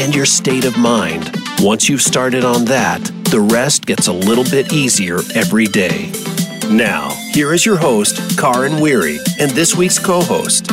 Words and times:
and 0.00 0.14
your 0.14 0.24
state 0.24 0.64
of 0.64 0.78
mind. 0.78 1.30
Once 1.60 1.88
you've 1.88 2.00
started 2.00 2.42
on 2.42 2.64
that, 2.64 3.04
the 3.30 3.40
rest 3.40 3.84
gets 3.84 4.08
a 4.08 4.12
little 4.12 4.44
bit 4.44 4.72
easier 4.72 5.18
every 5.34 5.66
day. 5.66 6.10
Now, 6.70 7.10
here 7.32 7.52
is 7.52 7.66
your 7.66 7.76
host, 7.76 8.38
Karin 8.38 8.80
Weary, 8.80 9.18
and 9.38 9.50
this 9.50 9.76
week's 9.76 9.98
co 9.98 10.22
host, 10.22 10.72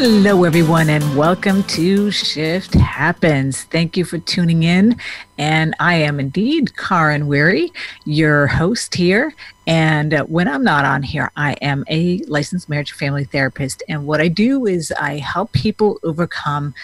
Hello, 0.00 0.44
everyone, 0.44 0.90
and 0.90 1.16
welcome 1.16 1.64
to 1.64 2.12
Shift 2.12 2.74
Happens. 2.74 3.64
Thank 3.64 3.96
you 3.96 4.04
for 4.04 4.18
tuning 4.18 4.62
in. 4.62 4.96
And 5.38 5.74
I 5.80 5.94
am 5.96 6.20
indeed 6.20 6.76
Karin 6.76 7.26
Weary, 7.26 7.72
your 8.04 8.46
host 8.46 8.94
here. 8.94 9.34
And 9.66 10.14
uh, 10.14 10.22
when 10.26 10.46
I'm 10.46 10.62
not 10.62 10.84
on 10.84 11.02
here, 11.02 11.32
I 11.36 11.54
am 11.54 11.82
a 11.88 12.18
licensed 12.28 12.68
marriage 12.68 12.92
family 12.92 13.24
therapist. 13.24 13.82
And 13.88 14.06
what 14.06 14.20
I 14.20 14.28
do 14.28 14.66
is 14.66 14.92
I 14.92 15.16
help 15.16 15.50
people 15.50 15.98
overcome 16.04 16.74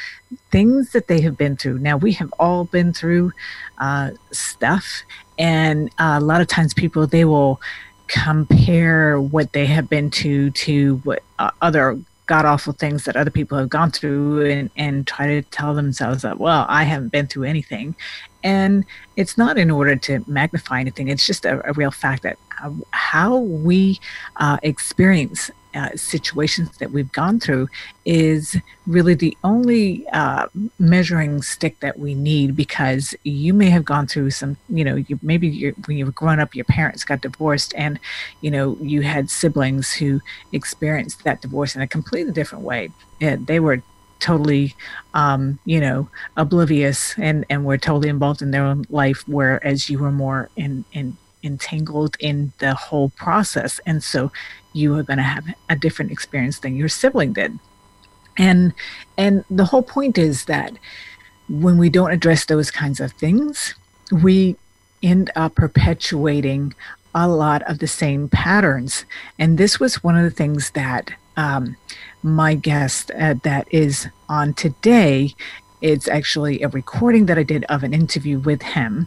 things 0.51 0.91
that 0.91 1.07
they 1.07 1.21
have 1.21 1.39
been 1.39 1.57
through. 1.57 1.79
Now, 1.79 1.97
we 1.97 2.11
have 2.15 2.35
all 2.41 2.65
been 2.65 2.93
through 2.93 3.31
uh, 3.79 4.11
stuff, 4.33 5.05
and 5.39 5.89
uh, 6.01 6.19
a 6.19 6.25
lot 6.25 6.41
of 6.41 6.49
times 6.49 6.75
people, 6.75 7.07
they 7.07 7.25
will 7.25 7.61
compare 8.09 9.21
what 9.21 9.53
they 9.53 9.67
have 9.67 9.89
been 9.89 10.11
to 10.11 10.51
to 10.51 10.97
what 11.05 11.23
uh, 11.39 11.51
other 11.63 11.97
god 12.27 12.45
awful 12.45 12.73
things 12.73 13.05
that 13.05 13.17
other 13.17 13.31
people 13.31 13.59
have 13.59 13.69
gone 13.69 13.91
through 13.91 14.47
and, 14.47 14.71
and 14.77 15.07
try 15.07 15.27
to 15.27 15.43
tell 15.43 15.75
themselves 15.75 16.23
that, 16.23 16.39
well, 16.39 16.65
I 16.69 16.85
haven't 16.85 17.13
been 17.13 17.27
through 17.27 17.45
anything. 17.45 17.95
And 18.43 18.85
it's 19.17 19.39
not 19.39 19.59
in 19.59 19.71
order 19.71 19.97
to 19.97 20.25
magnify 20.27 20.81
anything, 20.81 21.09
it's 21.09 21.27
just 21.27 21.45
a, 21.45 21.67
a 21.69 21.73
real 21.73 21.91
fact 21.91 22.23
that 22.23 22.39
uh, 22.63 22.71
how 22.91 23.37
we 23.37 24.01
uh, 24.37 24.59
experience 24.63 25.51
uh, 25.75 25.91
situations 25.97 26.77
that 26.79 26.91
we've 26.91 27.11
gone 27.13 27.41
through 27.41 27.69
is 28.05 28.57
really 28.87 29.15
the 29.15 29.37
only 29.43 30.07
uh, 30.11 30.47
measuring 30.79 31.43
stick 31.43 31.81
that 31.81 31.99
we 31.99 32.15
need 32.15 32.55
because 32.55 33.15
you 33.25 33.53
may 33.53 33.71
have 33.71 33.85
gone 33.85 34.07
through 34.07 34.31
some, 34.31 34.57
you 34.69 34.85
know, 34.85 34.97
you, 34.97 35.19
maybe 35.23 35.49
you're, 35.49 35.73
when 35.87 35.97
you 35.97 36.07
were 36.07 36.13
growing 36.13 36.41
up, 36.41 36.55
your 36.55 36.65
parents 36.67 37.05
got 37.05 37.21
divorced 37.23 37.75
and, 37.77 37.99
you 38.41 38.51
know, 38.51 38.77
you 38.81 39.03
had 39.03 39.31
siblings 39.31 39.93
who 39.93 40.21
experienced 40.53 41.25
that 41.25 41.43
divorce 41.43 41.75
in 41.75 41.83
a 41.83 41.89
completely 41.89 42.33
different 42.33 42.65
way. 42.65 42.91
And 43.21 43.47
they 43.47 43.61
were 43.61 43.83
totally 44.21 44.75
um, 45.13 45.59
you 45.65 45.81
know 45.81 46.09
oblivious 46.37 47.15
and 47.19 47.45
and 47.51 47.65
were 47.65 47.77
totally 47.77 48.09
involved 48.09 48.41
in 48.41 48.53
their 48.53 48.65
own 48.65 48.85
life 48.89 49.23
whereas 49.27 49.91
you 49.91 49.99
were 49.99 50.13
more 50.13 50.49
in 50.57 50.85
in 50.93 51.17
entangled 51.43 52.17
in 52.21 52.53
the 52.59 52.75
whole 52.75 53.11
process 53.11 53.79
and 53.85 54.03
so 54.03 54.33
you 54.75 54.95
are 54.97 55.03
going 55.03 55.17
to 55.17 55.23
have 55.23 55.47
a 55.71 55.77
different 55.77 56.13
experience 56.13 56.59
than 56.59 56.77
your 56.77 56.89
sibling 56.89 57.33
did. 57.33 57.59
And 58.37 58.75
and 59.17 59.45
the 59.49 59.65
whole 59.65 59.83
point 59.83 60.19
is 60.19 60.45
that 60.45 60.77
when 61.49 61.79
we 61.79 61.89
don't 61.89 62.11
address 62.11 62.45
those 62.45 62.71
kinds 62.71 63.01
of 63.01 63.13
things 63.13 63.75
we 64.11 64.57
end 65.03 65.31
up 65.37 65.55
perpetuating 65.55 66.75
a 67.15 67.29
lot 67.29 67.63
of 67.63 67.79
the 67.79 67.87
same 67.87 68.29
patterns. 68.29 69.05
And 69.39 69.57
this 69.57 69.79
was 69.79 70.03
one 70.03 70.17
of 70.17 70.25
the 70.25 70.31
things 70.31 70.71
that 70.71 71.13
um, 71.37 71.77
my 72.23 72.55
guest 72.55 73.11
uh, 73.19 73.35
that 73.45 73.69
is 73.71 74.09
on 74.29 74.55
today 74.55 75.35
it's 75.85 76.09
actually 76.09 76.63
a 76.63 76.69
recording 76.69 77.27
that 77.27 77.37
I 77.37 77.43
did 77.43 77.65
of 77.65 77.83
an 77.85 77.93
interview 77.93 78.39
with 78.39 78.63
him. 78.63 79.07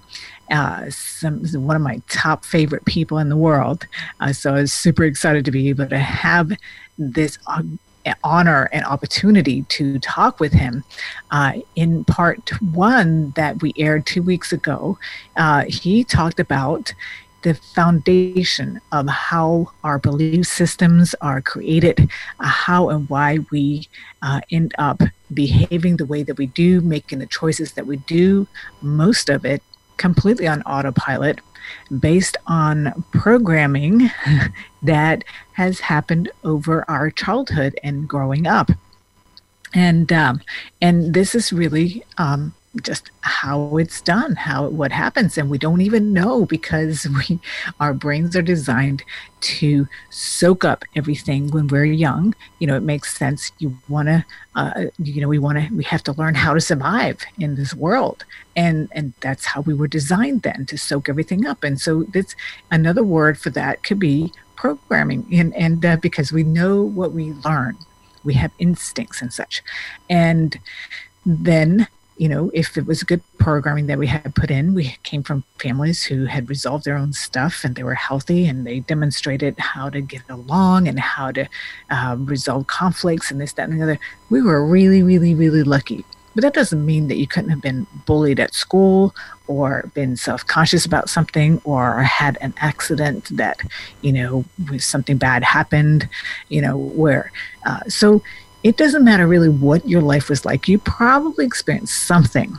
Uh, 0.52 0.92
some, 0.92 1.44
one 1.56 1.76
of 1.76 1.82
my 1.82 2.00
top 2.08 2.46
favorite 2.46 2.86
people 2.86 3.18
in 3.18 3.30
the 3.30 3.36
world. 3.36 3.88
Uh, 4.20 4.32
so 4.32 4.52
I 4.54 4.62
was 4.62 4.72
super 4.72 5.04
excited 5.04 5.44
to 5.46 5.52
be 5.52 5.70
able 5.70 5.88
to 5.88 5.98
have 5.98 6.52
this 7.00 7.40
honor 8.24 8.70
and 8.72 8.86
opportunity 8.86 9.64
to 9.64 9.98
talk 10.00 10.40
with 10.40 10.54
him. 10.54 10.84
Uh, 11.32 11.54
in 11.76 12.06
part 12.06 12.52
one 12.72 13.32
that 13.36 13.60
we 13.64 13.74
aired 13.80 14.06
two 14.06 14.22
weeks 14.22 14.54
ago, 14.54 15.00
uh, 15.36 15.66
he 15.68 16.04
talked 16.04 16.40
about 16.40 16.94
the 17.42 17.56
foundation 17.56 18.80
of 18.92 19.08
how 19.08 19.72
our 19.84 19.98
belief 19.98 20.46
systems 20.46 21.16
are 21.22 21.42
created, 21.42 22.08
uh, 22.40 22.46
how 22.46 22.90
and 22.90 23.10
why 23.10 23.40
we 23.52 23.88
uh, 24.22 24.42
end 24.52 24.76
up 24.78 25.02
behaving 25.34 25.98
the 25.98 26.06
way 26.06 26.24
that 26.24 26.38
we 26.38 26.48
do, 26.48 26.82
making 26.82 27.20
the 27.20 27.26
choices 27.26 27.74
that 27.74 27.88
we 27.88 27.98
do, 27.98 28.48
most 28.82 29.30
of 29.30 29.46
it 29.46 29.62
completely 29.98 30.48
on 30.48 30.62
autopilot 30.64 31.40
based 32.00 32.38
on 32.48 33.04
programming 33.12 34.10
that 34.84 35.24
has 35.54 35.80
happened 35.80 36.30
over 36.44 36.86
our 36.90 37.12
childhood 37.12 37.78
and 37.84 38.08
growing 38.08 38.48
up. 38.48 38.72
And 39.74 40.12
um, 40.14 40.42
and 40.82 41.14
this 41.14 41.36
is 41.36 41.52
really 41.52 42.04
um, 42.18 42.56
just 42.84 43.12
how 43.22 43.78
it's 43.78 44.02
done, 44.02 44.36
how 44.36 44.68
what 44.70 44.92
happens, 44.92 45.38
and 45.38 45.50
we 45.50 45.58
don't 45.58 45.82
even 45.82 46.14
know 46.14 46.46
because 46.46 47.08
we 47.30 47.40
our 47.80 47.94
brains 47.94 48.36
are 48.36 48.42
designed 48.42 49.04
to 49.40 49.88
soak 50.10 50.66
up 50.66 50.84
everything 50.96 51.50
when 51.52 51.68
we're 51.68 51.86
young. 51.86 52.34
You 52.60 52.68
know, 52.68 52.76
it 52.76 52.84
makes 52.84 53.16
sense. 53.16 53.52
You 53.60 53.78
want 53.88 54.08
to, 54.08 54.26
uh, 54.56 54.86
you 54.98 55.22
know, 55.22 55.28
we 55.28 55.40
want 55.40 55.60
to, 55.60 55.74
we 55.74 55.84
have 55.84 56.04
to 56.04 56.14
learn 56.14 56.36
how 56.36 56.54
to 56.54 56.62
survive 56.62 57.24
in 57.38 57.56
this 57.56 57.74
world, 57.74 58.26
and 58.56 58.90
and 58.92 59.14
that's 59.22 59.46
how 59.46 59.62
we 59.62 59.74
were 59.74 59.88
designed 59.88 60.42
then 60.42 60.66
to 60.68 60.78
soak 60.78 61.10
everything 61.10 61.46
up. 61.46 61.64
And 61.64 61.80
so 61.80 62.04
that's 62.04 62.36
another 62.72 63.04
word 63.04 63.38
for 63.38 63.50
that 63.52 63.84
could 63.84 64.00
be 64.00 64.32
programming, 64.56 65.26
and 65.32 65.56
and 65.56 65.86
uh, 65.86 65.98
because 65.98 66.32
we 66.32 66.44
know 66.44 66.82
what 66.82 67.12
we 67.12 67.34
learn, 67.46 67.78
we 68.24 68.34
have 68.36 68.52
instincts 68.60 69.22
and 69.22 69.32
such, 69.32 69.62
and 70.10 70.60
then 71.26 71.88
you 72.18 72.28
know, 72.28 72.50
if 72.54 72.78
it 72.78 72.86
was 72.86 73.04
good 73.04 73.22
programming 73.38 73.88
that 73.88 74.00
we 74.00 74.08
had 74.08 74.34
put 74.36 74.50
in, 74.50 74.74
we 74.74 74.96
came 75.04 75.24
from 75.24 75.44
families 75.60 76.04
who 76.04 76.26
had 76.26 76.50
resolved 76.50 76.84
their 76.84 76.98
own 76.98 77.14
stuff 77.14 77.64
and 77.64 77.76
they 77.76 77.84
were 77.84 77.94
healthy 77.94 78.48
and 78.48 78.66
they 78.66 78.80
demonstrated 78.80 79.58
how 79.60 79.90
to 79.90 80.02
get 80.02 80.24
along 80.30 80.88
and 80.88 81.00
how 81.00 81.32
to 81.32 81.48
uh, 81.92 82.16
resolve 82.20 82.68
conflicts 82.68 83.30
and 83.30 83.40
this, 83.40 83.54
that, 83.54 83.70
and 83.70 83.80
the 83.80 83.84
other. 83.84 84.00
We 84.30 84.42
were 84.42 84.66
really, 84.66 85.04
really, 85.04 85.36
really 85.36 85.64
lucky. 85.64 86.04
But 86.34 86.44
that 86.44 86.54
doesn't 86.54 86.86
mean 86.86 87.08
that 87.08 87.18
you 87.18 87.26
couldn't 87.26 87.50
have 87.50 87.62
been 87.62 87.88
bullied 88.06 88.40
at 88.40 88.54
school 88.54 89.16
or 89.48 89.90
been 89.96 90.16
self 90.16 90.46
conscious 90.46 90.86
about 90.86 91.10
something 91.10 91.60
or 91.64 92.04
had 92.04 92.38
an 92.42 92.54
accident 92.58 93.36
that, 93.38 93.60
you 94.02 94.14
know, 94.14 94.46
something 94.78 95.18
bad 95.18 95.44
happened, 95.44 96.08
you 96.50 96.62
know, 96.62 96.78
where. 96.78 97.32
Uh, 97.66 97.80
so, 97.88 98.22
it 98.64 98.78
doesn't 98.78 99.04
matter 99.04 99.28
really 99.28 99.50
what 99.50 99.88
your 99.88 100.02
life 100.02 100.30
was 100.30 100.46
like. 100.46 100.68
You 100.68 100.80
probably 100.80 101.46
experienced 101.46 102.04
something 102.04 102.58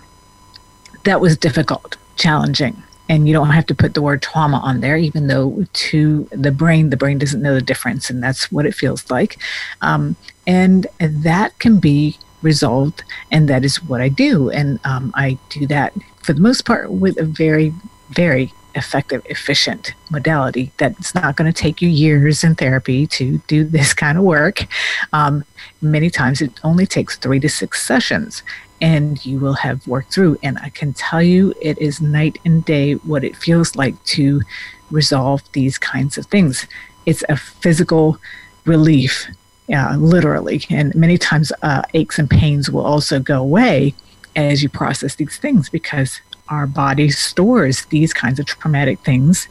that 1.04 1.20
was 1.20 1.36
difficult, 1.36 1.97
challenging. 2.16 2.82
And 3.10 3.26
you 3.26 3.32
don't 3.32 3.50
have 3.50 3.64
to 3.66 3.75
put 3.75 3.94
the 3.94 4.03
word 4.03 4.20
trauma 4.20 4.58
on 4.58 4.81
there, 4.81 4.98
even 4.98 5.28
though 5.28 5.64
to 5.72 6.28
the 6.31 6.53
brain, 6.53 6.91
the 6.91 6.97
brain 6.97 7.16
doesn't 7.16 7.41
know 7.41 7.54
the 7.54 7.62
difference, 7.62 8.10
and 8.10 8.22
that's 8.22 8.53
what 8.53 8.66
it 8.66 8.75
feels 8.75 9.10
like. 9.10 9.38
Um, 9.81 10.16
and 10.47 10.87
that 11.00 11.58
can 11.58 11.81
be 11.81 12.19
resolved, 12.43 13.02
and 13.31 13.49
that 13.49 13.64
is 13.64 13.82
what 13.82 14.02
I 14.02 14.11
do. 14.11 14.50
And 14.50 14.78
um, 14.84 15.12
I 15.14 15.38
do 15.49 15.67
that 15.69 15.94
for 16.22 16.34
the 16.34 16.40
most 16.40 16.67
part 16.67 16.90
with 16.90 17.19
a 17.19 17.25
very, 17.25 17.72
very 18.11 18.52
effective, 18.78 19.22
efficient 19.26 19.92
modality 20.10 20.72
that's 20.78 21.14
not 21.14 21.36
going 21.36 21.52
to 21.52 21.62
take 21.62 21.82
you 21.82 21.88
years 21.88 22.42
in 22.44 22.54
therapy 22.54 23.06
to 23.06 23.38
do 23.46 23.64
this 23.64 23.92
kind 23.92 24.16
of 24.16 24.25
work. 24.25 24.66
Um, 25.12 25.44
many 25.82 26.08
times 26.08 26.40
it 26.40 26.52
only 26.64 26.86
takes 26.86 27.16
three 27.16 27.40
to 27.40 27.48
six 27.48 27.84
sessions 27.84 28.42
and 28.80 29.25
you 29.26 29.38
will 29.38 29.54
have 29.54 29.86
worked 29.86 30.12
through. 30.12 30.38
And 30.42 30.58
I 30.58 30.70
can 30.70 30.92
tell 30.92 31.22
you 31.22 31.52
it 31.60 31.78
is 31.78 32.00
night 32.00 32.38
and 32.44 32.64
day 32.64 32.94
what 32.94 33.25
it 33.25 33.36
feels 33.36 33.76
like 33.76 34.02
to 34.04 34.42
resolve 34.90 35.42
these 35.52 35.78
kinds 35.78 36.16
of 36.16 36.26
things. 36.26 36.66
It's 37.04 37.24
a 37.28 37.36
physical 37.36 38.19
relief, 38.64 39.26
uh, 39.72 39.96
literally. 39.98 40.62
And 40.70 40.94
many 40.94 41.19
times 41.19 41.52
uh, 41.62 41.82
aches 41.94 42.19
and 42.19 42.31
pains 42.31 42.70
will 42.70 42.84
also 42.84 43.19
go 43.19 43.40
away 43.40 43.94
as 44.36 44.62
you 44.62 44.69
process 44.69 45.16
these 45.16 45.36
things 45.36 45.69
because 45.69 46.20
our 46.50 46.66
body 46.66 47.10
stores 47.10 47.84
these 47.86 48.12
kinds 48.12 48.38
of 48.38 48.46
traumatic 48.46 49.00
things, 49.00 49.48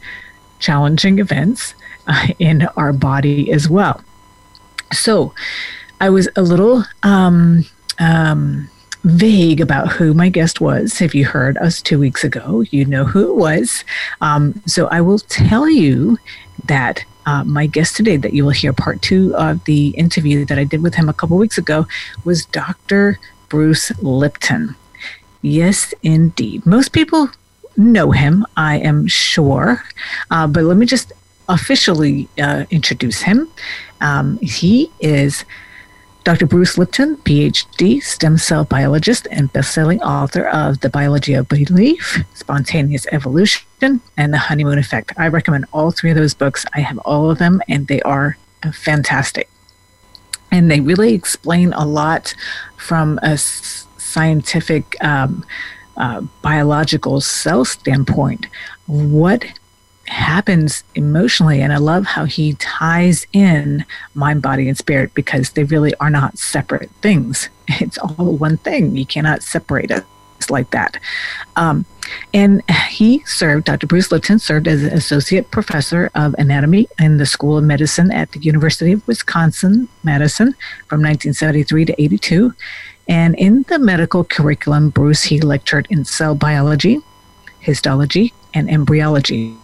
challenging 0.58 1.18
events 1.18 1.74
uh, 2.06 2.28
in 2.38 2.68
our 2.76 2.92
body 2.92 3.52
as 3.52 3.68
well. 3.68 4.02
So 4.92 5.34
I 6.00 6.10
was 6.10 6.28
a 6.36 6.42
little 6.42 6.84
um, 7.02 7.64
um, 7.98 8.68
vague 9.04 9.60
about 9.60 9.92
who 9.92 10.14
my 10.14 10.28
guest 10.28 10.60
was. 10.60 11.00
If 11.00 11.14
you 11.14 11.24
heard 11.24 11.56
us 11.58 11.82
two 11.82 11.98
weeks 11.98 12.24
ago, 12.24 12.60
you 12.70 12.84
know 12.84 13.04
who 13.04 13.30
it 13.30 13.36
was. 13.36 13.84
Um, 14.20 14.60
so 14.66 14.86
I 14.88 15.00
will 15.00 15.18
tell 15.18 15.68
you 15.68 16.18
that 16.66 17.04
uh, 17.26 17.44
my 17.44 17.66
guest 17.66 17.96
today, 17.96 18.16
that 18.16 18.32
you 18.32 18.44
will 18.44 18.52
hear 18.52 18.72
part 18.72 19.02
two 19.02 19.34
of 19.36 19.62
the 19.64 19.88
interview 19.90 20.44
that 20.46 20.58
I 20.58 20.64
did 20.64 20.82
with 20.82 20.94
him 20.94 21.08
a 21.08 21.12
couple 21.12 21.36
weeks 21.36 21.58
ago, 21.58 21.86
was 22.24 22.46
Dr. 22.46 23.18
Bruce 23.48 23.90
Lipton. 24.02 24.74
Yes, 25.42 25.94
indeed. 26.02 26.66
Most 26.66 26.92
people 26.92 27.30
know 27.76 28.10
him, 28.10 28.44
I 28.56 28.78
am 28.78 29.06
sure. 29.06 29.82
Uh, 30.30 30.46
but 30.46 30.64
let 30.64 30.76
me 30.76 30.86
just 30.86 31.12
officially 31.48 32.28
uh, 32.38 32.64
introduce 32.70 33.22
him. 33.22 33.48
Um, 34.00 34.38
he 34.42 34.90
is 35.00 35.44
Dr. 36.24 36.46
Bruce 36.46 36.76
Lipton, 36.76 37.16
PhD, 37.18 38.02
stem 38.02 38.36
cell 38.36 38.64
biologist, 38.64 39.26
and 39.30 39.50
best-selling 39.52 40.02
author 40.02 40.46
of 40.48 40.80
The 40.80 40.90
Biology 40.90 41.32
of 41.34 41.48
Belief, 41.48 42.22
Spontaneous 42.34 43.06
Evolution, 43.12 44.00
and 44.16 44.34
The 44.34 44.38
Honeymoon 44.38 44.78
Effect. 44.78 45.12
I 45.16 45.28
recommend 45.28 45.64
all 45.72 45.90
three 45.90 46.10
of 46.10 46.16
those 46.16 46.34
books. 46.34 46.66
I 46.74 46.80
have 46.80 46.98
all 46.98 47.30
of 47.30 47.38
them, 47.38 47.62
and 47.68 47.86
they 47.86 48.02
are 48.02 48.36
fantastic. 48.74 49.48
And 50.50 50.70
they 50.70 50.80
really 50.80 51.14
explain 51.14 51.72
a 51.72 51.86
lot 51.86 52.34
from 52.76 53.18
a 53.22 53.38
scientific 54.08 54.96
um, 55.04 55.44
uh, 55.96 56.20
biological 56.42 57.20
cell 57.20 57.64
standpoint 57.64 58.46
what 58.86 59.44
happens 60.08 60.84
emotionally. 60.94 61.60
And 61.60 61.72
I 61.72 61.76
love 61.76 62.06
how 62.06 62.24
he 62.24 62.54
ties 62.54 63.26
in 63.32 63.84
mind, 64.14 64.42
body, 64.42 64.68
and 64.68 64.76
spirit 64.76 65.12
because 65.14 65.50
they 65.50 65.64
really 65.64 65.94
are 65.96 66.10
not 66.10 66.38
separate 66.38 66.90
things. 67.02 67.48
It's 67.80 67.98
all 67.98 68.36
one 68.36 68.56
thing. 68.56 68.96
You 68.96 69.04
cannot 69.04 69.42
separate 69.42 69.90
it 69.90 70.02
like 70.48 70.70
that. 70.70 70.98
Um, 71.56 71.84
and 72.32 72.62
he 72.88 73.22
served, 73.26 73.66
Dr. 73.66 73.86
Bruce 73.86 74.10
Lipton 74.10 74.38
served 74.38 74.66
as 74.66 74.82
an 74.82 74.94
associate 74.94 75.50
professor 75.50 76.10
of 76.14 76.34
anatomy 76.38 76.88
in 76.98 77.18
the 77.18 77.26
School 77.26 77.58
of 77.58 77.64
Medicine 77.64 78.10
at 78.10 78.32
the 78.32 78.40
University 78.40 78.92
of 78.92 79.06
Wisconsin 79.06 79.86
Madison 80.02 80.54
from 80.86 81.02
1973 81.02 81.84
to 81.84 82.02
82. 82.02 82.54
And 83.08 83.34
in 83.36 83.62
the 83.68 83.78
medical 83.78 84.22
curriculum, 84.22 84.90
Bruce, 84.90 85.24
he 85.24 85.40
lectured 85.40 85.86
in 85.88 86.04
cell 86.04 86.34
biology, 86.34 87.00
histology, 87.58 88.34
and 88.52 88.68
embryology. 88.68 89.56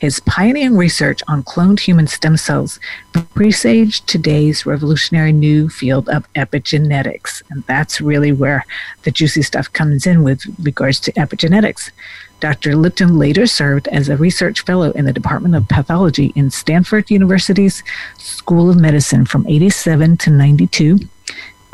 His 0.00 0.20
pioneering 0.20 0.76
research 0.76 1.22
on 1.28 1.44
cloned 1.44 1.80
human 1.80 2.06
stem 2.08 2.36
cells 2.36 2.78
presaged 3.34 4.06
today's 4.06 4.66
revolutionary 4.66 5.32
new 5.32 5.68
field 5.68 6.08
of 6.08 6.30
epigenetics. 6.34 7.42
And 7.48 7.62
that's 7.64 8.00
really 8.00 8.32
where 8.32 8.66
the 9.04 9.10
juicy 9.10 9.42
stuff 9.42 9.72
comes 9.72 10.06
in 10.06 10.22
with 10.22 10.42
regards 10.62 11.00
to 11.00 11.12
epigenetics. 11.12 11.90
Dr. 12.40 12.76
Lipton 12.76 13.18
later 13.18 13.46
served 13.46 13.88
as 13.88 14.08
a 14.08 14.16
research 14.18 14.60
fellow 14.62 14.90
in 14.90 15.06
the 15.06 15.12
Department 15.12 15.54
of 15.54 15.68
Pathology 15.68 16.32
in 16.34 16.50
Stanford 16.50 17.10
University's 17.10 17.82
School 18.18 18.68
of 18.68 18.78
Medicine 18.78 19.24
from 19.24 19.46
87 19.46 20.18
to 20.18 20.30
92 20.30 20.98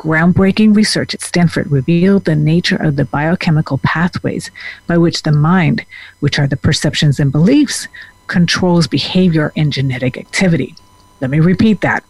groundbreaking 0.00 0.75
research 0.75 1.12
at 1.12 1.20
Stanford 1.20 1.70
revealed 1.70 2.25
the 2.25 2.35
nature 2.35 2.76
of 2.76 2.97
the 2.97 3.05
biochemical 3.05 3.76
pathways 3.79 4.50
by 4.87 4.97
which 4.97 5.25
the 5.25 5.32
mind, 5.32 5.85
which 6.20 6.38
are 6.38 6.47
the 6.47 6.56
perceptions 6.56 7.20
and 7.20 7.31
beliefs, 7.31 7.87
controls 8.26 8.87
behavior 8.87 9.52
and 9.56 9.70
genetic 9.75 10.17
activity. 10.17 10.75
Let 11.20 11.31
me 11.31 11.38
repeat 11.38 11.82
that 11.82 12.02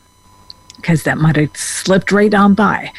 because 0.77 1.03
that 1.03 1.19
might 1.19 1.35
have 1.35 1.57
slipped 1.57 2.13
right 2.13 2.33
on 2.33 2.55
by. 2.55 2.93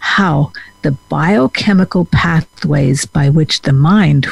How 0.00 0.52
the 0.82 0.92
biochemical 1.08 2.04
pathways 2.04 3.06
by 3.06 3.30
which 3.30 3.62
the 3.62 3.72
mind, 3.72 4.26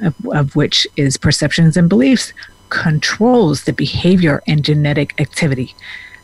of, 0.00 0.14
of 0.32 0.54
which 0.54 0.86
is 0.96 1.16
perceptions 1.16 1.76
and 1.76 1.88
beliefs, 1.88 2.32
controls 2.68 3.64
the 3.64 3.72
behavior 3.72 4.40
and 4.46 4.64
genetic 4.64 5.20
activity 5.20 5.74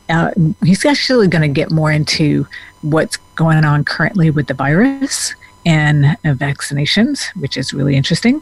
uh, 0.09 0.31
he's 0.63 0.85
actually 0.85 1.27
going 1.29 1.41
to 1.41 1.47
get 1.47 1.71
more 1.71 1.91
into 1.91 2.45
what's 2.81 3.17
going 3.35 3.63
on 3.63 3.85
currently 3.85 4.29
with 4.29 4.47
the 4.47 4.53
virus 4.53 5.33
and 5.65 6.05
uh, 6.05 6.33
vaccinations, 6.33 7.27
which 7.39 7.57
is 7.57 7.73
really 7.73 7.95
interesting, 7.95 8.41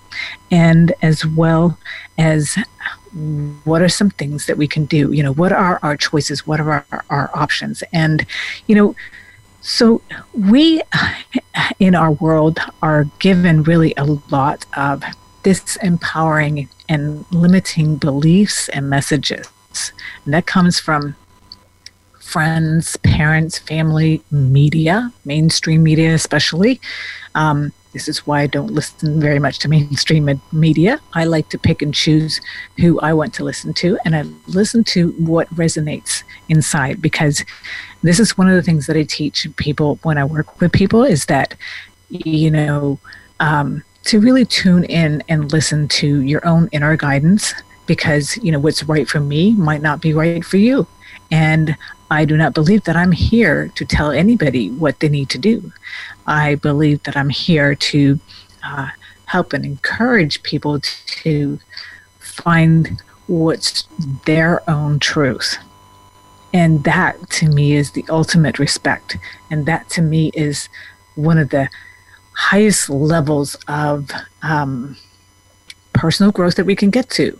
and 0.51 0.93
as 1.01 1.25
well 1.25 1.77
as 2.17 2.57
what 3.63 3.81
are 3.81 3.89
some 3.89 4.09
things 4.09 4.45
that 4.45 4.57
we 4.57 4.67
can 4.67 4.85
do? 4.85 5.11
You 5.11 5.23
know, 5.23 5.33
what 5.33 5.51
are 5.51 5.79
our 5.81 5.95
choices? 5.95 6.45
What 6.45 6.59
are 6.59 6.85
our, 6.91 7.05
our 7.09 7.31
options? 7.33 7.83
And, 7.93 8.25
you 8.67 8.75
know, 8.75 8.95
so 9.61 10.01
we 10.33 10.81
in 11.79 11.95
our 11.95 12.11
world 12.11 12.59
are 12.81 13.05
given 13.19 13.63
really 13.63 13.93
a 13.97 14.05
lot 14.05 14.65
of 14.75 15.03
disempowering 15.43 16.67
and 16.89 17.25
limiting 17.31 17.95
beliefs 17.95 18.69
and 18.69 18.89
messages. 18.89 19.47
And 20.25 20.33
that 20.33 20.45
comes 20.45 20.79
from 20.79 21.15
friends, 22.19 22.97
parents, 22.97 23.59
family, 23.59 24.21
media, 24.31 25.13
mainstream 25.23 25.83
media 25.83 26.13
especially. 26.13 26.81
Um, 27.33 27.71
this 27.95 28.09
is 28.09 28.27
why 28.27 28.41
I 28.41 28.47
don't 28.47 28.73
listen 28.73 29.21
very 29.21 29.39
much 29.39 29.57
to 29.59 29.69
mainstream 29.69 30.29
media. 30.51 30.99
I 31.13 31.23
like 31.23 31.47
to 31.47 31.57
pick 31.57 31.81
and 31.81 31.93
choose 31.93 32.41
who 32.77 32.99
I 32.99 33.13
want 33.13 33.33
to 33.35 33.45
listen 33.45 33.73
to, 33.75 33.97
and 34.03 34.17
I 34.17 34.23
listen 34.47 34.83
to 34.95 35.11
what 35.11 35.47
resonates 35.55 36.23
inside 36.49 37.01
because 37.01 37.45
this 38.03 38.19
is 38.19 38.37
one 38.37 38.49
of 38.49 38.55
the 38.55 38.61
things 38.61 38.87
that 38.87 38.97
I 38.97 39.03
teach 39.03 39.47
people 39.55 39.97
when 40.03 40.17
I 40.17 40.25
work 40.25 40.59
with 40.59 40.73
people 40.73 41.05
is 41.05 41.27
that, 41.27 41.55
you 42.09 42.51
know, 42.51 42.99
um, 43.39 43.81
to 44.03 44.19
really 44.19 44.43
tune 44.43 44.83
in 44.83 45.23
and 45.29 45.53
listen 45.53 45.87
to 45.87 46.19
your 46.19 46.45
own 46.45 46.67
inner 46.73 46.97
guidance 46.97 47.53
because, 47.85 48.35
you 48.43 48.51
know, 48.51 48.59
what's 48.59 48.83
right 48.83 49.07
for 49.07 49.21
me 49.21 49.53
might 49.53 49.81
not 49.81 50.01
be 50.01 50.13
right 50.13 50.43
for 50.43 50.57
you. 50.57 50.85
And 51.31 51.77
I 52.11 52.25
do 52.25 52.37
not 52.37 52.53
believe 52.53 52.83
that 52.83 52.95
I'm 52.95 53.11
here 53.11 53.69
to 53.75 53.85
tell 53.85 54.11
anybody 54.11 54.69
what 54.69 54.99
they 54.99 55.09
need 55.09 55.29
to 55.29 55.37
do. 55.37 55.71
I 56.27 56.55
believe 56.55 57.01
that 57.03 57.17
I'm 57.17 57.29
here 57.29 57.75
to 57.75 58.19
uh, 58.63 58.89
help 59.25 59.53
and 59.53 59.65
encourage 59.65 60.43
people 60.43 60.79
to 60.79 61.59
find 62.19 63.01
what's 63.27 63.87
their 64.25 64.67
own 64.69 64.99
truth. 64.99 65.57
And 66.53 66.83
that 66.83 67.29
to 67.31 67.49
me 67.49 67.73
is 67.73 67.91
the 67.91 68.05
ultimate 68.07 68.59
respect. 68.59 69.17
And 69.49 69.65
that 69.65 69.89
to 69.89 70.01
me 70.01 70.31
is 70.33 70.69
one 71.15 71.37
of 71.37 71.49
the 71.49 71.69
highest 72.33 72.89
levels 72.89 73.55
of 73.67 74.11
um, 74.41 74.95
personal 75.93 76.31
growth 76.31 76.55
that 76.55 76.65
we 76.65 76.75
can 76.75 76.91
get 76.91 77.09
to. 77.11 77.39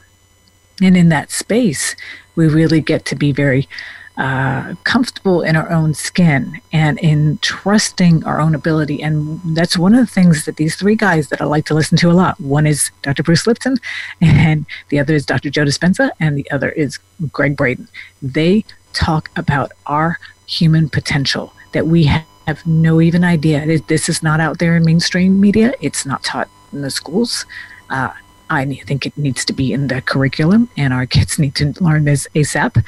And 0.82 0.98
in 0.98 1.10
that 1.10 1.32
space, 1.32 1.96
we 2.36 2.48
really 2.48 2.82
get 2.82 3.06
to 3.06 3.16
be 3.16 3.32
very 3.32 3.70
uh, 4.18 4.76
comfortable 4.84 5.42
in 5.42 5.56
our 5.56 5.70
own 5.72 5.94
skin 5.94 6.62
and 6.72 6.98
in 7.00 7.38
trusting 7.40 8.24
our 8.24 8.40
own 8.40 8.56
ability. 8.56 9.02
And 9.02 9.42
that's 9.56 9.78
one 9.78 9.94
of 9.94 10.00
the 10.00 10.12
things 10.12 10.46
that 10.46 10.56
these 10.56 10.76
three 10.76 10.96
guys 10.96 11.30
that 11.30 11.42
I 11.42 11.46
like 11.46 11.66
to 11.66 11.74
listen 11.74 11.98
to 11.98 12.10
a 12.10 12.14
lot. 12.14 12.40
One 12.40 12.66
is 12.66 12.92
Dr. 13.02 13.24
Bruce 13.24 13.46
Lipton, 13.46 13.78
and 14.22 14.66
the 14.90 15.00
other 15.00 15.16
is 15.16 15.26
Dr. 15.26 15.50
Joe 15.50 15.66
Dispenza, 15.66 16.12
and 16.20 16.38
the 16.38 16.50
other 16.52 16.70
is 16.70 17.00
Gregg 17.32 17.58
Braden. 17.58 17.88
They 18.22 18.64
talk 18.94 19.30
about 19.36 19.72
our 19.86 20.20
human 20.48 20.90
potential 20.90 21.54
that 21.74 21.88
we 21.88 22.06
have 22.06 22.66
no 22.66 23.02
even 23.02 23.24
idea. 23.24 23.80
This 23.88 24.08
is 24.08 24.24
not 24.24 24.40
out 24.40 24.60
there 24.60 24.78
in 24.78 24.86
mainstream 24.86 25.42
media. 25.42 25.74
It's 25.82 26.06
not 26.06 26.24
taught 26.24 26.50
in 26.72 26.82
the 26.82 26.90
schools. 26.90 27.46
Uh, 27.90 28.14
I 28.50 28.66
think 28.86 29.06
it 29.06 29.18
needs 29.18 29.44
to 29.46 29.54
be 29.54 29.74
in 29.74 29.88
the 29.88 30.02
curriculum, 30.02 30.70
and 30.78 30.94
our 30.94 31.06
kids 31.06 31.40
need 31.40 31.56
to 31.56 31.74
learn 31.82 32.06
this 32.06 32.28
ASAP 32.36 32.84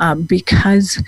um, 0.00 0.22
because 0.22 1.02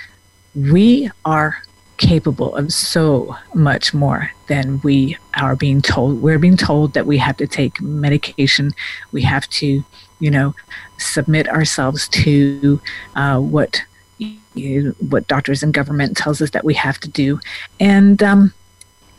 we 0.54 1.10
are 1.24 1.62
capable 1.96 2.54
of 2.56 2.72
so 2.72 3.36
much 3.54 3.94
more 3.94 4.30
than 4.48 4.80
we 4.82 5.16
are 5.34 5.56
being 5.56 5.80
told. 5.80 6.20
We're 6.20 6.38
being 6.38 6.56
told 6.56 6.92
that 6.94 7.06
we 7.06 7.18
have 7.18 7.36
to 7.38 7.46
take 7.46 7.80
medication, 7.80 8.72
we 9.12 9.22
have 9.22 9.48
to, 9.50 9.84
you 10.20 10.30
know, 10.30 10.54
submit 10.98 11.48
ourselves 11.48 12.08
to 12.08 12.80
uh, 13.14 13.38
what 13.38 13.82
you 14.54 14.96
what 15.10 15.28
doctors 15.28 15.62
and 15.62 15.74
government 15.74 16.16
tells 16.16 16.40
us 16.40 16.50
that 16.50 16.64
we 16.64 16.74
have 16.74 16.98
to 17.00 17.08
do, 17.08 17.38
and 17.78 18.22
um, 18.22 18.52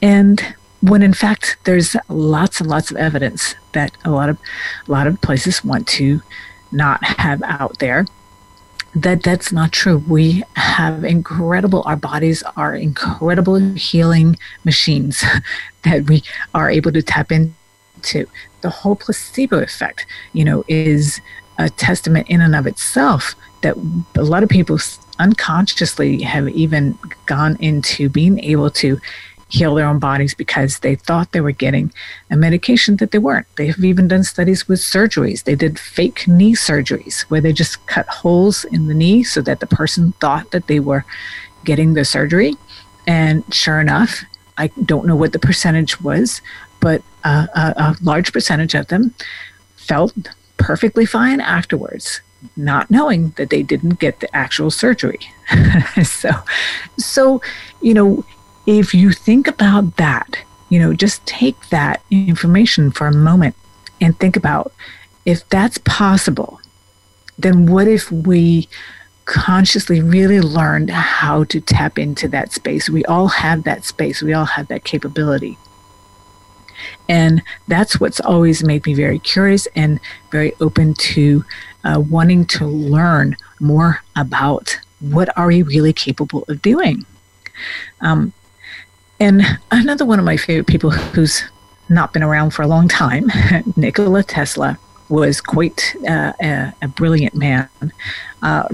and 0.02 0.56
when 0.82 1.04
in 1.04 1.14
fact 1.14 1.58
there's 1.64 1.96
lots 2.10 2.60
and 2.60 2.70
lots 2.70 2.92
of 2.92 2.98
evidence 2.98 3.56
that 3.74 3.92
a 4.06 4.12
lot 4.12 4.30
of 4.30 4.38
a 4.88 4.92
lot 4.92 5.08
of 5.08 5.20
places 5.22 5.64
want 5.64 5.88
to 5.88 6.22
not 6.72 7.04
have 7.04 7.42
out 7.44 7.78
there 7.80 8.06
that 8.96 9.24
that's 9.24 9.52
not 9.52 9.72
true. 9.72 10.04
We 10.08 10.44
have 10.56 11.04
incredible 11.04 11.84
our 11.86 11.96
bodies 11.96 12.44
are 12.56 12.76
incredible 12.76 13.56
healing 13.56 14.38
machines 14.64 15.24
that 15.84 16.10
we 16.10 16.24
are 16.54 16.70
able 16.70 16.92
to 16.92 17.02
tap 17.02 17.32
into. 17.32 18.28
The 18.62 18.70
whole 18.70 18.96
placebo 18.96 19.60
effect 19.60 20.06
you 20.34 20.46
know 20.46 20.64
is 20.68 21.22
a 21.58 21.70
testament 21.70 22.28
in 22.30 22.42
and 22.42 22.56
of 22.56 22.68
itself 22.68 23.36
that 23.62 23.76
a 24.16 24.24
lot 24.24 24.44
of 24.44 24.50
people 24.50 24.78
unconsciously 25.20 26.22
have 26.22 26.48
even 26.50 26.98
gone 27.26 27.58
into 27.60 28.10
being 28.10 28.40
able 28.44 28.70
to 28.70 29.00
heal 29.50 29.76
their 29.76 29.88
own 29.88 30.00
bodies 30.00 30.34
because 30.34 30.80
they 30.80 30.96
thought 30.96 31.32
they 31.32 31.42
were 31.42 31.52
getting 31.52 31.92
a 32.30 32.36
medication 32.36 32.98
that 32.98 33.12
they 33.12 33.18
weren't. 33.18 33.48
They 33.56 33.68
have 33.68 33.84
even 33.84 34.08
done 34.08 34.24
studies 34.24 34.68
with 34.68 34.80
surgeries. 34.80 35.44
They 35.44 35.56
did 35.56 35.80
fake 35.80 36.28
knee 36.28 36.54
surgeries 36.54 37.22
where 37.24 37.42
they 37.42 37.54
just 37.54 37.86
cut 37.88 38.08
holes 38.08 38.66
in 38.66 38.88
the 38.88 38.94
knee 38.94 39.24
so 39.24 39.42
that 39.42 39.60
the 39.60 39.68
person 39.68 40.14
thought 40.14 40.52
that 40.52 40.68
they 40.68 40.80
were 40.80 41.06
getting 41.64 41.94
the 41.94 42.06
surgery. 42.06 42.56
And 43.06 43.44
sure 43.54 43.80
enough, 43.80 44.24
I 44.58 44.68
don't 44.86 45.08
know 45.08 45.16
what 45.16 45.32
the 45.32 45.40
percentage 45.40 46.02
was, 46.02 46.42
but 46.80 47.02
a, 47.24 47.48
a 47.56 47.96
large 48.02 48.34
percentage 48.34 48.76
of 48.76 48.88
them 48.88 49.14
felt 49.76 50.14
perfectly 50.58 51.06
fine 51.06 51.40
afterwards 51.40 52.22
not 52.56 52.90
knowing 52.92 53.32
that 53.38 53.50
they 53.50 53.64
didn't 53.64 54.00
get 54.00 54.20
the 54.20 54.36
actual 54.36 54.70
surgery. 54.70 55.20
so, 56.04 56.32
so 56.98 57.42
you 57.82 57.94
know, 57.94 58.26
if 58.68 58.94
you 58.94 59.12
think 59.12 59.48
about 59.48 59.96
that, 59.96 60.44
you 60.70 60.78
know, 60.78 60.94
just 60.94 61.26
take 61.26 61.70
that 61.70 62.04
information 62.12 62.92
for 62.92 63.08
a 63.08 63.14
moment 63.14 63.56
and 64.02 64.20
think 64.20 64.36
about 64.36 64.74
if 65.26 65.48
that's 65.50 65.78
possible, 65.80 66.60
then 67.40 67.66
what 67.66 67.88
if 67.88 68.12
we 68.12 68.68
consciously 69.26 70.02
really 70.02 70.42
learned 70.42 70.90
how 70.90 71.46
to 71.46 71.62
tap 71.62 71.98
into 71.98 72.28
that 72.28 72.52
space? 72.52 72.90
We 72.90 73.06
all 73.06 73.30
have 73.30 73.64
that 73.64 73.86
space, 73.86 74.22
we 74.22 74.34
all 74.34 74.46
have 74.46 74.68
that 74.68 74.84
capability. 74.84 75.58
And 77.10 77.42
that's 77.68 78.00
what's 78.00 78.20
always 78.20 78.64
made 78.64 78.86
me 78.86 78.94
very 78.94 79.20
curious 79.20 79.68
and 79.76 80.00
very 80.32 80.54
open 80.60 80.94
to 80.94 81.44
uh, 81.84 82.02
wanting 82.02 82.46
to 82.46 82.66
learn 82.66 83.38
more 83.60 84.02
about 84.16 84.78
what 85.00 85.36
are 85.38 85.48
we 85.48 85.64
really 85.64 85.94
capable 85.94 86.44
of 86.50 86.62
doing. 86.62 87.06
Um, 88.02 88.34
and 89.20 89.42
another 89.72 90.06
one 90.06 90.20
of 90.20 90.26
my 90.26 90.38
favorite 90.38 90.68
people 90.68 90.92
who's 90.92 91.44
not 91.90 92.14
been 92.14 92.24
around 92.24 92.52
for 92.52 92.62
a 92.62 92.68
long 92.68 92.88
time, 92.88 93.32
Nikola 93.76 94.24
Tesla, 94.24 94.78
was 95.10 95.40
quite 95.40 95.96
uh, 96.08 96.34
a, 96.42 96.74
a, 96.82 96.88
brilliant 96.90 97.34
man. 97.34 97.70
Uh, 98.42 98.68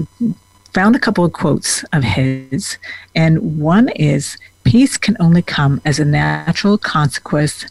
found 0.72 0.96
a 0.96 0.98
couple 0.98 1.24
of 1.24 1.32
quotes 1.32 1.84
of 1.92 2.02
his, 2.02 2.76
and 3.14 3.60
one 3.60 3.88
is 3.90 4.36
Peace 4.64 4.96
can 4.96 5.16
only 5.20 5.42
come 5.42 5.80
as 5.84 5.98
a 6.00 6.04
natural 6.04 6.78
consequence 6.78 7.66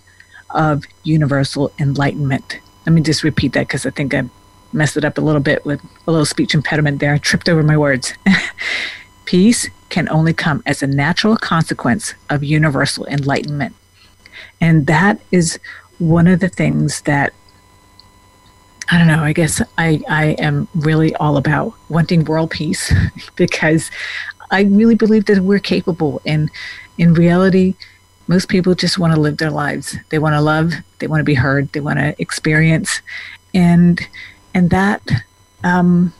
of 0.51 0.85
universal 1.03 1.71
enlightenment. 1.79 2.59
Let 2.85 2.93
me 2.93 3.01
just 3.01 3.23
repeat 3.23 3.53
that 3.53 3.67
because 3.67 3.85
I 3.85 3.89
think 3.89 4.13
I 4.13 4.23
messed 4.71 4.95
it 4.95 5.03
up 5.03 5.17
a 5.17 5.21
little 5.21 5.41
bit 5.41 5.65
with 5.65 5.83
a 6.07 6.11
little 6.11 6.25
speech 6.25 6.53
impediment 6.53 6.99
there. 6.99 7.13
I 7.13 7.17
tripped 7.17 7.49
over 7.49 7.63
my 7.63 7.77
words. 7.77 8.13
Peace 9.25 9.69
can 9.93 10.09
only 10.09 10.33
come 10.33 10.63
as 10.65 10.81
a 10.81 10.87
natural 10.87 11.37
consequence 11.37 12.15
of 12.31 12.43
universal 12.43 13.05
enlightenment. 13.05 13.75
And 14.59 14.87
that 14.87 15.21
is 15.31 15.59
one 15.99 16.25
of 16.25 16.39
the 16.39 16.49
things 16.49 17.01
that 17.03 17.31
I 18.89 18.97
don't 18.97 19.05
know, 19.05 19.23
I 19.23 19.33
guess 19.33 19.61
I, 19.77 20.01
I 20.09 20.25
am 20.39 20.67
really 20.73 21.15
all 21.17 21.37
about 21.37 21.73
wanting 21.89 22.25
world 22.25 22.49
peace 22.49 22.91
because 23.35 23.91
I 24.49 24.63
really 24.63 24.95
believe 24.95 25.25
that 25.25 25.43
we're 25.43 25.59
capable. 25.59 26.21
And 26.25 26.49
in 26.97 27.13
reality, 27.13 27.75
most 28.27 28.49
people 28.49 28.73
just 28.73 28.97
want 28.97 29.13
to 29.13 29.21
live 29.21 29.37
their 29.37 29.51
lives. 29.51 29.95
They 30.09 30.17
want 30.17 30.33
to 30.33 30.41
love, 30.41 30.73
they 30.99 31.07
want 31.07 31.19
to 31.19 31.23
be 31.23 31.35
heard, 31.35 31.71
they 31.71 31.81
want 31.81 31.99
to 31.99 32.19
experience. 32.19 33.01
And 33.53 34.01
and 34.55 34.71
that 34.71 35.03
um, 35.63 36.13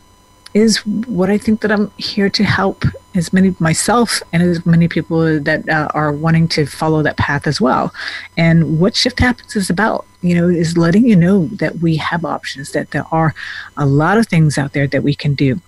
is 0.53 0.77
what 0.86 1.32
I 1.32 1.39
think 1.39 1.62
that 1.62 1.72
I'm 1.72 1.92
here 1.98 2.30
to 2.30 2.44
help 2.44 2.86
as 3.15 3.32
many 3.32 3.55
myself 3.60 4.22
and 4.32 4.41
as 4.41 4.65
many 4.65 4.88
people 4.88 5.39
that 5.39 5.67
uh, 5.70 5.88
are 5.93 6.12
wanting 6.12 6.48
to 6.50 6.65
follow 6.65 7.01
that 7.03 7.17
path 7.17 7.48
as 7.48 7.62
well. 7.62 7.93
And 8.38 8.79
what 8.79 8.96
Shift 8.96 9.20
Happens 9.20 9.55
is 9.55 9.70
about, 9.70 10.05
you 10.22 10.36
know, 10.36 10.48
is 10.48 10.77
letting 10.77 11.08
you 11.08 11.15
know 11.15 11.48
that 11.48 11.77
we 11.77 11.98
have 11.98 12.25
options, 12.25 12.72
that 12.72 12.91
there 12.91 13.05
are 13.12 13.36
a 13.77 13.86
lot 13.86 14.17
of 14.17 14.27
things 14.27 14.58
out 14.58 14.74
there 14.74 14.88
that 14.88 15.03
we 15.03 15.13
can 15.15 15.34
do. 15.34 15.62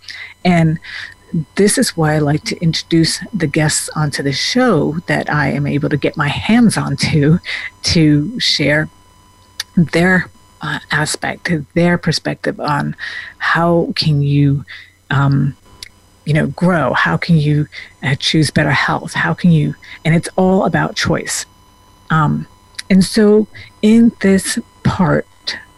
And 0.44 0.80
this 1.56 1.78
is 1.78 1.98
why 1.98 2.16
I 2.16 2.20
like 2.20 2.44
to 2.46 2.58
introduce 2.62 3.20
the 3.34 3.48
guests 3.48 3.90
onto 3.96 4.24
the 4.24 4.32
show 4.32 4.94
that 5.08 5.30
I 5.30 5.50
am 5.50 5.68
able 5.68 5.90
to 5.90 5.98
get 5.98 6.16
my 6.16 6.30
hands 6.30 6.78
onto 6.78 7.40
to 7.84 8.40
share 8.40 8.90
their 9.76 10.30
uh, 10.62 10.80
aspect, 10.92 11.52
their 11.74 11.98
perspective 11.98 12.60
on 12.60 12.96
how 13.38 13.92
can 13.96 14.22
you, 14.22 14.66
um, 15.10 15.56
you 16.26 16.34
know, 16.34 16.48
grow? 16.48 16.94
How 16.94 17.18
can 17.18 17.38
you 17.38 17.68
uh, 18.04 18.16
choose 18.16 18.52
better 18.52 18.72
health? 18.72 19.14
How 19.14 19.34
can 19.34 19.52
you? 19.52 19.76
And 20.04 20.16
it's 20.16 20.30
all 20.36 20.66
about 20.66 20.96
choice. 20.96 21.46
Um, 22.10 22.48
and 22.90 23.04
so, 23.04 23.48
in 23.82 24.12
this 24.22 24.60
part 24.84 25.28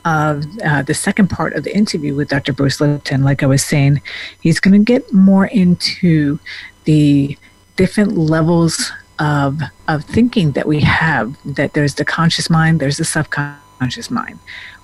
of 0.06 0.46
uh, 0.64 0.82
the 0.84 0.94
second 0.94 1.30
part 1.30 1.54
of 1.54 1.64
the 1.64 1.76
interview 1.76 2.16
with 2.16 2.30
Dr. 2.30 2.54
Bruce 2.54 2.80
Lipton, 2.80 3.24
like 3.24 3.44
I 3.44 3.46
was 3.46 3.64
saying, 3.64 4.02
he's 4.42 4.60
going 4.60 4.74
to 4.74 4.84
get 4.84 5.12
more 5.14 5.48
into 5.48 6.40
the 6.86 7.38
different 7.76 8.18
levels 8.18 8.92
of 9.20 9.62
of 9.88 10.04
thinking 10.06 10.52
that 10.52 10.68
we 10.68 10.82
have. 10.82 11.38
That 11.46 11.74
there's 11.74 11.96
the 11.96 12.06
conscious 12.06 12.50
mind, 12.50 12.80
there's 12.80 12.98
the 12.98 13.06
subconscious 13.06 14.10
mind 14.10 14.40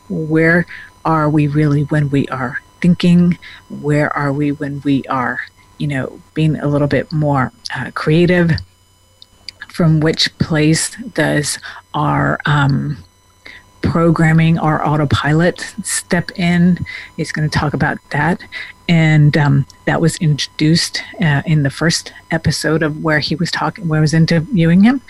where 0.10 0.66
are 1.06 1.30
we 1.30 1.48
really 1.48 1.84
when 1.84 2.10
we 2.10 2.28
are 2.28 2.62
thinking? 2.82 3.38
Where 3.70 4.16
are 4.16 4.32
we 4.32 4.52
when 4.52 4.82
we 4.82 5.04
are, 5.06 5.42
you 5.78 5.88
know, 5.88 6.22
being 6.34 6.56
a 6.58 6.68
little 6.68 6.88
bit 6.88 7.12
more 7.12 7.52
uh, 7.76 7.92
creative? 7.92 8.52
From 9.70 10.00
which 10.02 10.38
place 10.38 10.96
does 11.16 11.58
our 11.96 12.40
um, 12.46 12.98
programming, 13.82 14.60
our 14.60 14.86
autopilot 14.86 15.62
step 15.84 16.32
in? 16.38 16.86
He's 17.18 17.32
going 17.32 17.50
to 17.50 17.60
talk 17.60 17.74
about 17.74 17.98
that. 18.12 18.40
And 18.88 19.36
um, 19.38 19.66
that 19.86 20.00
was 20.00 20.18
introduced 20.18 21.02
uh, 21.22 21.42
in 21.46 21.64
the 21.64 21.70
first 21.70 22.14
episode 22.30 22.84
of 22.84 23.04
where 23.04 23.20
he 23.20 23.36
was 23.36 23.50
talking, 23.50 23.88
where 23.88 24.00
I 24.00 24.02
was 24.02 24.14
interviewing 24.14 24.84
him. 24.84 25.02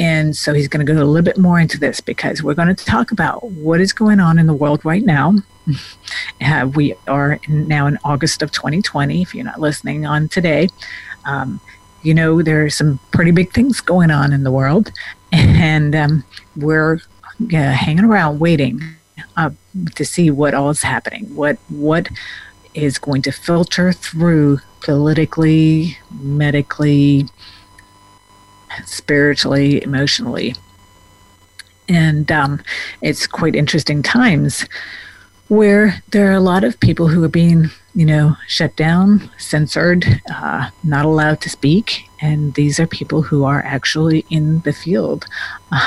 And 0.00 0.34
so 0.34 0.54
he's 0.54 0.66
going 0.66 0.84
to 0.84 0.90
go 0.90 0.98
a 0.98 1.04
little 1.04 1.22
bit 1.22 1.36
more 1.36 1.60
into 1.60 1.78
this 1.78 2.00
because 2.00 2.42
we're 2.42 2.54
going 2.54 2.74
to 2.74 2.84
talk 2.84 3.12
about 3.12 3.44
what 3.50 3.82
is 3.82 3.92
going 3.92 4.18
on 4.18 4.38
in 4.38 4.46
the 4.46 4.54
world 4.54 4.82
right 4.82 5.04
now. 5.04 5.34
uh, 6.40 6.70
we 6.74 6.94
are 7.06 7.38
now 7.48 7.86
in 7.86 7.98
August 8.02 8.40
of 8.40 8.50
2020. 8.50 9.20
If 9.20 9.34
you're 9.34 9.44
not 9.44 9.60
listening 9.60 10.06
on 10.06 10.28
today, 10.28 10.68
um, 11.26 11.60
you 12.02 12.14
know 12.14 12.40
there 12.40 12.64
are 12.64 12.70
some 12.70 12.98
pretty 13.10 13.30
big 13.30 13.52
things 13.52 13.82
going 13.82 14.10
on 14.10 14.32
in 14.32 14.42
the 14.42 14.50
world, 14.50 14.90
and 15.32 15.94
um, 15.94 16.24
we're 16.56 16.94
uh, 17.52 17.56
hanging 17.56 18.06
around 18.06 18.38
waiting 18.38 18.82
uh, 19.36 19.50
to 19.96 20.04
see 20.06 20.30
what 20.30 20.54
all 20.54 20.70
is 20.70 20.80
happening. 20.80 21.26
What 21.36 21.58
what 21.68 22.08
is 22.72 22.96
going 22.96 23.20
to 23.22 23.32
filter 23.32 23.92
through 23.92 24.60
politically, 24.80 25.98
medically, 26.22 27.26
spiritually, 28.86 29.82
emotionally. 29.82 30.54
And 31.88 32.30
um, 32.30 32.62
it's 33.02 33.26
quite 33.26 33.56
interesting 33.56 34.02
times 34.02 34.66
where 35.48 36.00
there 36.10 36.30
are 36.30 36.36
a 36.36 36.40
lot 36.40 36.62
of 36.62 36.78
people 36.78 37.08
who 37.08 37.24
are 37.24 37.28
being, 37.28 37.68
you 37.96 38.06
know, 38.06 38.36
shut 38.46 38.76
down, 38.76 39.28
censored, 39.36 40.06
uh, 40.32 40.70
not 40.84 41.04
allowed 41.04 41.40
to 41.40 41.50
speak. 41.50 42.04
And 42.20 42.54
these 42.54 42.78
are 42.78 42.86
people 42.86 43.22
who 43.22 43.42
are 43.42 43.60
actually 43.64 44.24
in 44.30 44.60
the 44.60 44.72
field 44.72 45.26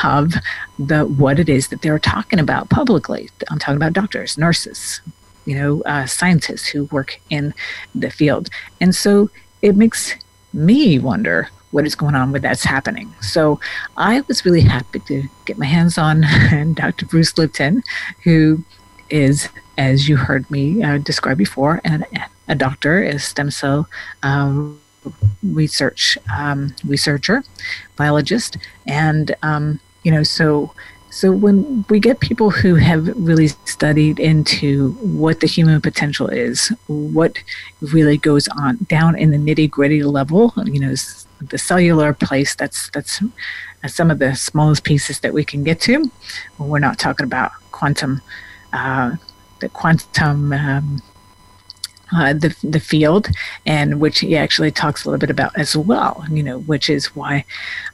of 0.04 0.34
the 0.78 1.06
what 1.06 1.40
it 1.40 1.48
is 1.48 1.70
that 1.70 1.82
they're 1.82 1.98
talking 1.98 2.40
about 2.40 2.70
publicly. 2.70 3.30
I'm 3.50 3.58
talking 3.58 3.78
about 3.78 3.94
doctors, 3.94 4.38
nurses, 4.38 5.00
you 5.46 5.56
know, 5.56 5.82
uh, 5.84 6.06
scientists 6.08 6.68
who 6.68 6.84
work 6.86 7.22
in 7.30 7.54
the 7.96 8.10
field. 8.10 8.50
And 8.82 8.94
so 8.94 9.30
it 9.62 9.78
makes 9.78 10.14
me 10.52 11.00
wonder 11.00 11.50
what 11.74 11.86
is 11.86 11.96
going 11.96 12.16
on 12.16 12.32
with 12.32 12.44
that's 12.44 12.64
happening. 12.64 13.14
So 13.22 13.60
I 13.98 14.22
was 14.22 14.46
really 14.46 14.62
happy 14.62 15.00
to 15.00 15.28
get 15.46 15.58
my 15.58 15.66
hands 15.66 15.98
on 15.98 16.22
Dr. 16.74 17.06
Bruce 17.06 17.38
Lipton, 17.38 17.84
who 18.24 18.64
is, 19.10 19.50
as 19.78 20.08
you 20.08 20.16
heard 20.16 20.50
me 20.50 20.84
uh, 20.84 21.00
describe 21.00 21.38
before, 21.38 21.82
an, 21.84 22.06
a 22.48 22.56
doctor, 22.56 23.04
a 23.04 23.20
stem 23.20 23.50
cell 23.52 23.90
um, 24.22 24.80
research 25.42 26.18
um, 26.36 26.74
researcher, 26.86 27.44
biologist, 27.98 28.58
and 28.88 29.36
um, 29.42 29.80
you 30.04 30.12
know, 30.12 30.24
so 30.24 30.72
so 31.14 31.32
when 31.32 31.86
we 31.90 32.00
get 32.00 32.22
people 32.22 32.50
who 32.50 32.74
have 32.74 33.08
really 33.16 33.50
studied 33.66 34.20
into 34.20 34.94
what 34.94 35.42
the 35.42 35.48
human 35.48 35.80
potential 35.80 36.28
is, 36.28 36.70
what 36.88 37.38
really 37.82 38.18
goes 38.18 38.48
on 38.48 38.80
down 38.90 39.16
in 39.16 39.30
the 39.30 39.38
nitty 39.38 39.70
gritty 39.70 40.02
level, 40.02 40.52
you 40.66 40.80
know, 40.80 40.96
the 41.40 41.58
cellular 41.60 42.16
place. 42.16 42.56
That's 42.56 42.90
that's 42.90 43.22
some 43.86 44.10
of 44.10 44.18
the 44.18 44.34
smallest 44.34 44.86
pieces 44.86 45.20
that 45.20 45.36
we 45.36 45.46
can 45.46 45.64
get 45.64 45.80
to. 45.82 46.12
We're 46.58 46.80
not 46.80 46.98
talking 46.98 47.26
about 47.26 47.52
quantum, 47.72 48.22
uh, 48.74 49.16
the 49.60 49.70
quantum. 49.70 50.52
Um, 50.52 51.04
uh, 52.16 52.34
the 52.34 52.56
the 52.64 52.80
field, 52.80 53.28
and 53.66 54.00
which 54.00 54.20
he 54.20 54.38
actually 54.38 54.70
talks 54.70 55.04
a 55.04 55.10
little 55.10 55.20
bit 55.20 55.32
about 55.32 55.58
as 55.58 55.76
well. 55.76 56.24
You 56.30 56.44
know, 56.44 56.60
which 56.60 56.88
is 56.88 57.16
why 57.16 57.44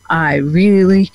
I 0.09 0.35
really 0.35 1.09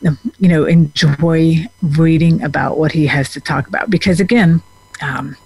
you 0.00 0.48
know, 0.48 0.64
enjoy 0.64 1.66
reading 1.82 2.42
about 2.42 2.78
what 2.78 2.92
he 2.92 3.06
has 3.06 3.30
to 3.32 3.40
talk 3.40 3.66
about 3.68 3.90
because 3.90 4.20
again, 4.20 4.62
um, 5.02 5.36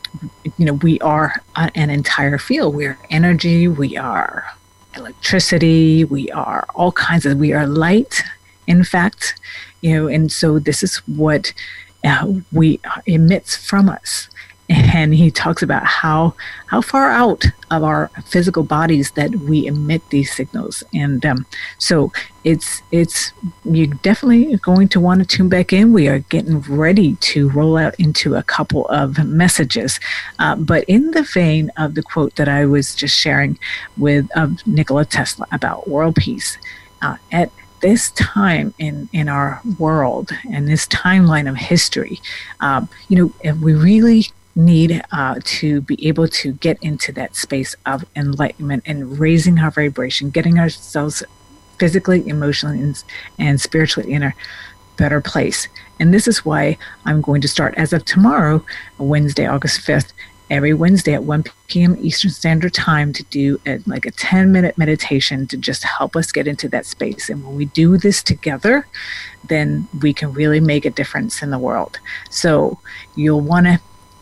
you 0.57 0.65
know, 0.65 0.75
we 0.75 0.99
are 1.01 1.35
an 1.57 1.91
entire 1.91 2.39
field. 2.39 2.75
We 2.75 2.87
are 2.87 2.99
energy. 3.11 3.69
We 3.69 3.97
are 3.97 4.45
electricity. 4.97 6.05
We 6.05 6.31
are 6.31 6.67
all 6.75 6.93
kinds 6.93 7.27
of. 7.27 7.39
We 7.39 7.53
are 7.53 7.67
light. 7.67 8.23
In 8.67 8.85
fact, 8.85 9.35
you 9.81 9.95
know, 9.95 10.09
and 10.09 10.31
so 10.31 10.59
this 10.59 10.83
is 10.83 10.97
what 11.07 11.53
uh, 12.05 12.33
we 12.53 12.81
emits 13.07 13.57
from 13.57 13.89
us 13.89 14.29
and 14.69 15.15
he 15.15 15.31
talks 15.31 15.63
about 15.63 15.85
how 15.85 16.35
how 16.67 16.81
far 16.81 17.11
out 17.11 17.45
of 17.71 17.83
our 17.83 18.11
physical 18.25 18.63
bodies 18.63 19.13
that 19.13 19.35
we 19.37 19.67
emit 19.67 20.03
these 20.11 20.33
signals. 20.35 20.83
And 20.93 21.25
um, 21.25 21.47
so 21.79 22.13
it's 22.45 22.83
it's 22.93 23.33
you're 23.65 23.87
definitely 23.87 24.57
going 24.57 24.89
to 24.89 25.01
want 25.01 25.21
to 25.21 25.27
tune 25.27 25.49
back 25.49 25.73
in. 25.73 25.93
We 25.93 26.09
are 26.09 26.19
getting 26.19 26.61
ready 26.61 27.17
to 27.17 27.49
roll 27.51 27.79
out 27.79 27.95
into 27.99 28.35
a 28.35 28.43
couple 28.43 28.87
of 28.89 29.25
messages. 29.25 30.01
Uh, 30.39 30.57
but 30.57 30.85
in 30.85 31.13
the 31.13 31.23
vein 31.23 31.71
of 31.77 31.95
the 31.95 32.03
quote 32.03 32.37
that 32.37 32.49
i 32.49 32.65
was 32.65 32.95
just 32.95 33.17
sharing 33.17 33.59
with 33.97 34.29
of 34.37 34.67
nikola 34.67 35.05
tesla 35.05 35.47
about 35.53 35.89
world 35.89 36.15
peace 36.17 36.59
uh, 37.03 37.17
at 37.33 37.51
this 37.81 38.11
time 38.13 38.75
in, 38.79 39.09
in 39.13 39.29
our 39.29 39.61
world 39.79 40.31
and 40.51 40.69
this 40.69 40.87
timeline 40.87 41.49
of 41.49 41.57
history, 41.57 42.21
um, 42.61 42.89
you 43.09 43.33
know, 43.43 43.55
we 43.61 43.75
really 43.75 44.27
need 44.59 45.01
uh, 45.13 45.37
to 45.45 45.81
be 45.83 46.07
able 46.07 46.27
to 46.27 46.53
get 46.55 46.83
into 46.83 47.13
that 47.13 47.37
space 47.37 47.77
of 47.87 48.05
enlightenment 48.17 48.83
and 48.87 49.19
raising 49.19 49.59
our 49.61 49.71
vibration, 49.71 50.31
getting 50.31 50.59
ourselves 50.59 51.23
physically, 51.79 52.29
emotionally, 52.29 52.81
and, 52.81 53.05
and 53.39 53.61
spiritually 53.61 54.13
in 54.13 54.23
a 54.23 54.35
better 54.97 55.21
place. 55.21 55.69
And 56.01 56.13
this 56.13 56.27
is 56.27 56.45
why 56.45 56.77
I'm 57.05 57.21
going 57.21 57.41
to 57.41 57.49
start 57.49 57.75
as 57.77 57.93
of 57.93 58.05
tomorrow, 58.05 58.65
Wednesday, 58.99 59.47
August 59.47 59.87
5th, 59.87 60.13
every 60.51 60.75
Wednesday 60.75 61.15
at 61.15 61.25
1 61.25 61.45
p.m. 61.69 61.97
Eastern 62.01 62.31
Standard 62.31 62.75
Time 62.75 63.13
to 63.13 63.23
do 63.25 63.61
a, 63.67 63.79
like 63.87 64.07
a 64.07 64.11
10 64.11 64.51
minute 64.51 64.77
meditation 64.79 65.47
to 65.47 65.57
just 65.57 65.85
help 65.85 66.17
us 66.17 66.33
get 66.33 66.49
into 66.49 66.69
that 66.71 66.87
space. 66.87 67.29
And 67.29 67.45
when 67.45 67.55
we 67.55 67.67
do 67.67 67.97
this 67.97 68.23
together, 68.23 68.87
then 69.49 69.87
we 70.01 70.13
can 70.13 70.33
really 70.33 70.61
make 70.61 70.85
a 70.85 70.91
difference 70.91 71.43
in 71.43 71.51
the 71.51 71.59
world. 71.59 71.99
So 72.31 72.79
you'll 73.15 73.41
want 73.41 73.67
to 73.67 73.81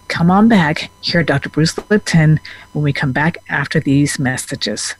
come 0.09 0.31
on 0.31 0.49
back, 0.49 0.91
hear 1.01 1.23
Dr. 1.23 1.49
Bruce 1.49 1.77
Lipton 1.91 2.41
when 2.73 2.83
we 2.83 2.93
come 2.93 3.13
back 3.13 3.39
after 3.49 3.81
these 3.81 4.19
messages. 4.19 4.95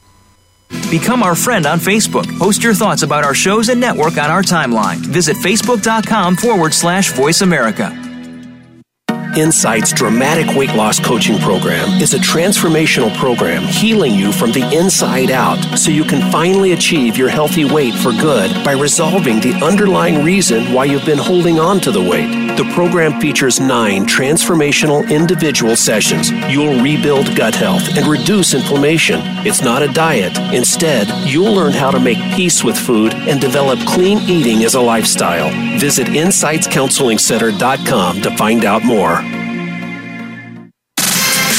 Become 0.91 1.23
our 1.23 1.35
friend 1.35 1.67
on 1.67 1.79
Facebook. 1.79 2.27
Post 2.39 2.63
your 2.63 2.75
thoughts 2.75 3.03
about 3.03 3.25
our 3.25 3.35
shows 3.35 3.69
and 3.69 3.81
network 3.81 4.19
on 4.19 4.31
our 4.31 4.43
timeline. 4.43 4.97
Visit 4.97 5.37
facebook.com 5.37 6.37
forward 6.37 6.75
slash 6.75 7.13
voice 7.13 7.41
America. 7.41 8.06
Insight's 9.37 9.93
dramatic 9.93 10.57
weight 10.57 10.75
loss 10.75 10.99
coaching 10.99 11.39
program 11.39 12.01
is 12.01 12.15
a 12.15 12.19
transformational 12.19 13.15
program 13.19 13.65
healing 13.65 14.15
you 14.15 14.33
from 14.33 14.51
the 14.51 14.63
inside 14.75 15.31
out 15.31 15.61
so 15.79 15.91
you 15.91 16.05
can 16.05 16.33
finally 16.33 16.73
achieve 16.73 17.19
your 17.19 17.29
healthy 17.29 17.67
weight 17.67 17.93
for 17.95 18.13
good 18.13 18.51
by 18.65 18.73
resolving 18.73 19.39
the 19.41 19.53
underlying 19.63 20.25
reason 20.25 20.73
why 20.73 20.87
you've 20.87 21.05
been 21.05 21.19
holding 21.19 21.61
on 21.61 21.81
to 21.81 21.91
the 21.91 22.01
weight. 22.01 22.47
The 22.57 22.65
program 22.73 23.21
features 23.21 23.61
nine 23.61 24.07
transformational 24.07 25.07
individual 25.11 25.77
sessions. 25.77 26.31
You'll 26.51 26.83
rebuild 26.83 27.37
gut 27.37 27.55
health 27.55 27.99
and 27.99 28.07
reduce 28.07 28.55
inflammation. 28.55 29.21
It's 29.47 29.61
not 29.61 29.83
a 29.83 29.89
diet. 29.89 30.39
Instead, 30.55 31.09
you'll 31.29 31.53
learn 31.53 31.75
how 31.75 31.91
to 31.91 32.01
make 32.01 32.17
peace 32.35 32.65
with 32.65 32.79
food 32.79 33.13
and 33.13 33.43
develop 33.43 33.79
clean 33.81 34.21
eating 34.21 34.65
as 34.65 34.75
a 34.75 34.81
lifestyle. 34.81 35.51
Visit 35.79 36.07
InsightsCounselingCenter.com 36.07 38.23
to 38.23 38.35
find 38.39 38.65
out 38.65 38.83
more. 38.83 39.26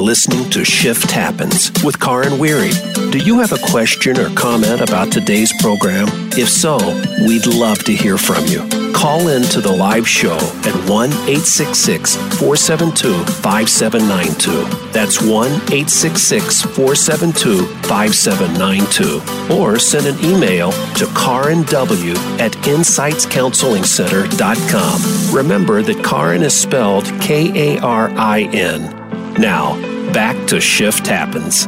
Listening 0.00 0.48
to 0.50 0.64
Shift 0.64 1.10
Happens 1.10 1.70
with 1.84 1.98
Karin 2.00 2.38
Weary. 2.38 2.70
Do 3.10 3.18
you 3.18 3.40
have 3.40 3.52
a 3.52 3.58
question 3.70 4.18
or 4.18 4.30
comment 4.34 4.80
about 4.80 5.12
today's 5.12 5.52
program? 5.60 6.08
If 6.32 6.48
so, 6.48 6.78
we'd 7.26 7.46
love 7.46 7.84
to 7.84 7.94
hear 7.94 8.16
from 8.16 8.46
you. 8.46 8.66
Call 8.92 9.28
in 9.28 9.42
to 9.44 9.60
the 9.60 9.70
live 9.72 10.08
show 10.08 10.36
at 10.36 10.74
1 10.88 11.10
866 11.10 12.16
472 12.16 13.24
5792. 13.42 14.64
That's 14.92 15.20
1 15.20 15.28
866 15.28 16.62
472 16.62 17.66
5792. 17.88 19.54
Or 19.54 19.78
send 19.78 20.06
an 20.06 20.18
email 20.24 20.72
to 20.94 21.06
Karin 21.16 21.62
W 21.64 22.14
at 22.38 22.52
InsightsCounselingCenter.com. 22.52 25.34
Remember 25.34 25.82
that 25.82 26.04
Karin 26.04 26.42
is 26.42 26.54
spelled 26.54 27.06
K 27.20 27.76
A 27.76 27.80
R 27.80 28.10
I 28.10 28.42
N. 28.52 28.96
Now, 29.38 29.76
back 30.12 30.48
to 30.48 30.60
Shift 30.60 31.06
Happens. 31.06 31.66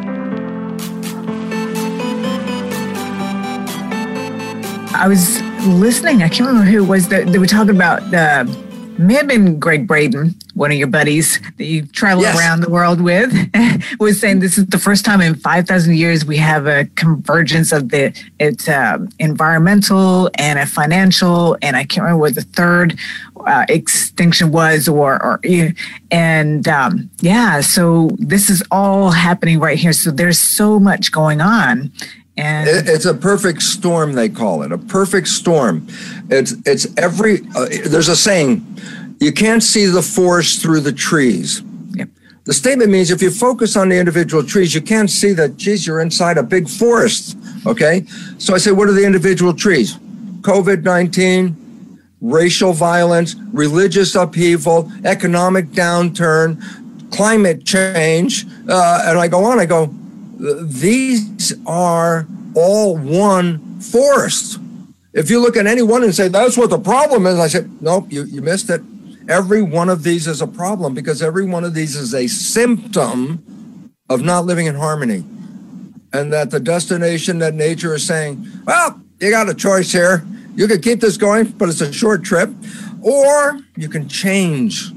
I 4.95 5.07
was 5.09 5.41
listening. 5.67 6.23
I 6.23 6.29
can't 6.29 6.49
remember 6.49 6.71
who 6.71 6.85
it 6.85 6.89
was 6.89 7.09
they 7.09 7.39
were 7.39 7.47
talking 7.47 7.75
about 7.75 8.11
the 8.11 8.72
may 8.99 9.15
have 9.15 9.27
been 9.27 9.59
Gregg 9.59 9.87
Braden, 9.87 10.35
one 10.55 10.71
of 10.71 10.77
your 10.77 10.87
buddies 10.87 11.41
that 11.57 11.65
you 11.65 11.87
travel 11.87 12.23
yes. 12.23 12.39
around 12.39 12.61
the 12.61 12.71
world 12.71 13.01
with, 13.01 13.33
was 14.01 14.21
saying 14.21 14.41
this 14.41 14.59
is 14.59 14.67
the 14.67 14.79
first 14.79 15.05
time 15.05 15.21
in 15.21 15.35
5,000 15.35 15.97
years 15.97 16.25
we 16.25 16.37
have 16.37 16.67
a 16.67 16.85
convergence 16.97 17.73
of 17.73 17.89
the 17.91 18.13
it's 18.39 18.69
uh, 18.69 18.99
environmental 19.19 20.31
and 20.35 20.59
a 20.59 20.67
financial, 20.67 21.57
and 21.63 21.77
I 21.77 21.85
can't 21.85 22.05
remember 22.05 22.21
what 22.21 22.35
the 22.35 22.43
third 22.43 22.99
uh, 23.47 23.65
extinction 23.69 24.53
was, 24.53 24.89
or, 24.89 25.23
or 25.23 25.41
and 26.11 26.69
um, 26.69 27.11
yeah, 27.21 27.61
so 27.61 28.11
this 28.19 28.51
is 28.51 28.63
all 28.71 29.11
happening 29.11 29.59
right 29.59 29.79
here. 29.79 29.93
So 29.93 30.11
there's 30.11 30.39
so 30.39 30.79
much 30.79 31.13
going 31.13 31.41
on. 31.41 31.93
And 32.37 32.67
it's 32.67 33.05
a 33.05 33.13
perfect 33.13 33.61
storm, 33.61 34.15
they 34.15 34.31
call 34.31 34.63
it 34.63 34.73
a 34.73 34.79
perfect 34.79 35.29
storm. 35.29 35.87
It's 36.31 36.55
it's 36.65 36.87
every. 36.97 37.41
Uh, 37.55 37.67
there's 37.85 38.09
a 38.09 38.17
saying, 38.17 38.65
you 39.21 39.33
can't 39.33 39.63
see 39.63 39.85
the 39.85 40.01
forest 40.01 40.63
through 40.63 40.81
the 40.81 40.93
trees. 40.93 41.63
Yep. 41.95 42.09
The 42.45 42.55
statement 42.55 42.91
means 42.91 43.11
if 43.11 43.21
you 43.21 43.31
focus 43.31 43.77
on 43.77 43.91
the 43.91 43.99
individual 43.99 44.43
trees, 44.43 44.75
you 44.75 44.81
can't 44.81 45.11
see 45.11 45.35
that. 45.35 45.59
Geez, 45.59 45.87
you're 45.87 46.01
inside 46.01 46.39
a 46.39 46.43
big 46.43 46.71
forest. 46.71 47.37
Okay, 47.67 48.07
so 48.39 48.55
I 48.55 48.59
say, 48.59 48.73
what 48.73 48.89
are 48.89 48.93
the 48.93 49.05
individual 49.05 49.53
trees? 49.53 49.99
COVID 50.41 50.83
nineteen, 50.85 51.55
racial 52.23 52.73
violence, 52.73 53.37
religious 53.53 54.15
upheaval, 54.15 54.91
economic 55.05 55.67
downturn, 55.67 56.61
climate 57.13 57.67
change, 57.67 58.47
uh, 58.69 59.05
and 59.05 59.19
I 59.19 59.29
go 59.29 59.45
on. 59.45 59.61
I 59.61 59.67
go, 59.67 59.95
these 60.43 61.55
are 61.67 62.27
all 62.57 62.97
one 62.97 63.81
forest. 63.81 64.59
If 65.13 65.31
you 65.31 65.41
look 65.41 65.57
at 65.57 65.67
any 65.67 65.83
one 65.83 66.03
and 66.03 66.15
say, 66.15 66.29
that's 66.29 66.57
what 66.57 66.71
the 66.71 66.79
problem 66.79 67.27
is, 67.27 67.39
I 67.39 67.47
say, 67.47 67.67
nope, 67.81 68.07
you, 68.11 68.25
you 68.25 68.43
missed 68.43 68.69
it. 68.71 68.81
Every 69.29 69.63
one 69.63 69.89
of 69.89 70.03
these 70.03 70.27
is 70.27 70.43
a 70.43 70.47
problem 70.47 70.95
because 70.95 71.23
every 71.23 71.45
one 71.45 71.63
of 71.63 71.75
these 71.75 71.95
is 71.95 72.13
a 72.13 72.27
symptom 72.27 73.91
of 74.09 74.23
not 74.23 74.45
living 74.45 74.67
in 74.67 74.75
harmony. 74.75 75.25
And 76.13 76.33
that 76.33 76.51
the 76.51 76.61
destination 76.61 77.39
that 77.39 77.55
nature 77.55 77.95
is 77.95 78.05
saying, 78.05 78.45
well, 78.67 79.01
you 79.21 79.31
got 79.31 79.49
a 79.49 79.55
choice 79.55 79.93
here. 79.93 80.27
You 80.57 80.67
can 80.67 80.81
keep 80.81 81.01
this 81.01 81.17
going, 81.17 81.47
but 81.53 81.69
it's 81.69 81.81
a 81.81 81.93
short 81.93 82.25
trip, 82.25 82.51
or 83.01 83.61
you 83.77 83.89
can 83.89 84.09
change 84.09 84.91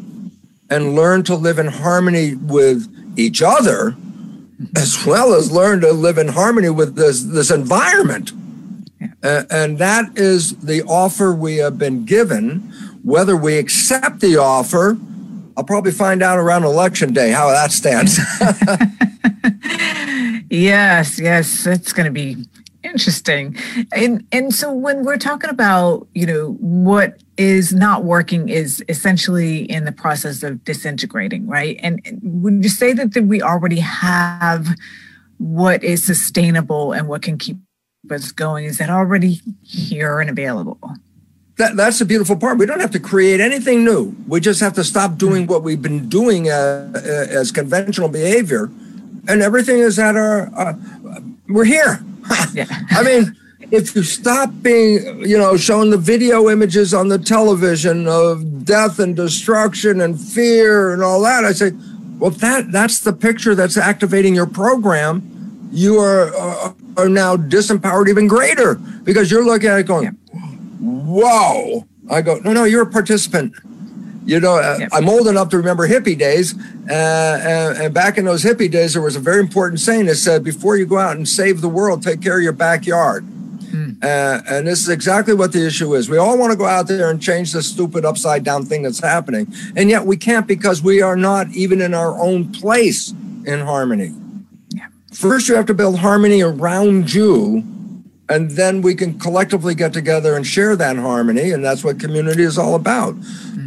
and 0.70 0.96
learn 0.96 1.24
to 1.24 1.36
live 1.36 1.60
in 1.60 1.68
harmony 1.68 2.36
with 2.36 2.92
each 3.16 3.42
other 3.42 3.96
as 4.76 5.06
well 5.06 5.34
as 5.34 5.52
learn 5.52 5.82
to 5.82 5.92
live 5.92 6.18
in 6.18 6.30
harmony 6.30 6.70
with 6.70 6.96
this 6.96 7.24
this 7.24 7.52
environment. 7.52 8.32
Uh, 9.24 9.44
and 9.50 9.78
that 9.80 10.18
is 10.18 10.56
the 10.58 10.84
offer 10.84 11.34
we 11.34 11.58
have 11.58 11.78
been 11.78 12.06
given. 12.06 12.72
Whether 13.04 13.36
we 13.36 13.58
accept 13.58 14.20
the 14.20 14.38
offer, 14.38 14.98
I'll 15.58 15.64
probably 15.64 15.92
find 15.92 16.24
out 16.24 16.38
around 16.38 16.64
election 16.64 17.14
day 17.14 17.32
how 17.32 17.50
that 17.50 17.72
stands. 17.72 18.18
yes, 20.50 21.20
yes, 21.20 21.66
it's 21.66 21.94
going 21.94 22.06
to 22.06 22.12
be 22.12 22.46
interesting. 22.86 23.56
And 23.92 24.26
and 24.32 24.54
so 24.54 24.72
when 24.72 25.04
we're 25.04 25.18
talking 25.18 25.50
about, 25.50 26.08
you 26.14 26.26
know, 26.26 26.52
what 26.60 27.22
is 27.38 27.74
not 27.74 28.04
working 28.04 28.50
is 28.50 28.84
essentially 28.88 29.64
in 29.64 29.86
the 29.86 29.92
process 29.92 30.44
of 30.44 30.64
disintegrating, 30.64 31.48
right? 31.48 31.80
And 31.82 32.02
would 32.24 32.64
you 32.64 32.70
say 32.70 32.94
that, 32.94 33.14
that 33.14 33.24
we 33.24 33.42
already 33.42 33.80
have 33.80 34.68
what 35.38 35.84
is 35.84 36.06
sustainable 36.06 36.94
and 36.94 37.08
what 37.08 37.22
can 37.22 37.38
keep 37.38 37.58
us 38.10 38.32
going? 38.32 38.66
Is 38.66 38.78
that 38.78 38.90
already 38.90 39.42
here 39.64 40.20
and 40.20 40.30
available? 40.30 40.80
That, 41.58 41.78
that's 41.78 42.00
the 42.00 42.06
beautiful 42.06 42.36
part. 42.36 42.58
We 42.58 42.66
don't 42.66 42.82
have 42.82 42.92
to 42.92 43.00
create 43.00 43.40
anything 43.40 43.86
new. 43.86 44.16
We 44.28 44.42
just 44.42 44.60
have 44.60 44.74
to 44.74 44.84
stop 44.84 45.18
doing 45.18 45.48
what 45.48 45.64
we've 45.64 45.82
been 45.82 46.10
doing 46.10 46.50
uh, 46.50 46.92
uh, 46.94 47.00
as 47.00 47.52
conventional 47.52 48.10
behavior, 48.10 48.70
and 49.28 49.42
everything 49.42 49.80
is 49.80 49.98
at 49.98 50.18
our. 50.18 50.52
Uh, 50.54 50.74
we're 51.48 51.64
here. 51.64 52.04
yeah. 52.54 52.66
I 52.92 53.04
mean, 53.04 53.36
if 53.72 53.96
you 53.96 54.04
stop 54.04 54.52
being, 54.62 55.22
you 55.22 55.38
know, 55.38 55.58
showing 55.58 55.90
the 55.90 55.98
video 55.98 56.50
images 56.50 56.94
on 56.94 57.08
the 57.10 57.18
television 57.18 58.08
of 58.08 58.66
death 58.66 59.00
and 59.00 59.16
destruction 59.16 60.02
and 60.02 60.20
fear 60.20 60.94
and 60.94 61.02
all 61.02 61.22
that, 61.22 61.46
I 61.46 61.52
say, 61.52 61.72
well, 62.20 62.32
that 62.32 62.72
that's 62.72 63.00
the 63.00 63.14
picture 63.14 63.56
that's 63.56 63.78
activating 63.78 64.36
your 64.36 64.46
program. 64.46 65.70
You 65.72 66.00
are 66.00 66.34
uh, 66.36 66.74
are 66.98 67.10
now 67.10 67.36
disempowered 67.36 68.08
even 68.08 68.28
greater 68.28 68.76
because 68.76 69.30
you're 69.30 69.44
looking 69.44 69.70
at 69.70 69.80
it 69.80 69.88
going, 69.88 70.06
yeah. 70.06 70.40
whoa. 70.80 71.86
I 72.10 72.22
go, 72.22 72.38
no, 72.38 72.54
no, 72.54 72.64
you're 72.66 72.84
a 72.84 72.90
participant. 72.90 73.56
You 74.26 74.40
know, 74.40 74.58
uh, 74.58 74.78
yeah. 74.80 74.88
I'm 74.92 75.08
old 75.08 75.28
enough 75.28 75.50
to 75.50 75.58
remember 75.58 75.88
hippie 75.88 76.18
days. 76.18 76.56
Uh, 76.90 77.40
and, 77.44 77.78
and, 77.78 77.94
back 77.94 78.18
in 78.18 78.26
those 78.26 78.44
hippie 78.44 78.70
days, 78.72 78.94
there 78.94 79.02
was 79.02 79.16
a 79.16 79.20
very 79.20 79.40
important 79.40 79.80
saying 79.80 80.08
that 80.08 80.16
said, 80.16 80.44
before 80.44 80.78
you 80.78 80.88
go 80.88 80.98
out 80.98 81.16
and 81.16 81.30
save 81.30 81.62
the 81.62 81.70
world, 81.70 82.02
take 82.02 82.22
care 82.22 82.38
of 82.38 82.44
your 82.44 82.52
backyard. 82.52 83.24
Mm. 83.76 84.04
Uh, 84.04 84.42
and 84.50 84.68
this 84.68 84.82
is 84.82 84.90
exactly 84.90 85.34
what 85.34 85.52
the 85.52 85.66
issue 85.66 85.94
is. 85.96 86.10
We 86.10 86.18
all 86.18 86.38
want 86.38 86.52
to 86.52 86.58
go 86.58 86.66
out 86.66 86.88
there 86.88 87.10
and 87.10 87.22
change 87.22 87.54
this 87.54 87.70
stupid 87.70 88.06
upside 88.06 88.44
down 88.44 88.66
thing 88.66 88.84
that's 88.84 89.00
happening. 89.00 89.54
And 89.76 89.90
yet 89.90 90.06
we 90.06 90.18
can't 90.18 90.48
because 90.48 90.82
we 90.82 91.02
are 91.02 91.16
not 91.16 91.50
even 91.52 91.82
in 91.82 91.94
our 91.94 92.20
own 92.20 92.52
place 92.52 93.12
in 93.46 93.60
harmony. 93.60 94.14
Yeah. 94.70 94.88
First, 95.14 95.50
you 95.50 95.56
have 95.56 95.66
to 95.68 95.74
build 95.74 96.00
harmony 96.00 96.42
around 96.42 97.14
you. 97.14 97.64
And 98.28 98.52
then 98.52 98.82
we 98.82 98.96
can 98.96 99.20
collectively 99.20 99.76
get 99.76 99.94
together 99.94 100.36
and 100.36 100.48
share 100.48 100.76
that 100.76 100.98
harmony. 100.98 101.52
And 101.52 101.64
that's 101.64 101.84
what 101.84 102.00
community 102.00 102.42
is 102.42 102.58
all 102.58 102.74
about. 102.74 103.16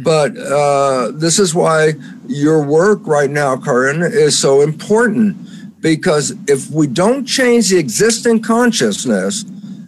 But 0.03 0.37
uh, 0.37 1.11
this 1.13 1.39
is 1.39 1.53
why 1.53 1.93
your 2.27 2.63
work 2.63 3.05
right 3.05 3.29
now, 3.29 3.57
Karin, 3.57 4.01
is 4.01 4.37
so 4.37 4.61
important. 4.61 5.37
Because 5.81 6.35
if 6.47 6.69
we 6.71 6.87
don't 6.87 7.25
change 7.25 7.69
the 7.69 7.77
existing 7.77 8.41
consciousness, 8.41 9.45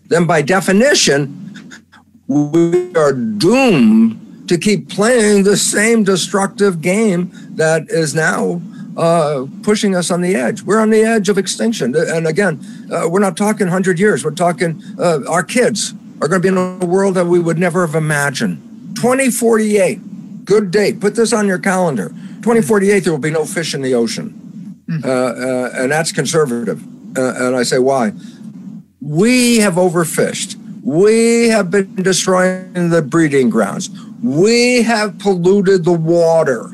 then 0.08 0.26
by 0.26 0.42
definition, 0.42 1.38
we 2.28 2.94
are 2.96 3.14
doomed 3.14 4.48
to 4.48 4.58
keep 4.58 4.90
playing 4.90 5.44
the 5.44 5.58
same 5.58 6.04
destructive 6.04 6.82
game 6.82 7.32
that 7.56 7.90
is 7.90 8.16
now 8.16 8.62
uh, 8.98 9.46
pushing 9.64 9.96
us 9.96 10.12
on 10.12 10.22
the 10.22 10.36
edge. 10.36 10.62
We're 10.62 10.80
on 10.80 10.90
the 10.90 11.02
edge 11.02 11.30
of 11.30 11.38
extinction. 11.38 11.96
And 11.96 12.28
again, 12.28 12.60
uh, 12.92 13.08
we're 13.10 13.20
not 13.20 13.38
talking 13.38 13.68
100 13.68 14.00
years. 14.00 14.24
We're 14.24 14.32
talking 14.32 14.82
uh, 15.00 15.20
our 15.30 15.44
kids 15.44 15.94
are 16.22 16.28
going 16.28 16.42
to 16.42 16.46
be 16.46 16.48
in 16.50 16.58
a 16.58 16.86
world 16.86 17.16
that 17.16 17.26
we 17.26 17.40
would 17.40 17.58
never 17.58 17.86
have 17.86 17.96
imagined. 17.96 18.71
2048, 19.02 20.46
good 20.46 20.70
date. 20.70 21.00
Put 21.00 21.16
this 21.16 21.34
on 21.34 21.48
your 21.48 21.58
calendar. 21.58 22.10
2048, 22.10 23.00
there 23.00 23.12
will 23.12 23.18
be 23.18 23.32
no 23.32 23.46
fish 23.46 23.74
in 23.74 23.82
the 23.82 23.96
ocean. 23.96 24.30
Hmm. 24.88 25.00
Uh, 25.04 25.08
uh, 25.08 25.70
and 25.74 25.92
that's 25.92 26.12
conservative. 26.12 26.84
Uh, 27.18 27.34
and 27.48 27.56
I 27.56 27.64
say, 27.64 27.80
why? 27.80 28.12
We 29.02 29.58
have 29.58 29.74
overfished. 29.74 30.56
We 30.84 31.48
have 31.50 31.72
been 31.72 31.96
destroying 31.96 32.92
the 32.92 33.02
breeding 33.02 33.50
grounds. 33.50 33.90
We 34.22 34.84
have 34.84 35.18
polluted 35.18 35.84
the 35.84 35.94
water. 35.94 36.66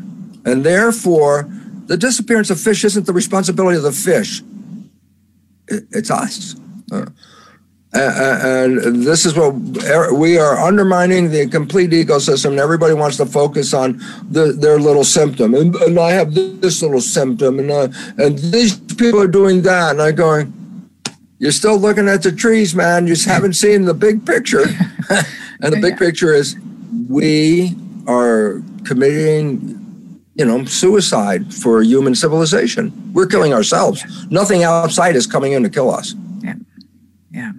And 0.46 0.66
therefore, 0.66 1.50
the 1.86 1.96
disappearance 1.96 2.50
of 2.50 2.60
fish 2.60 2.84
isn't 2.84 3.06
the 3.06 3.14
responsibility 3.14 3.78
of 3.78 3.84
the 3.84 3.94
fish, 3.94 4.44
it's 5.70 6.12
us. 6.12 6.58
Uh, 7.94 8.40
and 8.44 9.04
this 9.04 9.26
is 9.26 9.36
what 9.36 9.54
we 10.14 10.38
are 10.38 10.58
undermining 10.58 11.32
the 11.32 11.48
complete 11.48 11.92
ecosystem. 11.92 12.52
And 12.52 12.60
everybody 12.60 12.94
wants 12.94 13.18
to 13.18 13.26
focus 13.26 13.74
on 13.74 13.98
the, 14.30 14.52
their 14.52 14.78
little 14.78 15.06
symptom. 15.06 15.56
And, 15.56 15.74
and, 15.76 15.98
I 15.98 16.12
have 16.12 16.34
this 16.34 16.82
little 16.82 17.00
symptom, 17.00 17.60
and, 17.60 17.72
uh, 17.72 17.88
and 18.18 18.38
these 18.38 18.78
people 18.78 19.22
are 19.22 19.28
doing 19.28 19.62
that. 19.62 19.92
And 19.92 20.02
I'm 20.02 20.16
going, 20.16 20.90
you're 21.40 21.52
still 21.52 21.78
looking 21.78 22.10
at 22.10 22.24
the 22.24 22.32
trees, 22.32 22.76
man. 22.76 23.08
You 23.08 23.14
just 23.14 23.28
haven't 23.28 23.54
seen 23.54 23.86
the 23.86 23.94
big 23.94 24.26
picture. 24.26 24.64
and 25.62 25.74
the 25.74 25.80
big 25.82 25.94
yeah. 25.94 25.98
picture 25.98 26.34
is 26.34 26.58
we 27.08 27.76
are 28.06 28.62
committing, 28.84 30.22
you 30.36 30.46
know, 30.46 30.66
suicide 30.66 31.54
for 31.54 31.82
human 31.84 32.16
civilization. 32.16 33.14
We're 33.14 33.28
killing 33.28 33.54
ourselves. 33.54 34.04
Nothing 34.30 34.64
outside 34.64 35.16
is 35.16 35.26
coming 35.26 35.54
in 35.54 35.64
to 35.64 35.70
kill 35.70 35.90
us. 35.90 36.16
Yeah. 36.42 36.56
Yeah. 37.32 37.52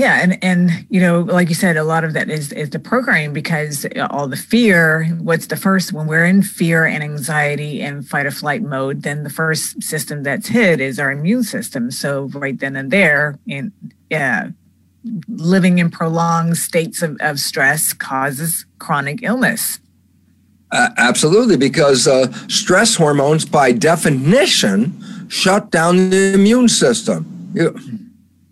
Yeah, 0.00 0.20
and 0.22 0.42
and 0.42 0.86
you 0.88 0.98
know, 0.98 1.20
like 1.20 1.50
you 1.50 1.54
said, 1.54 1.76
a 1.76 1.84
lot 1.84 2.04
of 2.04 2.14
that 2.14 2.30
is 2.30 2.52
is 2.52 2.70
the 2.70 2.78
programming 2.78 3.34
because 3.34 3.86
all 4.08 4.28
the 4.28 4.36
fear. 4.36 5.04
What's 5.20 5.48
the 5.48 5.56
first 5.56 5.92
when 5.92 6.06
we're 6.06 6.24
in 6.24 6.40
fear 6.40 6.86
and 6.86 7.04
anxiety 7.04 7.82
and 7.82 8.08
fight 8.08 8.24
or 8.24 8.30
flight 8.30 8.62
mode? 8.62 9.02
Then 9.02 9.24
the 9.24 9.28
first 9.28 9.82
system 9.82 10.22
that's 10.22 10.48
hit 10.48 10.80
is 10.80 10.98
our 10.98 11.12
immune 11.12 11.42
system. 11.42 11.90
So 11.90 12.30
right 12.32 12.58
then 12.58 12.76
and 12.76 12.90
there, 12.90 13.38
in 13.46 13.72
yeah, 14.08 14.48
living 15.28 15.76
in 15.76 15.90
prolonged 15.90 16.56
states 16.56 17.02
of, 17.02 17.18
of 17.20 17.38
stress 17.38 17.92
causes 17.92 18.64
chronic 18.78 19.22
illness. 19.22 19.80
Uh, 20.72 20.88
absolutely, 20.96 21.58
because 21.58 22.08
uh, 22.08 22.32
stress 22.48 22.96
hormones, 22.96 23.44
by 23.44 23.70
definition, 23.70 25.28
shut 25.28 25.70
down 25.70 26.08
the 26.08 26.32
immune 26.32 26.70
system. 26.70 27.50
You, 27.52 27.76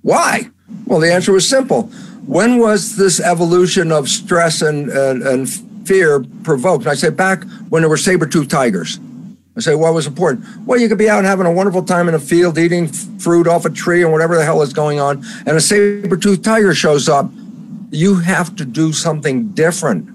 why? 0.02 0.50
Well, 0.88 1.00
the 1.00 1.12
answer 1.12 1.32
was 1.32 1.48
simple. 1.48 1.82
When 2.26 2.58
was 2.58 2.96
this 2.96 3.20
evolution 3.20 3.92
of 3.92 4.08
stress 4.08 4.62
and, 4.62 4.90
and, 4.90 5.22
and 5.22 5.48
fear 5.88 6.22
provoked. 6.42 6.84
And 6.84 6.92
I 6.92 6.94
say 6.94 7.08
back 7.08 7.44
when 7.70 7.82
there 7.82 7.88
were 7.88 7.96
saber-toothed 7.96 8.50
tigers. 8.50 9.00
I 9.56 9.60
say, 9.60 9.74
what 9.74 9.94
was 9.94 10.06
important? 10.06 10.44
Well, 10.66 10.78
you 10.78 10.88
could 10.88 10.98
be 10.98 11.08
out 11.08 11.24
having 11.24 11.46
a 11.46 11.52
wonderful 11.52 11.82
time 11.82 12.08
in 12.08 12.14
a 12.14 12.18
field, 12.20 12.58
eating 12.58 12.88
fruit 12.88 13.48
off 13.48 13.64
a 13.64 13.70
tree 13.70 14.04
or 14.04 14.12
whatever 14.12 14.36
the 14.36 14.44
hell 14.44 14.62
is 14.62 14.72
going 14.72 15.00
on, 15.00 15.24
and 15.46 15.56
a 15.56 15.60
saber-toothed 15.60 16.44
tiger 16.44 16.74
shows 16.74 17.08
up. 17.08 17.30
You 17.90 18.16
have 18.16 18.54
to 18.56 18.64
do 18.64 18.92
something 18.92 19.48
different. 19.48 20.08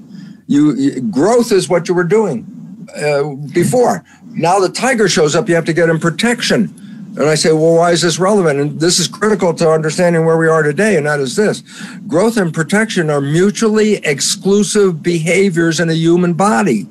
You 0.48 1.02
growth 1.02 1.52
is 1.52 1.68
what 1.68 1.90
you 1.90 1.96
were 1.96 2.04
doing 2.04 2.88
uh, 2.96 3.24
before. 3.54 4.06
Now 4.28 4.60
the 4.60 4.70
tiger 4.70 5.10
shows 5.10 5.36
up. 5.36 5.50
You 5.50 5.56
have 5.56 5.66
to 5.66 5.74
get 5.74 5.90
him 5.90 6.00
protection. 6.00 6.74
And 7.16 7.30
I 7.30 7.36
say, 7.36 7.52
well, 7.52 7.76
why 7.76 7.92
is 7.92 8.02
this 8.02 8.18
relevant? 8.18 8.60
And 8.60 8.80
this 8.80 8.98
is 8.98 9.08
critical 9.08 9.54
to 9.54 9.70
understanding 9.70 10.26
where 10.26 10.38
we 10.38 10.48
are 10.48 10.64
today, 10.64 10.98
and 10.98 11.06
that 11.06 11.20
is 11.20 11.36
this 11.36 11.62
growth 12.08 12.38
and 12.38 12.52
protection 12.52 13.12
are 13.12 13.22
mutually 13.22 13.96
exclusive 13.98 15.04
behaviors 15.04 15.80
in 15.80 15.90
a 15.90 15.94
human 15.94 16.34
body. 16.34 16.88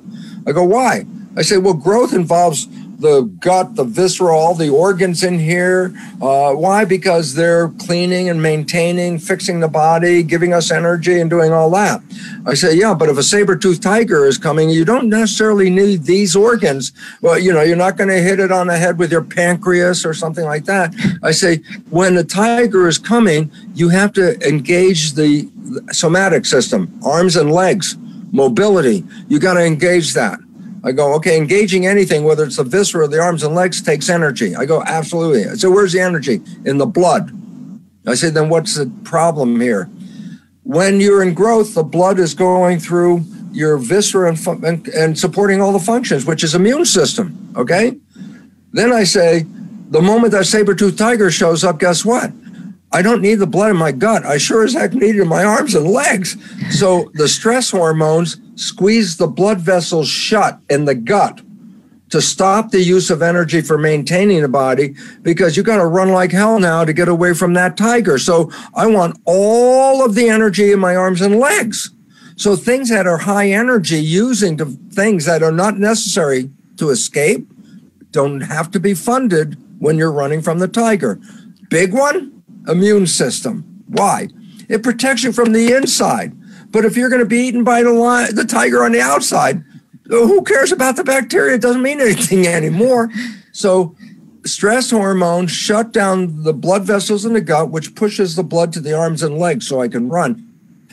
I 0.47 0.53
go, 0.53 0.63
why? 0.63 1.07
I 1.37 1.43
say, 1.43 1.57
well, 1.57 1.75
growth 1.75 2.13
involves 2.13 2.69
the 3.03 3.23
gut, 3.41 3.75
the 3.75 3.85
viscera, 3.85 4.35
all 4.35 4.55
the 4.55 4.71
organs 4.71 5.23
in 5.23 5.39
here. 5.39 5.93
Uh, 6.23 6.53
why? 6.55 6.85
Because 6.85 7.35
they're 7.35 7.69
cleaning 7.69 8.31
and 8.31 8.41
maintaining, 8.41 9.19
fixing 9.19 9.61
the 9.61 9.69
body, 9.69 10.23
giving 10.23 10.55
us 10.55 10.71
energy, 10.71 11.21
and 11.21 11.29
doing 11.29 11.53
all 11.53 11.69
that. 11.71 12.01
I 12.47 12.55
say, 12.55 12.75
yeah, 12.75 12.95
but 12.95 13.09
if 13.09 13.19
a 13.19 13.23
saber-toothed 13.23 13.83
tiger 13.83 14.25
is 14.25 14.39
coming, 14.39 14.71
you 14.71 14.85
don't 14.85 15.09
necessarily 15.09 15.69
need 15.69 16.05
these 16.05 16.35
organs. 16.35 16.93
Well, 17.21 17.39
you 17.39 17.53
know, 17.53 17.63
you're 17.63 17.77
not 17.77 17.97
going 17.97 18.09
to 18.11 18.23
hit 18.23 18.41
it 18.41 18.53
on 18.53 18.69
the 18.69 18.79
head 18.79 18.99
with 18.99 19.13
your 19.13 19.25
pancreas 19.25 20.07
or 20.07 20.15
something 20.15 20.45
like 20.45 20.65
that. 20.65 20.95
I 21.23 21.33
say, 21.33 21.59
when 21.91 22.15
the 22.15 22.25
tiger 22.25 22.89
is 22.89 22.99
coming, 22.99 23.51
you 23.75 23.89
have 23.91 24.13
to 24.15 24.39
engage 24.49 25.13
the 25.13 25.51
somatic 25.91 26.47
system, 26.47 26.99
arms 27.05 27.37
and 27.37 27.51
legs, 27.51 27.97
mobility. 28.31 29.05
You 29.29 29.39
got 29.39 29.55
to 29.55 29.65
engage 29.65 30.15
that. 30.15 30.39
I 30.85 30.93
go, 30.93 31.15
okay, 31.15 31.37
engaging 31.37 31.87
anything, 31.87 32.25
whether 32.25 32.45
it's 32.45 32.57
the 32.57 32.65
viscera, 32.65 33.07
the 33.07 33.21
arms 33.21 33.43
and 33.43 33.55
legs, 33.55 33.81
takes 33.81 34.09
energy. 34.09 34.57
I 34.57 34.67
go, 34.67 34.83
absolutely. 34.83 35.47
I 35.47 35.55
said, 35.55 35.69
where's 35.69 35.93
the 35.93 36.01
energy? 36.01 36.41
In 36.65 36.79
the 36.79 36.87
blood. 36.87 37.31
I 38.07 38.15
say, 38.15 38.31
then 38.31 38.49
what's 38.49 38.75
the 38.75 38.91
problem 39.05 39.61
here? 39.61 39.89
When 40.65 41.01
you're 41.01 41.23
in 41.23 41.35
growth, 41.35 41.75
the 41.75 41.85
blood 41.85 42.19
is 42.19 42.35
going 42.35 42.81
through 42.81 43.25
your 43.53 43.79
viscera 43.79 44.29
and, 44.29 44.65
and, 44.65 44.89
and 44.89 45.19
supporting 45.19 45.61
all 45.61 45.73
the 45.73 45.79
functions, 45.79 46.25
which 46.25 46.43
is 46.43 46.55
immune 46.55 46.85
system. 46.85 47.53
Okay. 47.57 47.97
Then 48.73 48.93
I 48.93 49.05
say, 49.05 49.45
the 49.91 50.03
moment 50.03 50.33
that 50.33 50.47
saber-toothed 50.47 50.99
tiger 50.99 51.31
shows 51.31 51.63
up, 51.63 51.79
guess 51.79 52.05
what? 52.05 52.33
I 52.93 53.03
don't 53.03 53.23
need 53.23 53.37
the 53.37 53.47
blood 53.47 53.71
in 53.71 53.77
my 53.77 53.93
gut. 53.93 54.25
I 54.25 54.39
sure 54.39 54.65
as 54.65 54.75
heck 54.75 54.95
need 54.95 55.17
it 55.17 55.23
in 55.23 55.29
my 55.29 55.45
arms 55.45 55.75
and 55.75 55.87
legs. 55.87 56.37
So 56.77 57.11
the 57.15 57.29
stress 57.29 57.71
hormones 57.71 58.37
squeeze 58.63 59.17
the 59.17 59.27
blood 59.27 59.61
vessels 59.61 60.09
shut 60.09 60.61
in 60.71 60.85
the 60.85 60.95
gut 60.95 61.41
to 62.13 62.21
stop 62.21 62.71
the 62.71 62.83
use 62.83 63.09
of 63.09 63.23
energy 63.23 63.63
for 63.63 63.79
maintaining 63.79 64.43
the 64.43 64.49
body 64.49 64.95
because 65.23 65.57
you 65.57 65.63
got 65.63 65.79
to 65.79 65.87
run 65.87 66.11
like 66.11 66.31
hell 66.31 66.61
now 66.61 66.85
to 66.85 66.93
get 66.93 67.09
away 67.09 67.33
from 67.33 67.55
that 67.55 67.75
tiger. 67.75 68.19
So 68.19 68.51
I 68.75 68.87
want 68.87 69.19
all 69.25 70.05
of 70.05 70.15
the 70.15 70.29
energy 70.29 70.73
in 70.73 70.79
my 70.79 70.95
arms 70.95 71.23
and 71.23 71.39
legs. 71.39 71.91
So 72.37 72.55
things 72.55 72.91
that 72.91 73.07
are 73.07 73.19
high 73.19 73.49
energy 73.49 73.99
using 73.99 74.59
to 74.59 74.67
things 74.67 75.25
that 75.25 75.43
are 75.43 75.53
not 75.53 75.79
necessary 75.79 76.51
to 76.77 76.91
escape 76.91 77.49
don't 78.11 78.43
have 78.43 78.71
to 78.73 78.81
be 78.81 78.93
funded 78.93 79.57
when 79.79 79.97
you're 79.97 80.13
running 80.13 80.43
from 80.43 80.59
the 80.59 80.69
tiger. 80.69 81.19
Big 81.71 81.95
one, 81.95 82.43
immune 82.69 83.07
system. 83.07 83.85
Why? 83.89 84.29
It 84.69 84.83
protects 84.83 85.25
you 85.25 85.33
from 85.33 85.53
the 85.53 85.73
inside. 85.73 86.37
But 86.73 86.85
if 86.85 86.97
you're 86.97 87.11
going 87.11 87.21
to 87.21 87.27
be 87.27 87.39
eaten 87.39 87.65
by 87.65 87.83
the 87.83 87.93
lion, 87.93 88.35
the 88.35 88.45
tiger 88.45 88.83
on 88.83 88.93
the 88.93 89.01
outside, 89.01 89.63
who 90.07 90.43
cares 90.43 90.73
about 90.73 90.97
the 90.97 91.05
bacteria? 91.05 91.55
It 91.55 91.61
doesn't 91.61 91.83
mean 91.83 92.01
anything 92.01 92.47
anymore. 92.59 93.11
So 93.53 93.95
stress 94.45 94.91
hormones 94.91 95.53
shut 95.53 95.93
down 95.93 96.43
the 96.43 96.55
blood 96.55 96.83
vessels 96.85 97.25
in 97.25 97.35
the 97.35 97.41
gut, 97.41 97.71
which 97.71 97.95
pushes 97.95 98.35
the 98.35 98.43
blood 98.43 98.73
to 98.73 98.81
the 98.81 98.97
arms 98.97 99.23
and 99.23 99.39
legs 99.39 99.69
so 99.69 99.81
I 99.81 99.89
can 99.89 100.09
run. 100.09 100.49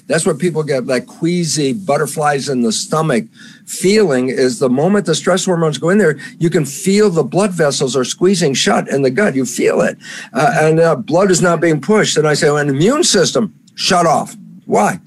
That's 0.05 0.25
what 0.25 0.39
people 0.39 0.63
get 0.63 0.87
that 0.87 1.05
queasy 1.05 1.71
butterflies 1.71 2.49
in 2.49 2.63
the 2.63 2.71
stomach 2.71 3.25
feeling 3.65 4.29
is 4.29 4.57
the 4.57 4.69
moment 4.69 5.05
the 5.05 5.13
stress 5.13 5.45
hormones 5.45 5.77
go 5.77 5.89
in 5.89 5.99
there, 5.99 6.17
you 6.39 6.49
can 6.49 6.65
feel 6.65 7.11
the 7.11 7.23
blood 7.23 7.51
vessels 7.51 7.95
are 7.95 8.03
squeezing 8.03 8.55
shut 8.55 8.87
in 8.89 9.03
the 9.03 9.11
gut. 9.11 9.35
You 9.35 9.45
feel 9.45 9.81
it. 9.81 9.99
Uh, 10.33 10.51
and 10.59 10.79
uh, 10.79 10.95
blood 10.95 11.29
is 11.29 11.43
not 11.43 11.61
being 11.61 11.79
pushed. 11.79 12.17
And 12.17 12.27
I 12.27 12.33
say, 12.33 12.47
well, 12.47 12.57
an 12.57 12.69
immune 12.69 13.03
system 13.03 13.53
shut 13.75 14.07
off. 14.07 14.35
Why? 14.65 14.99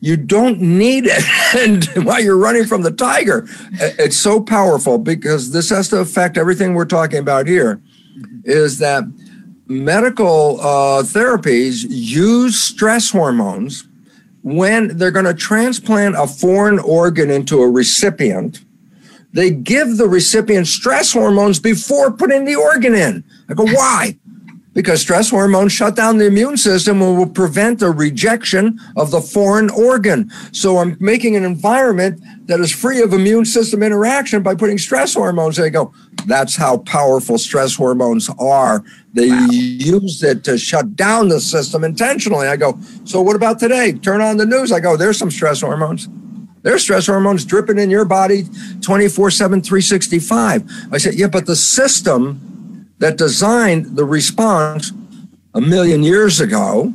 You 0.00 0.16
don't 0.16 0.60
need 0.60 1.04
it. 1.06 1.24
and 1.56 2.06
while 2.06 2.22
you're 2.22 2.38
running 2.38 2.64
from 2.64 2.82
the 2.82 2.92
tiger, 2.92 3.46
it's 3.72 4.16
so 4.16 4.40
powerful 4.40 4.98
because 4.98 5.52
this 5.52 5.70
has 5.70 5.88
to 5.88 5.98
affect 5.98 6.36
everything 6.36 6.74
we're 6.74 6.84
talking 6.84 7.18
about 7.18 7.46
here 7.46 7.80
is 8.44 8.78
that 8.78 9.04
medical 9.66 10.60
uh, 10.60 11.02
therapies 11.02 11.84
use 11.88 12.58
stress 12.58 13.10
hormones 13.10 13.88
when 14.42 14.96
they're 14.96 15.10
going 15.10 15.24
to 15.24 15.34
transplant 15.34 16.16
a 16.16 16.26
foreign 16.26 16.78
organ 16.78 17.30
into 17.30 17.60
a 17.60 17.68
recipient, 17.68 18.64
they 19.32 19.50
give 19.50 19.98
the 19.98 20.08
recipient 20.08 20.66
stress 20.66 21.12
hormones 21.12 21.58
before 21.58 22.10
putting 22.10 22.44
the 22.44 22.56
organ 22.56 22.94
in. 22.94 23.24
I 23.48 23.54
go, 23.54 23.64
why? 23.64 24.16
Because 24.78 25.00
stress 25.00 25.28
hormones 25.28 25.72
shut 25.72 25.96
down 25.96 26.18
the 26.18 26.26
immune 26.26 26.56
system 26.56 27.02
and 27.02 27.18
will 27.18 27.26
prevent 27.26 27.80
the 27.80 27.90
rejection 27.90 28.78
of 28.96 29.10
the 29.10 29.20
foreign 29.20 29.70
organ. 29.70 30.30
So 30.52 30.78
I'm 30.78 30.96
making 31.00 31.34
an 31.34 31.42
environment 31.42 32.22
that 32.46 32.60
is 32.60 32.70
free 32.70 33.02
of 33.02 33.12
immune 33.12 33.44
system 33.44 33.82
interaction 33.82 34.40
by 34.40 34.54
putting 34.54 34.78
stress 34.78 35.14
hormones. 35.14 35.56
They 35.56 35.70
go, 35.70 35.92
that's 36.26 36.54
how 36.54 36.78
powerful 36.78 37.38
stress 37.38 37.74
hormones 37.74 38.30
are. 38.38 38.84
They 39.14 39.30
wow. 39.30 39.48
use 39.50 40.22
it 40.22 40.44
to 40.44 40.56
shut 40.56 40.94
down 40.94 41.28
the 41.28 41.40
system 41.40 41.82
intentionally. 41.82 42.46
I 42.46 42.54
go, 42.54 42.78
so 43.04 43.20
what 43.20 43.34
about 43.34 43.58
today? 43.58 43.94
Turn 43.94 44.20
on 44.20 44.36
the 44.36 44.46
news. 44.46 44.70
I 44.70 44.78
go, 44.78 44.96
there's 44.96 45.18
some 45.18 45.32
stress 45.32 45.60
hormones. 45.60 46.08
There's 46.62 46.84
stress 46.84 47.08
hormones 47.08 47.44
dripping 47.44 47.80
in 47.80 47.90
your 47.90 48.04
body 48.04 48.44
24 48.82 49.32
7, 49.32 49.60
365. 49.60 50.70
I 50.92 50.98
said, 50.98 51.14
yeah, 51.14 51.26
but 51.26 51.46
the 51.46 51.56
system 51.56 52.44
that 52.98 53.16
designed 53.16 53.96
the 53.96 54.04
response 54.04 54.92
a 55.54 55.60
million 55.60 56.02
years 56.02 56.40
ago 56.40 56.92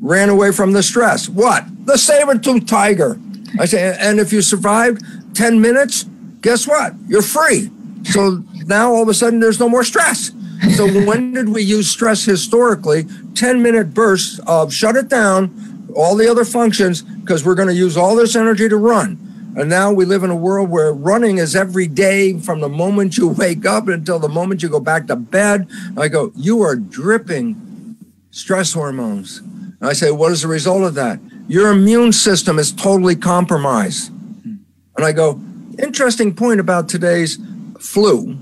ran 0.00 0.28
away 0.28 0.52
from 0.52 0.72
the 0.72 0.82
stress. 0.82 1.28
What? 1.28 1.64
The 1.86 1.98
saber-toothed 1.98 2.68
tiger. 2.68 3.18
I 3.58 3.64
say, 3.64 3.96
and 3.98 4.20
if 4.20 4.32
you 4.32 4.42
survived 4.42 5.02
10 5.34 5.60
minutes, 5.60 6.04
guess 6.40 6.66
what? 6.66 6.94
You're 7.06 7.22
free. 7.22 7.70
So 8.04 8.42
now 8.66 8.92
all 8.92 9.02
of 9.02 9.08
a 9.08 9.14
sudden 9.14 9.40
there's 9.40 9.58
no 9.58 9.68
more 9.68 9.84
stress. 9.84 10.32
So 10.76 10.86
when 11.06 11.32
did 11.32 11.48
we 11.48 11.62
use 11.62 11.90
stress 11.90 12.24
historically? 12.24 13.06
10 13.34 13.62
minute 13.62 13.94
bursts 13.94 14.38
of 14.46 14.72
shut 14.72 14.96
it 14.96 15.08
down, 15.08 15.88
all 15.96 16.14
the 16.14 16.30
other 16.30 16.44
functions, 16.44 17.02
because 17.02 17.44
we're 17.44 17.54
going 17.54 17.68
to 17.68 17.74
use 17.74 17.96
all 17.96 18.14
this 18.14 18.36
energy 18.36 18.68
to 18.68 18.76
run. 18.76 19.27
And 19.58 19.68
now 19.68 19.90
we 19.92 20.04
live 20.04 20.22
in 20.22 20.30
a 20.30 20.36
world 20.36 20.70
where 20.70 20.92
running 20.92 21.38
is 21.38 21.56
every 21.56 21.88
day 21.88 22.38
from 22.38 22.60
the 22.60 22.68
moment 22.68 23.18
you 23.18 23.26
wake 23.26 23.66
up 23.66 23.88
until 23.88 24.20
the 24.20 24.28
moment 24.28 24.62
you 24.62 24.68
go 24.68 24.78
back 24.78 25.08
to 25.08 25.16
bed. 25.16 25.66
I 25.96 26.06
go, 26.06 26.30
you 26.36 26.62
are 26.62 26.76
dripping 26.76 27.96
stress 28.30 28.72
hormones. 28.72 29.38
And 29.38 29.82
I 29.82 29.94
say, 29.94 30.12
what 30.12 30.30
is 30.30 30.42
the 30.42 30.48
result 30.48 30.84
of 30.84 30.94
that? 30.94 31.18
Your 31.48 31.72
immune 31.72 32.12
system 32.12 32.56
is 32.56 32.70
totally 32.70 33.16
compromised. 33.16 34.12
And 34.12 35.04
I 35.04 35.10
go, 35.10 35.40
interesting 35.76 36.36
point 36.36 36.60
about 36.60 36.88
today's 36.88 37.36
flu, 37.80 38.34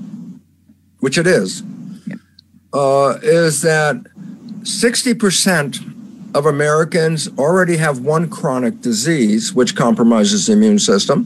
which 1.00 1.16
it 1.16 1.26
is, 1.26 1.62
uh, 2.74 3.18
is 3.22 3.62
that 3.62 3.96
60% 4.60 5.95
of 6.36 6.44
Americans 6.44 7.28
already 7.38 7.78
have 7.78 8.00
one 8.00 8.28
chronic 8.28 8.82
disease, 8.82 9.54
which 9.54 9.74
compromises 9.74 10.46
the 10.46 10.52
immune 10.52 10.78
system. 10.78 11.24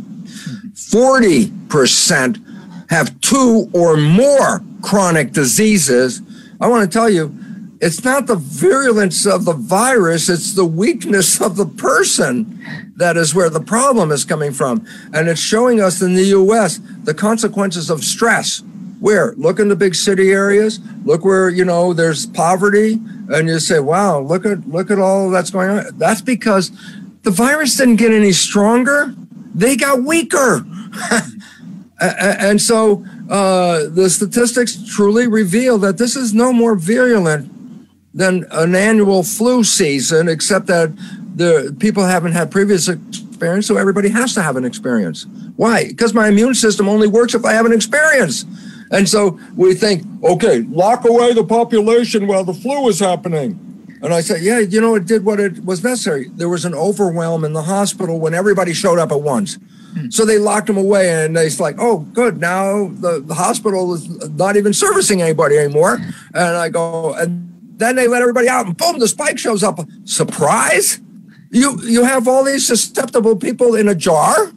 40% 0.74 2.90
have 2.90 3.20
two 3.20 3.68
or 3.74 3.96
more 3.96 4.62
chronic 4.82 5.32
diseases. 5.32 6.22
I 6.60 6.68
want 6.68 6.90
to 6.90 6.98
tell 6.98 7.10
you, 7.10 7.34
it's 7.80 8.04
not 8.04 8.28
the 8.28 8.36
virulence 8.36 9.26
of 9.26 9.46
the 9.46 9.52
virus, 9.52 10.28
it's 10.28 10.54
the 10.54 10.66
weakness 10.66 11.40
of 11.40 11.56
the 11.56 11.66
person 11.66 12.60
that 12.94 13.16
is 13.16 13.34
where 13.34 13.50
the 13.50 13.60
problem 13.60 14.12
is 14.12 14.24
coming 14.24 14.52
from. 14.52 14.86
And 15.12 15.28
it's 15.28 15.40
showing 15.40 15.80
us 15.80 16.02
in 16.02 16.14
the 16.14 16.26
US 16.26 16.78
the 17.02 17.14
consequences 17.14 17.90
of 17.90 18.04
stress. 18.04 18.62
Where? 19.00 19.32
Look 19.36 19.58
in 19.58 19.68
the 19.68 19.76
big 19.76 19.94
city 19.94 20.30
areas, 20.30 20.78
look 21.04 21.24
where, 21.24 21.48
you 21.48 21.64
know, 21.64 21.92
there's 21.92 22.26
poverty, 22.26 23.00
and 23.28 23.48
you 23.48 23.58
say, 23.58 23.80
wow, 23.80 24.20
look 24.20 24.44
at 24.44 24.68
look 24.68 24.90
at 24.90 24.98
all 24.98 25.30
that's 25.30 25.50
going 25.50 25.70
on. 25.70 25.98
That's 25.98 26.20
because 26.20 26.70
the 27.22 27.30
virus 27.30 27.76
didn't 27.76 27.96
get 27.96 28.12
any 28.12 28.32
stronger, 28.32 29.14
they 29.54 29.76
got 29.76 30.04
weaker. 30.04 30.64
and 32.00 32.60
so 32.60 33.04
uh, 33.28 33.88
the 33.88 34.08
statistics 34.10 34.78
truly 34.94 35.26
reveal 35.26 35.78
that 35.78 35.98
this 35.98 36.16
is 36.16 36.34
no 36.34 36.52
more 36.52 36.76
virulent 36.76 37.50
than 38.12 38.44
an 38.50 38.74
annual 38.74 39.22
flu 39.22 39.62
season, 39.62 40.28
except 40.28 40.66
that 40.66 40.94
the 41.36 41.74
people 41.78 42.04
haven't 42.04 42.32
had 42.32 42.50
previous 42.50 42.88
experience, 42.88 43.66
so 43.66 43.76
everybody 43.76 44.08
has 44.08 44.34
to 44.34 44.42
have 44.42 44.56
an 44.56 44.64
experience. 44.64 45.26
Why? 45.56 45.86
Because 45.86 46.12
my 46.12 46.28
immune 46.28 46.54
system 46.54 46.88
only 46.88 47.06
works 47.06 47.34
if 47.34 47.44
I 47.44 47.52
have 47.52 47.66
an 47.66 47.72
experience. 47.72 48.44
And 48.90 49.08
so 49.08 49.38
we 49.56 49.74
think, 49.74 50.04
okay, 50.24 50.60
lock 50.62 51.04
away 51.04 51.32
the 51.32 51.44
population 51.44 52.26
while 52.26 52.44
the 52.44 52.54
flu 52.54 52.88
is 52.88 52.98
happening. 52.98 53.66
And 54.02 54.14
I 54.14 54.20
said, 54.20 54.42
yeah, 54.42 54.58
you 54.58 54.80
know, 54.80 54.94
it 54.94 55.06
did 55.06 55.24
what 55.24 55.38
it 55.38 55.64
was 55.64 55.84
necessary. 55.84 56.28
There 56.34 56.48
was 56.48 56.64
an 56.64 56.74
overwhelm 56.74 57.44
in 57.44 57.52
the 57.52 57.62
hospital 57.62 58.18
when 58.18 58.34
everybody 58.34 58.72
showed 58.72 58.98
up 58.98 59.12
at 59.12 59.20
once. 59.20 59.58
Hmm. 59.92 60.10
So 60.10 60.24
they 60.24 60.38
locked 60.38 60.68
them 60.68 60.78
away 60.78 61.24
and 61.24 61.36
they 61.36 61.50
like, 61.50 61.76
oh, 61.78 61.98
good. 61.98 62.38
Now 62.38 62.88
the, 62.88 63.20
the 63.20 63.34
hospital 63.34 63.94
is 63.94 64.08
not 64.30 64.56
even 64.56 64.72
servicing 64.72 65.20
anybody 65.20 65.58
anymore. 65.58 65.98
And 66.34 66.56
I 66.56 66.70
go, 66.70 67.12
and 67.14 67.46
then 67.76 67.96
they 67.96 68.08
let 68.08 68.22
everybody 68.22 68.48
out 68.48 68.66
and 68.66 68.76
boom, 68.76 68.98
the 68.98 69.08
spike 69.08 69.38
shows 69.38 69.62
up. 69.62 69.80
Surprise? 70.04 71.00
You 71.50 71.80
you 71.82 72.04
have 72.04 72.28
all 72.28 72.44
these 72.44 72.66
susceptible 72.66 73.34
people 73.34 73.74
in 73.74 73.88
a 73.88 73.94
jar 73.94 74.52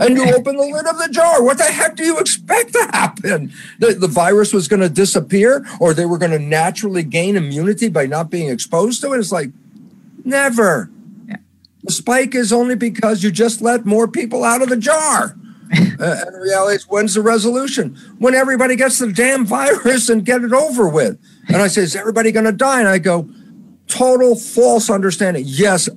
and 0.00 0.16
you 0.16 0.24
open 0.34 0.56
the 0.56 0.62
lid 0.62 0.86
of 0.86 0.98
the 0.98 1.08
jar. 1.10 1.42
What 1.42 1.58
the 1.58 1.64
heck 1.64 1.96
do 1.96 2.04
you 2.04 2.18
expect 2.18 2.72
to 2.72 2.90
happen? 2.92 3.52
The, 3.78 3.94
the 3.94 4.08
virus 4.08 4.52
was 4.52 4.66
going 4.66 4.80
to 4.80 4.88
disappear 4.88 5.66
or 5.78 5.94
they 5.94 6.06
were 6.06 6.18
going 6.18 6.32
to 6.32 6.38
naturally 6.38 7.02
gain 7.02 7.36
immunity 7.36 7.88
by 7.88 8.06
not 8.06 8.30
being 8.30 8.48
exposed 8.48 9.00
to 9.02 9.12
it? 9.12 9.18
It's 9.18 9.32
like, 9.32 9.50
never. 10.24 10.90
Yeah. 11.28 11.36
The 11.84 11.92
spike 11.92 12.34
is 12.34 12.52
only 12.52 12.74
because 12.74 13.22
you 13.22 13.30
just 13.30 13.60
let 13.60 13.84
more 13.84 14.08
people 14.08 14.42
out 14.44 14.62
of 14.62 14.68
the 14.68 14.76
jar. 14.76 15.36
uh, 15.72 16.24
and 16.26 16.34
the 16.34 16.40
reality 16.42 16.76
is, 16.76 16.88
when's 16.88 17.14
the 17.14 17.22
resolution? 17.22 17.96
When 18.18 18.34
everybody 18.34 18.74
gets 18.74 18.98
the 18.98 19.12
damn 19.12 19.46
virus 19.46 20.08
and 20.08 20.24
get 20.24 20.42
it 20.42 20.52
over 20.52 20.88
with. 20.88 21.18
And 21.48 21.58
I 21.58 21.68
say, 21.68 21.82
is 21.82 21.94
everybody 21.94 22.32
going 22.32 22.46
to 22.46 22.52
die? 22.52 22.80
And 22.80 22.88
I 22.88 22.98
go, 22.98 23.28
total 23.86 24.34
false 24.34 24.88
understanding. 24.88 25.44
Yes, 25.46 25.88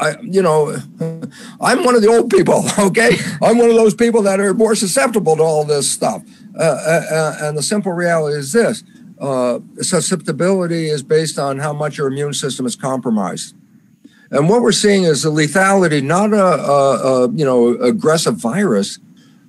I, 0.00 0.16
you 0.22 0.42
know, 0.42 0.76
I'm 1.60 1.84
one 1.84 1.94
of 1.94 2.02
the 2.02 2.08
old 2.08 2.30
people. 2.30 2.64
Okay, 2.78 3.16
I'm 3.42 3.58
one 3.58 3.70
of 3.70 3.76
those 3.76 3.94
people 3.94 4.22
that 4.22 4.40
are 4.40 4.54
more 4.54 4.74
susceptible 4.74 5.36
to 5.36 5.42
all 5.42 5.64
this 5.64 5.90
stuff. 5.90 6.22
Uh, 6.58 6.62
uh, 6.62 7.02
uh, 7.10 7.36
and 7.40 7.58
the 7.58 7.62
simple 7.62 7.92
reality 7.92 8.38
is 8.38 8.52
this: 8.52 8.84
uh, 9.20 9.58
susceptibility 9.80 10.88
is 10.88 11.02
based 11.02 11.38
on 11.38 11.58
how 11.58 11.72
much 11.72 11.98
your 11.98 12.06
immune 12.06 12.34
system 12.34 12.66
is 12.66 12.76
compromised. 12.76 13.54
And 14.30 14.48
what 14.48 14.62
we're 14.62 14.72
seeing 14.72 15.04
is 15.04 15.24
a 15.24 15.28
lethality, 15.28 16.02
not 16.02 16.32
a, 16.32 16.44
a, 16.44 17.24
a 17.24 17.32
you 17.32 17.44
know 17.44 17.70
aggressive 17.80 18.36
virus. 18.36 18.98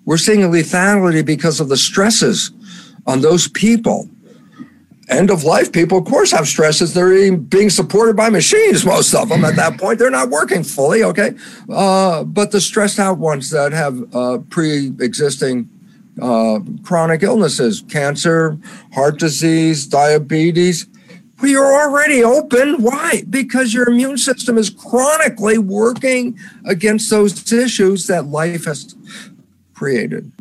We're 0.06 0.18
seeing 0.18 0.44
a 0.44 0.48
lethality 0.48 1.24
because 1.24 1.60
of 1.60 1.70
the 1.70 1.78
stresses 1.78 2.52
on 3.06 3.22
those 3.22 3.48
people 3.48 4.10
end 5.10 5.30
of 5.30 5.44
life 5.44 5.72
people, 5.72 5.98
of 5.98 6.06
course, 6.06 6.32
have 6.32 6.48
stresses. 6.48 6.94
They're 6.94 7.36
being 7.36 7.70
supported 7.70 8.16
by 8.16 8.30
machines, 8.30 8.86
most 8.86 9.14
of 9.14 9.30
them 9.30 9.44
at 9.44 9.56
that 9.56 9.80
point. 9.80 10.00
They're 10.00 10.10
not 10.10 10.30
working 10.30 10.64
fully, 10.64 11.04
okay? 11.04 11.34
Uh, 11.70 12.24
but 12.24 12.52
the 12.52 12.62
stressed 12.62 13.00
out 13.00 13.18
ones 13.18 13.50
that 13.52 13.72
have 13.72 14.16
uh, 14.16 14.40
pre 14.50 14.88
existing 15.00 15.70
uh, 16.22 16.60
chronic 16.84 17.24
illnesses, 17.24 17.84
cancer, 17.90 18.58
heart 18.94 19.20
disease, 19.20 19.88
diabetes, 19.88 20.88
well, 21.42 21.50
you're 21.50 21.82
already 21.82 22.22
open. 22.24 22.82
Why? 22.82 23.24
Because 23.30 23.74
your 23.74 23.88
immune 23.88 24.18
system 24.18 24.58
is 24.58 24.70
chronically 24.70 25.58
working 25.58 26.38
against 26.66 27.10
those 27.10 27.52
issues 27.54 28.08
that 28.08 28.26
life 28.26 28.66
has 28.66 28.94
created. 29.74 30.32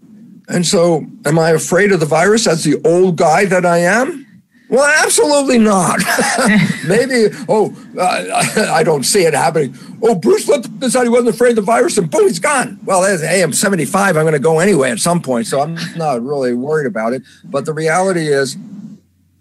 And 0.49 0.67
so, 0.67 1.07
am 1.25 1.39
I 1.39 1.51
afraid 1.51 1.93
of 1.93 2.01
the 2.01 2.07
virus 2.07 2.47
as 2.49 2.65
the 2.65 2.81
old 2.85 3.17
guy 3.17 3.45
that 3.45 3.65
I 3.65 3.79
am? 3.79 4.27
Well, 4.69 4.85
absolutely 5.03 5.59
not. 5.59 5.99
Maybe, 6.87 7.35
oh, 7.49 7.75
I 7.99 8.83
don't 8.85 9.05
see 9.05 9.25
it 9.25 9.33
happening. 9.33 9.75
Oh, 10.03 10.15
Bruce 10.15 10.47
Lipton 10.47 10.79
decided 10.79 11.07
he 11.07 11.11
wasn't 11.11 11.35
afraid 11.35 11.51
of 11.51 11.57
the 11.57 11.63
virus 11.63 11.97
and 11.97 12.11
boom, 12.11 12.29
he's 12.29 12.39
gone. 12.39 12.79
Well, 12.85 13.03
hey, 13.05 13.43
I'm 13.43 13.55
75. 13.55 14.17
I'm 14.17 14.25
going 14.25 14.35
to 14.35 14.39
go 14.39 14.59
anyway 14.59 14.91
at 14.91 14.99
some 14.99 15.23
point. 15.23 15.47
So 15.47 15.61
I'm 15.61 15.79
not 15.97 16.23
really 16.23 16.53
worried 16.53 16.87
about 16.87 17.15
it. 17.15 17.23
But 17.45 17.65
the 17.65 17.73
reality 17.73 18.29
is, 18.29 18.59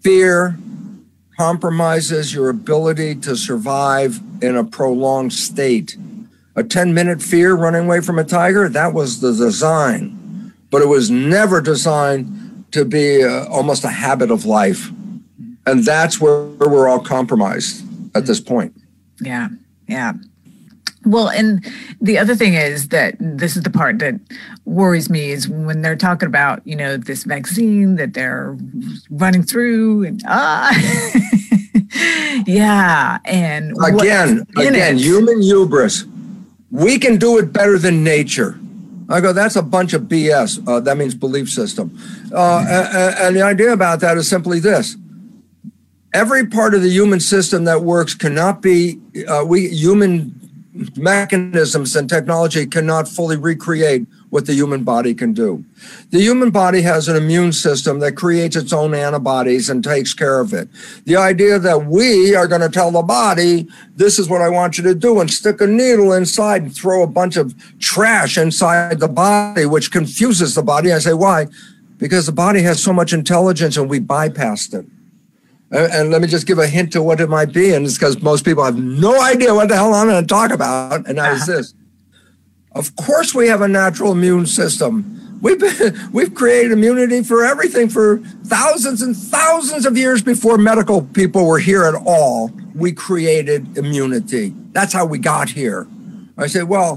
fear 0.00 0.56
compromises 1.36 2.32
your 2.32 2.48
ability 2.48 3.14
to 3.16 3.36
survive 3.36 4.20
in 4.40 4.56
a 4.56 4.64
prolonged 4.64 5.34
state. 5.34 5.96
A 6.56 6.64
10 6.64 6.94
minute 6.94 7.22
fear 7.22 7.54
running 7.54 7.84
away 7.84 8.00
from 8.00 8.18
a 8.18 8.24
tiger, 8.24 8.68
that 8.68 8.94
was 8.94 9.20
the 9.20 9.32
design. 9.32 10.54
But 10.70 10.82
it 10.82 10.88
was 10.88 11.10
never 11.10 11.60
designed 11.60 12.66
to 12.72 12.84
be 12.84 13.22
uh, 13.22 13.46
almost 13.46 13.84
a 13.84 13.88
habit 13.88 14.30
of 14.30 14.44
life 14.44 14.90
and 15.68 15.84
that's 15.84 16.20
where 16.20 16.44
we're 16.44 16.88
all 16.88 17.00
compromised 17.00 17.84
at 18.16 18.26
this 18.26 18.40
point. 18.40 18.74
Yeah. 19.20 19.48
Yeah. 19.86 20.14
Well, 21.04 21.28
and 21.28 21.64
the 22.00 22.18
other 22.18 22.34
thing 22.34 22.54
is 22.54 22.88
that 22.88 23.16
this 23.18 23.56
is 23.56 23.62
the 23.62 23.70
part 23.70 23.98
that 24.00 24.20
worries 24.64 25.08
me 25.08 25.30
is 25.30 25.48
when 25.48 25.82
they're 25.82 25.96
talking 25.96 26.26
about, 26.26 26.66
you 26.66 26.76
know, 26.76 26.96
this 26.96 27.24
vaccine 27.24 27.96
that 27.96 28.14
they're 28.14 28.56
running 29.10 29.42
through 29.42 30.04
and 30.04 30.22
ah 30.26 30.74
yeah. 32.46 33.18
And 33.24 33.72
again, 33.82 34.46
again, 34.56 34.96
it. 34.96 35.00
human 35.00 35.40
hubris. 35.40 36.04
We 36.70 36.98
can 36.98 37.16
do 37.16 37.38
it 37.38 37.52
better 37.52 37.78
than 37.78 38.04
nature. 38.04 38.58
I 39.08 39.22
go, 39.22 39.32
that's 39.32 39.56
a 39.56 39.62
bunch 39.62 39.94
of 39.94 40.02
BS. 40.02 40.66
Uh, 40.68 40.80
that 40.80 40.98
means 40.98 41.14
belief 41.14 41.48
system. 41.48 41.96
Uh, 42.30 42.58
and, 42.68 43.14
and 43.14 43.36
the 43.36 43.42
idea 43.42 43.72
about 43.72 44.00
that 44.00 44.18
is 44.18 44.28
simply 44.28 44.60
this 44.60 44.96
every 46.12 46.46
part 46.46 46.74
of 46.74 46.82
the 46.82 46.90
human 46.90 47.20
system 47.20 47.64
that 47.64 47.82
works 47.82 48.14
cannot 48.14 48.62
be 48.62 49.00
uh, 49.28 49.44
we 49.44 49.68
human 49.68 50.34
mechanisms 50.96 51.96
and 51.96 52.08
technology 52.08 52.64
cannot 52.66 53.08
fully 53.08 53.36
recreate 53.36 54.06
what 54.30 54.46
the 54.46 54.54
human 54.54 54.84
body 54.84 55.14
can 55.14 55.32
do. 55.32 55.64
The 56.10 56.20
human 56.20 56.50
body 56.50 56.82
has 56.82 57.08
an 57.08 57.16
immune 57.16 57.52
system 57.52 57.98
that 58.00 58.12
creates 58.12 58.54
its 58.54 58.72
own 58.72 58.94
antibodies 58.94 59.70
and 59.70 59.82
takes 59.82 60.14
care 60.14 60.38
of 60.38 60.52
it. 60.52 60.68
The 61.04 61.16
idea 61.16 61.58
that 61.58 61.86
we 61.86 62.34
are 62.34 62.46
going 62.46 62.60
to 62.60 62.68
tell 62.68 62.90
the 62.90 63.02
body, 63.02 63.66
this 63.96 64.18
is 64.18 64.28
what 64.28 64.42
I 64.42 64.50
want 64.50 64.78
you 64.78 64.84
to 64.84 64.94
do, 64.94 65.20
and 65.20 65.30
stick 65.30 65.60
a 65.60 65.66
needle 65.66 66.12
inside 66.12 66.62
and 66.62 66.74
throw 66.74 67.02
a 67.02 67.08
bunch 67.08 67.36
of 67.36 67.54
trash 67.80 68.38
inside 68.38 69.00
the 69.00 69.08
body, 69.08 69.66
which 69.66 69.90
confuses 69.90 70.54
the 70.54 70.62
body. 70.62 70.92
I 70.92 70.98
say, 70.98 71.14
why? 71.14 71.48
Because 71.96 72.26
the 72.26 72.32
body 72.32 72.62
has 72.62 72.80
so 72.80 72.92
much 72.92 73.12
intelligence 73.12 73.76
and 73.76 73.90
we 73.90 73.98
bypassed 73.98 74.78
it. 74.78 74.86
And 75.70 76.10
let 76.10 76.22
me 76.22 76.28
just 76.28 76.46
give 76.46 76.58
a 76.58 76.66
hint 76.66 76.92
to 76.92 77.02
what 77.02 77.20
it 77.20 77.28
might 77.28 77.52
be. 77.52 77.74
And 77.74 77.84
it's 77.84 77.98
because 77.98 78.22
most 78.22 78.44
people 78.44 78.64
have 78.64 78.78
no 78.78 79.20
idea 79.20 79.54
what 79.54 79.68
the 79.68 79.74
hell 79.74 79.92
I'm 79.92 80.08
going 80.08 80.22
to 80.22 80.26
talk 80.26 80.50
about. 80.50 81.06
And 81.06 81.18
that 81.18 81.34
is 81.34 81.42
uh-huh. 81.42 81.58
this. 81.58 81.74
Of 82.72 82.96
course, 82.96 83.34
we 83.34 83.48
have 83.48 83.60
a 83.60 83.68
natural 83.68 84.12
immune 84.12 84.46
system. 84.46 85.38
We've, 85.42 85.58
been, 85.58 85.98
we've 86.12 86.34
created 86.34 86.72
immunity 86.72 87.22
for 87.22 87.44
everything 87.44 87.88
for 87.88 88.18
thousands 88.44 89.02
and 89.02 89.16
thousands 89.16 89.84
of 89.84 89.96
years 89.96 90.22
before 90.22 90.56
medical 90.56 91.02
people 91.02 91.46
were 91.46 91.58
here 91.58 91.84
at 91.84 91.94
all. 91.94 92.50
We 92.74 92.92
created 92.92 93.76
immunity. 93.76 94.54
That's 94.72 94.92
how 94.92 95.04
we 95.04 95.18
got 95.18 95.50
here. 95.50 95.86
I 96.38 96.46
say, 96.46 96.62
well, 96.62 96.96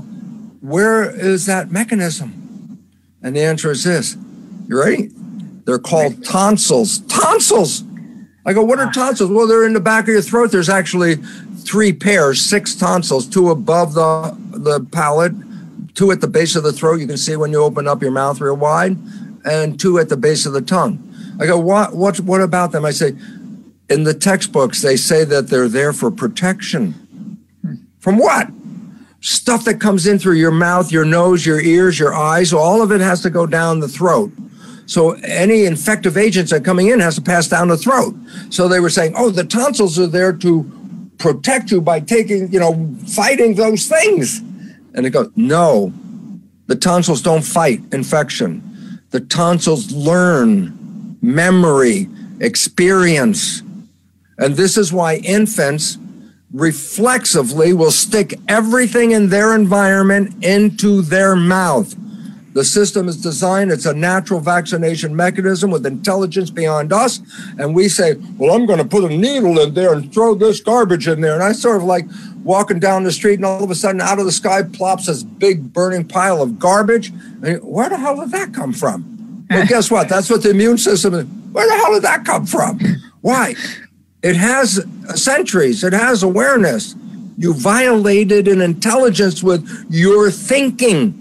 where 0.62 1.10
is 1.10 1.46
that 1.48 1.72
mechanism? 1.72 2.80
And 3.22 3.36
the 3.36 3.42
answer 3.42 3.72
is 3.72 3.84
this. 3.84 4.16
You 4.68 4.80
ready? 4.80 5.10
They're 5.66 5.80
called 5.80 6.24
tonsils. 6.24 7.00
Tonsils. 7.00 7.84
I 8.46 8.54
go, 8.54 8.64
what 8.64 8.80
are 8.80 8.88
ah. 8.88 8.92
tonsils? 8.92 9.30
Well, 9.30 9.48
they're 9.48 9.66
in 9.66 9.74
the 9.74 9.80
back 9.80 10.06
of 10.06 10.10
your 10.10 10.22
throat. 10.22 10.52
There's 10.52 10.70
actually 10.70 11.16
three 11.16 11.94
pairs, 11.94 12.42
six 12.42 12.76
tonsils, 12.76 13.28
two 13.28 13.50
above 13.50 13.94
the 13.94 14.36
the 14.52 14.86
palate, 14.92 15.34
two 15.94 16.12
at 16.12 16.22
the 16.22 16.28
base 16.28 16.56
of 16.56 16.64
the 16.64 16.74
throat. 16.74 17.00
You 17.00 17.08
can 17.08 17.18
see 17.18 17.36
when 17.36 17.52
you 17.52 17.64
open 17.64 17.88
up 17.88 18.02
your 18.02 18.12
mouth 18.12 18.42
real 18.42 18.58
wide, 18.58 18.98
and 19.46 19.80
two 19.80 20.00
at 20.00 20.10
the 20.10 20.18
base 20.18 20.46
of 20.46 20.54
the 20.54 20.62
tongue. 20.62 21.08
I 21.40 21.46
go, 21.46 21.60
what 21.60 21.96
what 21.96 22.20
what 22.22 22.42
about 22.42 22.72
them? 22.72 22.84
I 22.84 22.92
say, 22.92 23.16
in 23.90 24.04
the 24.04 24.14
textbooks 24.14 24.82
they 24.82 24.96
say 24.96 25.24
that 25.24 25.48
they're 25.48 25.70
there 25.70 25.94
for 25.94 26.10
protection. 26.10 26.94
Hmm. 27.62 27.76
From 28.00 28.18
what? 28.18 28.50
Stuff 29.20 29.66
that 29.66 29.80
comes 29.80 30.08
in 30.08 30.18
through 30.18 30.38
your 30.38 30.52
mouth, 30.52 30.92
your 30.92 31.06
nose, 31.06 31.46
your 31.46 31.62
ears, 31.62 32.00
your 32.00 32.16
eyes, 32.16 32.54
all 32.54 32.82
of 32.82 32.92
it 32.92 33.02
has 33.02 33.22
to 33.22 33.30
go 33.30 33.46
down 33.46 33.80
the 33.80 33.88
throat. 33.88 34.32
So 34.92 35.12
any 35.24 35.64
infective 35.64 36.18
agents 36.18 36.52
that 36.52 36.66
coming 36.66 36.90
in 36.90 37.00
has 37.00 37.16
to 37.16 37.22
pass 37.22 37.48
down 37.48 37.70
the 37.70 37.78
throat. 37.78 38.14
So 38.50 38.68
they 38.68 38.82
were 38.82 38.90
saying, 38.90 39.14
oh, 39.16 39.30
the 39.30 39.46
tonsils 39.46 39.98
are 39.98 40.06
there 40.06 40.34
to 40.34 41.10
protect 41.18 41.72
you 41.72 41.80
by 41.80 42.02
taking, 42.02 42.52
you 42.52 42.60
know, 42.60 42.94
fighting 43.08 43.56
those 43.56 43.88
things. 43.88 44.40
And 44.94 45.06
it 45.06 45.12
goes, 45.12 45.32
no, 45.38 45.94
the 46.68 46.76
tonsils 46.76 47.22
don't 47.22 47.46
fight 47.46 47.80
infection. 47.94 49.00
The 49.12 49.22
tonsils 49.22 49.94
learn 49.94 51.18
memory, 51.22 52.10
experience. 52.42 53.62
And 54.39 54.58
this 54.58 54.78
is 54.78 54.92
why 54.92 55.22
infants 55.24 55.98
reflexively 56.52 57.72
will 57.72 57.92
stick 57.92 58.34
everything 58.50 59.12
in 59.12 59.30
their 59.30 59.56
environment 59.56 60.44
into 60.44 61.02
their 61.02 61.38
mouth 61.38 61.96
The 62.54 62.66
system 62.66 63.08
is 63.08 63.22
designed, 63.22 63.72
it's 63.72 63.86
a 63.86 63.93
natural 63.93 64.41
vaccination 64.41 65.16
mechanism 65.16 65.72
with 65.72 65.86
intelligence 65.86 66.49
beyond 66.49 66.91
us. 66.91 67.22
And 67.58 67.74
we 67.74 67.88
say, 67.88 68.16
well, 68.38 68.54
I'm 68.54 68.66
going 68.66 68.80
to 68.80 68.86
put 68.86 69.10
a 69.10 69.16
needle 69.16 69.58
in 69.60 69.74
there 69.74 69.93
and 69.93 70.14
throw 70.14 70.36
this 70.36 70.60
garbage 70.60 71.08
in 71.08 71.22
there. 71.22 71.34
And 71.34 71.43
I 71.43 71.54
sort 71.54 71.78
of 71.78 71.84
like 71.84 72.06
walking 72.43 72.80
down 72.80 73.04
the 73.04 73.12
street, 73.12 73.36
and 73.36 73.45
all 73.45 73.64
of 73.64 73.72
a 73.72 73.76
sudden, 73.76 74.02
out 74.02 74.20
of 74.20 74.26
the 74.26 74.32
sky 74.32 74.64
plops 74.64 75.06
this 75.06 75.24
big 75.24 75.72
burning 75.72 76.06
pile 76.06 76.41
of 76.41 76.60
garbage. 76.60 77.14
And 77.41 77.64
where 77.64 77.88
the 77.88 77.97
hell 77.97 78.20
did 78.20 78.32
that 78.32 78.54
come 78.54 78.74
from? 78.74 79.45
Well, 79.49 79.66
guess 79.68 79.89
what? 79.89 80.10
That's 80.10 80.30
what 80.30 80.43
the 80.43 80.49
immune 80.49 80.78
system 80.78 81.14
is. 81.14 81.26
Where 81.52 81.68
the 81.68 81.76
hell 81.76 81.93
did 81.93 82.04
that 82.04 82.26
come 82.26 82.45
from? 82.45 82.80
Why? 83.22 83.56
It 84.24 84.36
has 84.36 84.86
centuries, 85.16 85.84
it 85.84 85.93
has 85.93 86.22
awareness. 86.24 86.95
You 87.38 87.54
violated 87.54 88.47
an 88.47 88.62
intelligence 88.62 89.41
with 89.41 89.88
your 89.89 90.30
thinking. 90.30 91.20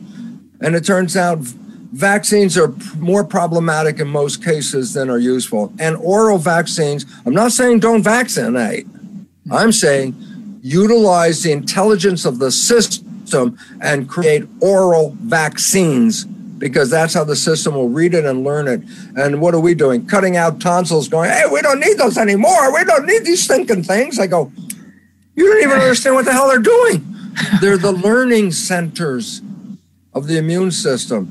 And 0.60 0.74
it 0.74 0.84
turns 0.84 1.16
out 1.16 1.38
vaccines 1.38 2.56
are 2.56 2.72
more 2.98 3.24
problematic 3.24 3.98
in 3.98 4.08
most 4.08 4.44
cases 4.44 4.92
than 4.94 5.10
are 5.10 5.18
useful. 5.18 5.72
And 5.78 5.96
oral 5.96 6.38
vaccines, 6.38 7.06
I'm 7.26 7.34
not 7.34 7.52
saying 7.52 7.80
don't 7.80 8.02
vaccinate, 8.02 8.86
I'm 9.50 9.72
saying 9.72 10.14
utilize 10.62 11.42
the 11.42 11.52
intelligence 11.52 12.24
of 12.24 12.38
the 12.38 12.50
system 12.50 13.58
and 13.80 14.08
create 14.08 14.44
oral 14.60 15.16
vaccines 15.20 16.24
because 16.24 16.90
that's 16.90 17.14
how 17.14 17.24
the 17.24 17.34
system 17.34 17.74
will 17.74 17.88
read 17.88 18.12
it 18.12 18.26
and 18.26 18.44
learn 18.44 18.68
it. 18.68 18.82
And 19.16 19.40
what 19.40 19.54
are 19.54 19.60
we 19.60 19.74
doing? 19.74 20.06
Cutting 20.06 20.36
out 20.36 20.60
tonsils, 20.60 21.08
going, 21.08 21.30
hey, 21.30 21.44
we 21.50 21.62
don't 21.62 21.80
need 21.80 21.96
those 21.96 22.18
anymore. 22.18 22.74
We 22.74 22.84
don't 22.84 23.06
need 23.06 23.24
these 23.24 23.46
thinking 23.46 23.82
things. 23.82 24.18
I 24.18 24.26
go, 24.26 24.52
you 25.34 25.48
don't 25.50 25.62
even 25.62 25.78
understand 25.80 26.16
what 26.16 26.26
the 26.26 26.32
hell 26.32 26.48
they're 26.48 26.58
doing. 26.58 27.06
They're 27.62 27.78
the 27.78 27.92
learning 27.92 28.52
centers 28.52 29.40
of 30.12 30.26
the 30.26 30.38
immune 30.38 30.70
system. 30.70 31.26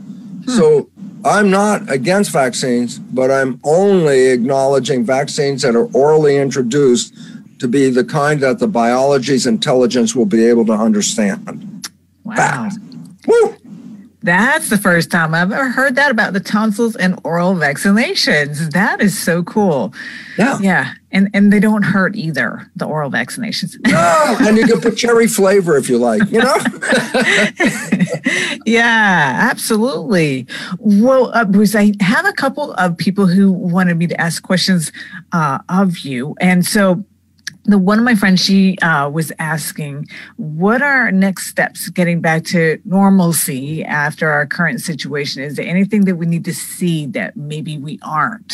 Hmm. 0.45 0.51
So 0.51 0.89
I'm 1.25 1.49
not 1.49 1.91
against 1.91 2.31
vaccines, 2.31 2.97
but 2.99 3.29
I'm 3.29 3.59
only 3.63 4.27
acknowledging 4.27 5.03
vaccines 5.03 5.61
that 5.63 5.75
are 5.75 5.89
orally 5.93 6.37
introduced 6.37 7.13
to 7.59 7.67
be 7.67 7.89
the 7.89 8.05
kind 8.05 8.39
that 8.39 8.59
the 8.59 8.67
biology's 8.67 9.45
intelligence 9.45 10.15
will 10.15 10.25
be 10.25 10.45
able 10.45 10.65
to 10.65 10.73
understand. 10.73 11.89
Wow. 12.23 12.69
Woo! 13.27 13.55
That's 14.21 14.69
the 14.69 14.77
first 14.77 15.11
time 15.11 15.33
I've 15.33 15.51
ever 15.51 15.69
heard 15.69 15.95
that 15.95 16.11
about 16.11 16.33
the 16.33 16.39
tonsils 16.39 16.95
and 16.95 17.19
oral 17.23 17.55
vaccinations. 17.55 18.71
That 18.71 19.01
is 19.01 19.17
so 19.17 19.43
cool. 19.43 19.93
Yeah. 20.37 20.59
Yeah. 20.61 20.93
And 21.11 21.29
and 21.33 21.51
they 21.51 21.59
don't 21.59 21.83
hurt 21.83 22.15
either, 22.15 22.69
the 22.75 22.85
oral 22.85 23.09
vaccinations. 23.09 23.75
No, 23.87 24.37
and 24.41 24.57
you 24.57 24.67
can 24.67 24.79
put 24.79 24.97
cherry 24.97 25.27
flavor 25.27 25.75
if 25.75 25.89
you 25.89 25.97
like, 25.97 26.29
you 26.29 26.39
know? 26.39 26.55
yeah, 28.65 29.49
absolutely. 29.51 30.45
Well, 30.77 31.31
uh, 31.33 31.45
Bruce, 31.45 31.75
I 31.75 31.93
have 31.99 32.25
a 32.25 32.33
couple 32.33 32.73
of 32.73 32.95
people 32.97 33.25
who 33.25 33.51
wanted 33.51 33.97
me 33.97 34.07
to 34.07 34.21
ask 34.21 34.43
questions 34.43 34.91
uh, 35.31 35.59
of 35.67 35.99
you. 35.99 36.35
And 36.39 36.65
so 36.65 37.03
the 37.65 37.77
one 37.77 37.99
of 37.99 38.05
my 38.05 38.15
friends 38.15 38.43
she 38.43 38.77
uh, 38.79 39.09
was 39.09 39.31
asking 39.39 40.07
what 40.37 40.81
are 40.81 41.11
next 41.11 41.47
steps 41.47 41.89
getting 41.89 42.21
back 42.21 42.43
to 42.45 42.79
normalcy 42.85 43.83
after 43.83 44.29
our 44.29 44.47
current 44.47 44.81
situation 44.81 45.43
is 45.43 45.55
there 45.55 45.67
anything 45.67 46.05
that 46.05 46.15
we 46.15 46.25
need 46.25 46.45
to 46.45 46.53
see 46.53 47.05
that 47.05 47.37
maybe 47.37 47.77
we 47.77 47.99
aren't 48.01 48.53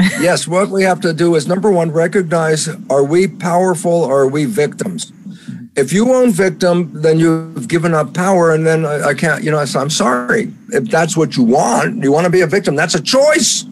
yes 0.20 0.48
what 0.48 0.68
we 0.68 0.82
have 0.82 1.00
to 1.00 1.12
do 1.12 1.34
is 1.34 1.46
number 1.46 1.70
one 1.70 1.90
recognize 1.90 2.68
are 2.88 3.04
we 3.04 3.28
powerful 3.28 3.92
or 3.92 4.22
are 4.22 4.28
we 4.28 4.44
victims? 4.44 5.12
If 5.76 5.92
you 5.92 6.12
own 6.12 6.32
victim 6.32 6.90
then 7.02 7.18
you've 7.18 7.68
given 7.68 7.94
up 7.94 8.14
power 8.14 8.52
and 8.52 8.66
then 8.66 8.84
i, 8.84 9.08
I 9.08 9.14
can't 9.14 9.44
you 9.44 9.50
know 9.50 9.58
i'm 9.58 9.90
sorry. 9.90 10.52
If 10.68 10.84
that's 10.84 11.16
what 11.16 11.36
you 11.36 11.44
want 11.44 12.02
you 12.02 12.12
want 12.12 12.24
to 12.24 12.30
be 12.30 12.40
a 12.40 12.46
victim. 12.46 12.74
That's 12.74 12.94
a 12.94 13.02
choice. 13.02 13.64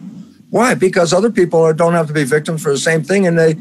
Why? 0.49 0.73
Because 0.73 1.13
other 1.13 1.31
people 1.31 1.71
don't 1.73 1.93
have 1.93 2.07
to 2.07 2.13
be 2.13 2.23
victims 2.23 2.63
for 2.63 2.71
the 2.71 2.77
same 2.77 3.03
thing 3.03 3.27
and 3.27 3.37
they 3.37 3.55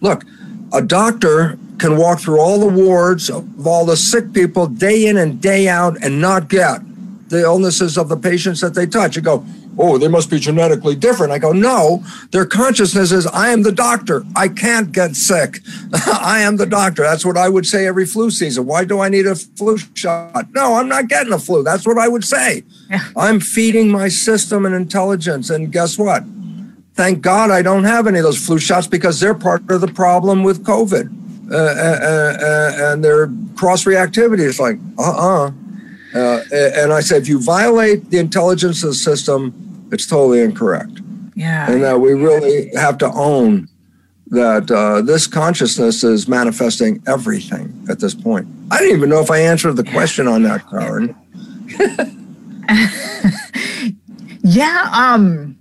Look, 0.00 0.24
a 0.72 0.82
doctor 0.82 1.58
can 1.78 1.96
walk 1.96 2.20
through 2.20 2.40
all 2.40 2.60
the 2.60 2.66
wards 2.66 3.28
of 3.30 3.66
all 3.66 3.84
the 3.84 3.96
sick 3.96 4.32
people 4.32 4.66
day 4.66 5.06
in 5.06 5.16
and 5.16 5.40
day 5.40 5.68
out 5.68 5.96
and 6.02 6.20
not 6.20 6.48
get 6.48 6.80
the 7.28 7.42
illnesses 7.42 7.96
of 7.96 8.08
the 8.08 8.16
patients 8.16 8.60
that 8.60 8.74
they 8.74 8.86
touch. 8.86 9.16
You 9.16 9.22
go, 9.22 9.44
oh, 9.78 9.98
they 9.98 10.08
must 10.08 10.30
be 10.30 10.38
genetically 10.38 10.94
different. 10.94 11.32
I 11.32 11.38
go, 11.38 11.52
no, 11.52 12.04
their 12.30 12.46
consciousness 12.46 13.12
is, 13.12 13.26
I 13.26 13.50
am 13.50 13.62
the 13.62 13.72
doctor. 13.72 14.24
I 14.36 14.48
can't 14.48 14.92
get 14.92 15.16
sick. 15.16 15.58
I 16.06 16.40
am 16.40 16.56
the 16.56 16.66
doctor. 16.66 17.02
That's 17.02 17.24
what 17.24 17.36
I 17.36 17.48
would 17.48 17.66
say 17.66 17.86
every 17.86 18.06
flu 18.06 18.30
season. 18.30 18.66
Why 18.66 18.84
do 18.84 19.00
I 19.00 19.08
need 19.08 19.26
a 19.26 19.34
flu 19.34 19.78
shot? 19.94 20.50
No, 20.52 20.74
I'm 20.74 20.88
not 20.88 21.08
getting 21.08 21.32
a 21.32 21.38
flu. 21.38 21.62
That's 21.62 21.86
what 21.86 21.98
I 21.98 22.08
would 22.08 22.24
say. 22.24 22.64
Yeah. 22.90 23.08
I'm 23.16 23.40
feeding 23.40 23.90
my 23.90 24.08
system 24.08 24.66
and 24.66 24.74
intelligence. 24.74 25.50
And 25.50 25.72
guess 25.72 25.98
what? 25.98 26.24
thank 26.94 27.22
God 27.22 27.50
I 27.50 27.62
don't 27.62 27.84
have 27.84 28.06
any 28.06 28.18
of 28.18 28.24
those 28.24 28.44
flu 28.44 28.58
shots 28.58 28.86
because 28.86 29.20
they're 29.20 29.34
part 29.34 29.68
of 29.70 29.80
the 29.80 29.88
problem 29.88 30.42
with 30.42 30.64
COVID. 30.64 31.20
Uh, 31.50 31.56
uh, 31.56 31.58
uh, 31.58 32.38
uh 32.40 32.92
and 32.92 33.04
their 33.04 33.28
cross 33.56 33.84
reactivity 33.84 34.40
is 34.40 34.60
like, 34.60 34.78
uh-uh. 34.98 35.48
uh 35.48 35.50
and 36.14 36.92
I 36.92 37.00
said, 37.00 37.22
if 37.22 37.28
you 37.28 37.40
violate 37.40 38.10
the 38.10 38.18
intelligence 38.18 38.82
of 38.82 38.90
the 38.90 38.94
system, 38.94 39.88
it's 39.92 40.06
totally 40.06 40.40
incorrect. 40.40 41.00
Yeah. 41.34 41.70
And 41.70 41.82
that 41.82 42.00
we 42.00 42.12
really 42.12 42.70
have 42.74 42.98
to 42.98 43.10
own 43.12 43.68
that 44.28 44.70
uh, 44.70 45.02
this 45.02 45.26
consciousness 45.26 46.02
is 46.02 46.26
manifesting 46.26 47.02
everything 47.06 47.86
at 47.90 48.00
this 48.00 48.14
point. 48.14 48.48
I 48.70 48.78
didn't 48.78 48.96
even 48.96 49.10
know 49.10 49.20
if 49.20 49.30
I 49.30 49.38
answered 49.38 49.76
the 49.76 49.84
question 49.84 50.26
on 50.26 50.42
that, 50.44 50.68
Karen. 50.70 51.14
yeah. 54.42 54.90
Um, 54.92 55.58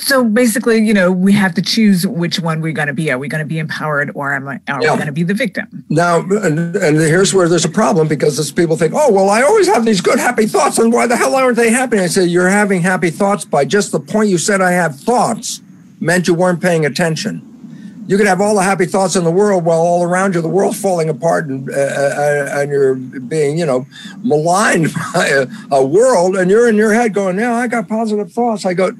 so 0.00 0.24
basically, 0.24 0.84
you 0.84 0.92
know, 0.92 1.12
we 1.12 1.32
have 1.32 1.54
to 1.54 1.62
choose 1.62 2.06
which 2.06 2.40
one 2.40 2.60
we're 2.60 2.72
going 2.72 2.88
to 2.88 2.94
be. 2.94 3.10
Are 3.10 3.18
we 3.18 3.28
going 3.28 3.42
to 3.42 3.48
be 3.48 3.58
empowered 3.58 4.10
or 4.14 4.34
am 4.34 4.48
I, 4.48 4.60
are 4.68 4.82
yeah. 4.82 4.92
we 4.92 4.96
going 4.96 5.06
to 5.06 5.12
be 5.12 5.22
the 5.22 5.34
victim? 5.34 5.84
Now, 5.88 6.20
and, 6.20 6.74
and, 6.76 6.96
here's 6.96 7.32
where 7.32 7.48
there's 7.48 7.64
a 7.64 7.70
problem 7.70 8.08
because 8.08 8.50
people 8.52 8.76
think, 8.76 8.92
oh, 8.94 9.12
well, 9.12 9.30
I 9.30 9.42
always 9.42 9.68
have 9.68 9.84
these 9.84 10.00
good, 10.00 10.18
happy 10.18 10.46
thoughts. 10.46 10.78
And 10.78 10.92
why 10.92 11.06
the 11.06 11.16
hell 11.16 11.34
aren't 11.36 11.56
they 11.56 11.70
happy? 11.70 11.98
I 11.98 12.06
say, 12.06 12.24
you're 12.24 12.48
having 12.48 12.82
happy 12.82 13.10
thoughts 13.10 13.44
by 13.44 13.64
just 13.64 13.92
the 13.92 14.00
point 14.00 14.30
you 14.30 14.38
said 14.38 14.60
I 14.60 14.72
have 14.72 14.98
thoughts 14.98 15.62
meant 16.00 16.26
you 16.26 16.34
weren't 16.34 16.60
paying 16.60 16.84
attention 16.84 17.51
you 18.06 18.16
can 18.16 18.26
have 18.26 18.40
all 18.40 18.54
the 18.54 18.62
happy 18.62 18.86
thoughts 18.86 19.16
in 19.16 19.24
the 19.24 19.30
world 19.30 19.64
while 19.64 19.78
all 19.78 20.02
around 20.02 20.34
you 20.34 20.40
the 20.40 20.48
world's 20.48 20.80
falling 20.80 21.08
apart 21.08 21.46
and 21.46 21.70
uh, 21.70 21.74
uh, 21.74 22.48
and 22.52 22.70
you're 22.70 22.94
being 22.94 23.58
you 23.58 23.66
know 23.66 23.86
maligned 24.22 24.92
by 25.14 25.28
a, 25.28 25.46
a, 25.70 25.84
world 25.84 26.36
and 26.36 26.50
you're 26.50 26.68
in 26.68 26.76
your 26.76 26.92
head 26.92 27.14
going 27.14 27.38
yeah 27.38 27.54
i 27.54 27.66
got 27.66 27.88
positive 27.88 28.32
thoughts. 28.32 28.66
I 28.66 28.74
go 28.74 28.90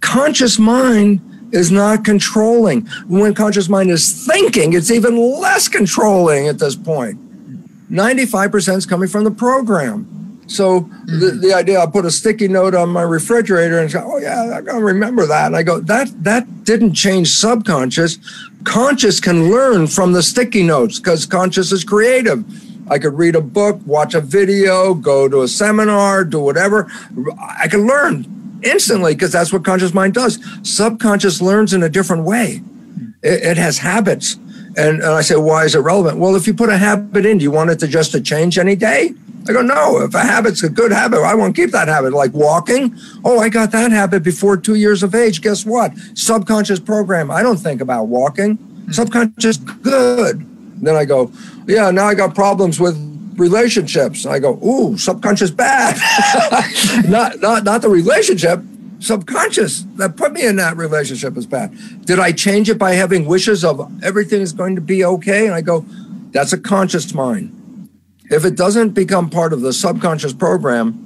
conscious 0.00 0.58
mind 0.58 1.20
is 1.52 1.70
not 1.70 2.04
controlling. 2.04 2.86
When 3.06 3.34
conscious 3.34 3.68
mind 3.68 3.90
is 3.90 4.26
thinking 4.26 4.74
it's 4.74 4.90
even 4.90 5.16
less 5.16 5.68
controlling 5.68 6.46
at 6.48 6.58
this 6.58 6.76
point. 6.76 7.18
95% 7.90 8.76
is 8.76 8.86
coming 8.86 9.08
from 9.08 9.24
the 9.24 9.30
program 9.30 10.17
so 10.48 10.80
mm-hmm. 10.80 11.20
the, 11.20 11.30
the 11.30 11.54
idea 11.54 11.80
I 11.80 11.86
put 11.86 12.04
a 12.04 12.10
sticky 12.10 12.48
note 12.48 12.74
on 12.74 12.88
my 12.88 13.02
refrigerator 13.02 13.78
and 13.78 13.90
say, 13.90 14.00
oh 14.02 14.18
yeah, 14.18 14.56
I'm 14.56 14.64
gonna 14.64 14.84
remember 14.84 15.26
that. 15.26 15.46
And 15.46 15.56
I 15.56 15.62
go, 15.62 15.78
that 15.80 16.24
that 16.24 16.64
didn't 16.64 16.94
change 16.94 17.28
subconscious. 17.28 18.18
Conscious 18.64 19.20
can 19.20 19.50
learn 19.50 19.86
from 19.86 20.12
the 20.12 20.22
sticky 20.22 20.62
notes 20.62 20.98
because 20.98 21.26
conscious 21.26 21.70
is 21.70 21.84
creative. 21.84 22.44
I 22.90 22.98
could 22.98 23.14
read 23.14 23.36
a 23.36 23.40
book, 23.40 23.78
watch 23.84 24.14
a 24.14 24.20
video, 24.20 24.94
go 24.94 25.28
to 25.28 25.42
a 25.42 25.48
seminar, 25.48 26.24
do 26.24 26.40
whatever. 26.40 26.90
I 27.38 27.68
can 27.68 27.86
learn 27.86 28.60
instantly 28.62 29.14
because 29.14 29.32
that's 29.32 29.52
what 29.52 29.64
conscious 29.64 29.92
mind 29.92 30.14
does. 30.14 30.38
Subconscious 30.62 31.42
learns 31.42 31.74
in 31.74 31.82
a 31.82 31.88
different 31.88 32.24
way. 32.24 32.62
It, 33.22 33.42
it 33.42 33.56
has 33.58 33.78
habits. 33.78 34.34
And, 34.76 35.02
and 35.02 35.04
I 35.04 35.20
say, 35.20 35.36
why 35.36 35.64
is 35.64 35.74
it 35.74 35.80
relevant? 35.80 36.18
Well, 36.18 36.36
if 36.36 36.46
you 36.46 36.54
put 36.54 36.70
a 36.70 36.78
habit 36.78 37.26
in, 37.26 37.38
do 37.38 37.42
you 37.42 37.50
want 37.50 37.70
it 37.70 37.78
to 37.80 37.88
just 37.88 38.12
to 38.12 38.20
change 38.20 38.58
any 38.58 38.76
day? 38.76 39.12
I 39.48 39.52
go, 39.52 39.62
no, 39.62 40.00
if 40.02 40.14
a 40.14 40.20
habit's 40.20 40.62
a 40.62 40.68
good 40.68 40.92
habit, 40.92 41.20
I 41.20 41.34
want 41.34 41.56
to 41.56 41.62
keep 41.62 41.70
that 41.72 41.88
habit. 41.88 42.12
Like 42.12 42.34
walking. 42.34 42.94
Oh, 43.24 43.38
I 43.38 43.48
got 43.48 43.72
that 43.72 43.90
habit 43.90 44.22
before 44.22 44.56
two 44.56 44.74
years 44.74 45.02
of 45.02 45.14
age. 45.14 45.40
Guess 45.40 45.64
what? 45.64 45.92
Subconscious 46.14 46.80
program. 46.80 47.30
I 47.30 47.42
don't 47.42 47.56
think 47.56 47.80
about 47.80 48.04
walking. 48.04 48.58
Mm-hmm. 48.58 48.92
Subconscious 48.92 49.56
good. 49.56 50.44
Then 50.82 50.96
I 50.96 51.04
go, 51.04 51.32
yeah, 51.66 51.90
now 51.90 52.06
I 52.06 52.14
got 52.14 52.34
problems 52.34 52.78
with 52.78 52.96
relationships. 53.38 54.24
And 54.24 54.34
I 54.34 54.38
go, 54.38 54.58
ooh, 54.64 54.98
subconscious 54.98 55.50
bad. 55.50 55.96
not, 57.08 57.40
not, 57.40 57.64
not 57.64 57.82
the 57.82 57.88
relationship, 57.88 58.60
subconscious 59.00 59.84
that 59.96 60.16
put 60.16 60.32
me 60.32 60.44
in 60.46 60.56
that 60.56 60.76
relationship 60.76 61.36
is 61.36 61.46
bad. 61.46 61.76
Did 62.04 62.18
I 62.18 62.32
change 62.32 62.68
it 62.68 62.78
by 62.78 62.92
having 62.92 63.26
wishes 63.26 63.64
of 63.64 63.80
everything 64.02 64.42
is 64.42 64.52
going 64.52 64.74
to 64.74 64.80
be 64.80 65.04
okay? 65.04 65.46
And 65.46 65.54
I 65.54 65.60
go, 65.60 65.86
that's 66.32 66.52
a 66.52 66.58
conscious 66.58 67.14
mind. 67.14 67.54
If 68.30 68.44
it 68.44 68.56
doesn't 68.56 68.90
become 68.90 69.30
part 69.30 69.52
of 69.52 69.62
the 69.62 69.72
subconscious 69.72 70.32
program, 70.32 71.04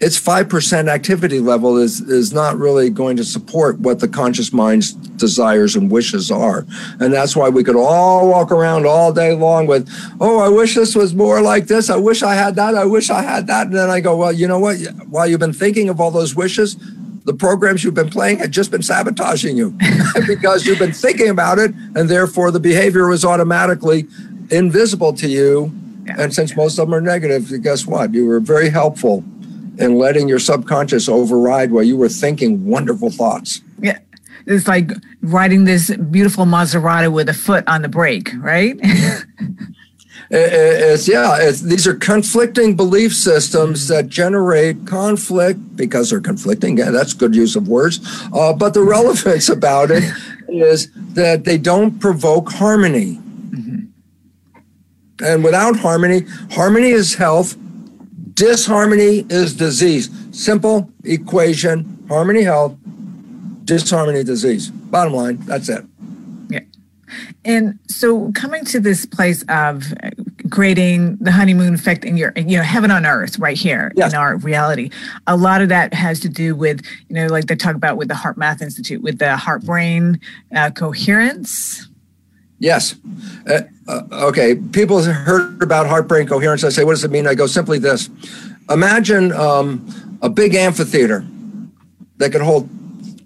its 0.00 0.18
5% 0.18 0.88
activity 0.88 1.40
level 1.40 1.76
is, 1.76 2.00
is 2.00 2.32
not 2.32 2.56
really 2.56 2.88
going 2.88 3.18
to 3.18 3.24
support 3.24 3.78
what 3.80 4.00
the 4.00 4.08
conscious 4.08 4.50
mind's 4.50 4.92
desires 4.92 5.76
and 5.76 5.90
wishes 5.90 6.30
are. 6.30 6.66
And 6.98 7.12
that's 7.12 7.36
why 7.36 7.50
we 7.50 7.62
could 7.62 7.76
all 7.76 8.26
walk 8.28 8.50
around 8.50 8.86
all 8.86 9.12
day 9.12 9.34
long 9.34 9.66
with, 9.66 9.90
oh, 10.18 10.38
I 10.40 10.48
wish 10.48 10.74
this 10.74 10.94
was 10.94 11.14
more 11.14 11.42
like 11.42 11.66
this. 11.66 11.90
I 11.90 11.96
wish 11.96 12.22
I 12.22 12.34
had 12.34 12.54
that. 12.54 12.74
I 12.74 12.86
wish 12.86 13.10
I 13.10 13.20
had 13.20 13.46
that. 13.48 13.66
And 13.66 13.76
then 13.76 13.90
I 13.90 14.00
go, 14.00 14.16
well, 14.16 14.32
you 14.32 14.48
know 14.48 14.58
what? 14.58 14.78
While 15.06 15.26
you've 15.26 15.40
been 15.40 15.52
thinking 15.52 15.90
of 15.90 16.00
all 16.00 16.10
those 16.10 16.34
wishes, 16.34 16.76
the 17.24 17.34
programs 17.34 17.84
you've 17.84 17.92
been 17.92 18.08
playing 18.08 18.38
had 18.38 18.52
just 18.52 18.70
been 18.70 18.82
sabotaging 18.82 19.54
you 19.54 19.76
because 20.26 20.64
you've 20.64 20.78
been 20.78 20.92
thinking 20.92 21.28
about 21.28 21.58
it. 21.58 21.74
And 21.94 22.08
therefore, 22.08 22.50
the 22.50 22.60
behavior 22.60 23.06
was 23.06 23.22
automatically 23.22 24.06
invisible 24.50 25.12
to 25.14 25.28
you. 25.28 25.72
And 26.18 26.34
since 26.34 26.56
most 26.56 26.78
of 26.78 26.88
them 26.88 26.94
are 26.94 27.00
negative, 27.00 27.52
guess 27.62 27.86
what? 27.86 28.14
You 28.14 28.26
were 28.26 28.40
very 28.40 28.70
helpful 28.70 29.24
in 29.78 29.96
letting 29.96 30.28
your 30.28 30.38
subconscious 30.38 31.08
override 31.08 31.72
while 31.72 31.82
you 31.82 31.96
were 31.96 32.08
thinking 32.08 32.66
wonderful 32.66 33.10
thoughts. 33.10 33.62
Yeah. 33.80 33.98
It's 34.46 34.66
like 34.66 34.90
riding 35.22 35.64
this 35.64 35.94
beautiful 35.96 36.44
Maserati 36.44 37.12
with 37.12 37.28
a 37.28 37.34
foot 37.34 37.64
on 37.66 37.82
the 37.82 37.88
brake, 37.88 38.30
right? 38.38 38.76
it's 40.32 41.08
yeah 41.08 41.38
it's, 41.40 41.62
these 41.62 41.88
are 41.88 41.94
conflicting 41.94 42.76
belief 42.76 43.12
systems 43.12 43.88
that 43.88 44.08
generate 44.08 44.86
conflict 44.86 45.58
because 45.76 46.10
they're 46.10 46.20
conflicting 46.20 46.78
yeah, 46.78 46.92
that's 46.92 47.12
good 47.14 47.34
use 47.34 47.56
of 47.56 47.66
words 47.66 47.98
uh, 48.32 48.52
but 48.52 48.72
the 48.72 48.80
relevance 48.80 49.48
about 49.48 49.90
it 49.90 50.04
is 50.48 50.90
that 51.14 51.44
they 51.44 51.58
don't 51.58 51.98
provoke 52.00 52.50
harmony. 52.50 53.20
And 55.22 55.44
without 55.44 55.76
harmony 55.76 56.26
harmony 56.50 56.90
is 56.90 57.14
health 57.14 57.56
Disharmony 58.40 59.26
is 59.28 59.54
disease. 59.54 60.08
Simple 60.32 60.90
equation 61.04 62.06
harmony, 62.08 62.42
health, 62.42 62.74
disharmony, 63.66 64.24
disease. 64.24 64.70
Bottom 64.70 65.12
line, 65.12 65.36
that's 65.40 65.68
it. 65.68 65.84
Yeah. 66.48 66.60
And 67.44 67.78
so 67.86 68.32
coming 68.32 68.64
to 68.64 68.80
this 68.80 69.04
place 69.04 69.44
of 69.50 69.92
creating 70.50 71.18
the 71.20 71.30
honeymoon 71.30 71.74
effect 71.74 72.02
in 72.02 72.16
your 72.16 72.32
you 72.34 72.56
know 72.56 72.62
heaven 72.62 72.90
on 72.90 73.04
earth 73.04 73.38
right 73.38 73.58
here 73.58 73.92
yes. 73.94 74.10
in 74.10 74.18
our 74.18 74.38
reality 74.38 74.90
a 75.26 75.36
lot 75.36 75.60
of 75.60 75.68
that 75.68 75.92
has 75.92 76.18
to 76.18 76.28
do 76.28 76.56
with 76.56 76.84
you 77.08 77.14
know 77.14 77.26
like 77.26 77.44
they 77.44 77.54
talk 77.54 77.76
about 77.76 77.96
with 77.98 78.08
the 78.08 78.14
HeartMath 78.14 78.62
Institute 78.62 79.02
with 79.02 79.18
the 79.18 79.36
heart 79.36 79.64
brain 79.64 80.18
uh, 80.56 80.70
coherence 80.70 81.89
Yes. 82.60 82.94
Uh, 83.48 83.62
uh, 83.88 84.02
okay. 84.28 84.54
People 84.54 85.02
have 85.02 85.16
heard 85.16 85.62
about 85.62 85.86
heart 85.86 86.06
brain 86.06 86.26
coherence. 86.26 86.62
I 86.62 86.68
say, 86.68 86.84
what 86.84 86.92
does 86.92 87.04
it 87.04 87.10
mean? 87.10 87.26
I 87.26 87.34
go 87.34 87.46
simply 87.46 87.78
this 87.78 88.08
Imagine 88.70 89.32
um, 89.32 90.18
a 90.22 90.30
big 90.30 90.54
amphitheater 90.54 91.26
that 92.18 92.30
could 92.30 92.42
hold 92.42 92.68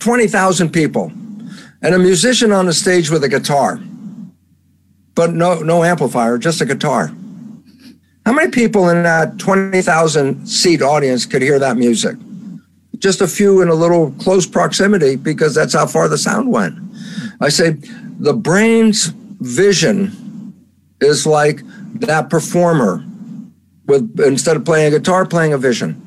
20,000 0.00 0.70
people 0.70 1.12
and 1.82 1.94
a 1.94 1.98
musician 1.98 2.50
on 2.50 2.64
the 2.64 2.72
stage 2.72 3.10
with 3.10 3.24
a 3.24 3.28
guitar, 3.28 3.78
but 5.14 5.34
no, 5.34 5.60
no 5.60 5.84
amplifier, 5.84 6.38
just 6.38 6.62
a 6.62 6.64
guitar. 6.64 7.12
How 8.24 8.32
many 8.32 8.50
people 8.50 8.88
in 8.88 9.02
that 9.02 9.38
20,000 9.38 10.46
seat 10.46 10.80
audience 10.80 11.26
could 11.26 11.42
hear 11.42 11.58
that 11.58 11.76
music? 11.76 12.16
Just 12.96 13.20
a 13.20 13.28
few 13.28 13.60
in 13.60 13.68
a 13.68 13.74
little 13.74 14.12
close 14.12 14.46
proximity 14.46 15.16
because 15.16 15.54
that's 15.54 15.74
how 15.74 15.86
far 15.86 16.08
the 16.08 16.16
sound 16.16 16.50
went. 16.50 16.78
I 17.42 17.50
say 17.50 17.76
the 18.18 18.32
brain's 18.32 19.12
vision 19.44 20.54
is 21.00 21.26
like 21.26 21.60
that 22.00 22.30
performer 22.30 23.04
with 23.86 24.18
instead 24.20 24.56
of 24.56 24.64
playing 24.64 24.92
a 24.92 24.98
guitar, 24.98 25.26
playing 25.26 25.52
a 25.52 25.58
vision. 25.58 26.00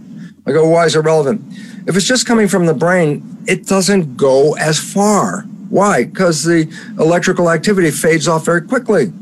I 0.48 0.52
go, 0.52 0.68
why 0.68 0.86
is 0.86 0.96
it 0.96 1.00
relevant? 1.00 1.42
If 1.88 1.96
it's 1.96 2.06
just 2.06 2.26
coming 2.26 2.48
from 2.48 2.66
the 2.66 2.74
brain, 2.74 3.38
it 3.48 3.68
doesn't 3.68 4.18
go 4.18 4.56
as 4.56 4.80
far. 4.80 5.42
Why? 5.70 6.06
Because 6.06 6.44
the 6.44 6.74
electrical 6.98 7.52
activity 7.52 7.92
fades 7.92 8.28
off 8.28 8.46
very 8.46 8.62
quickly. 8.62 9.14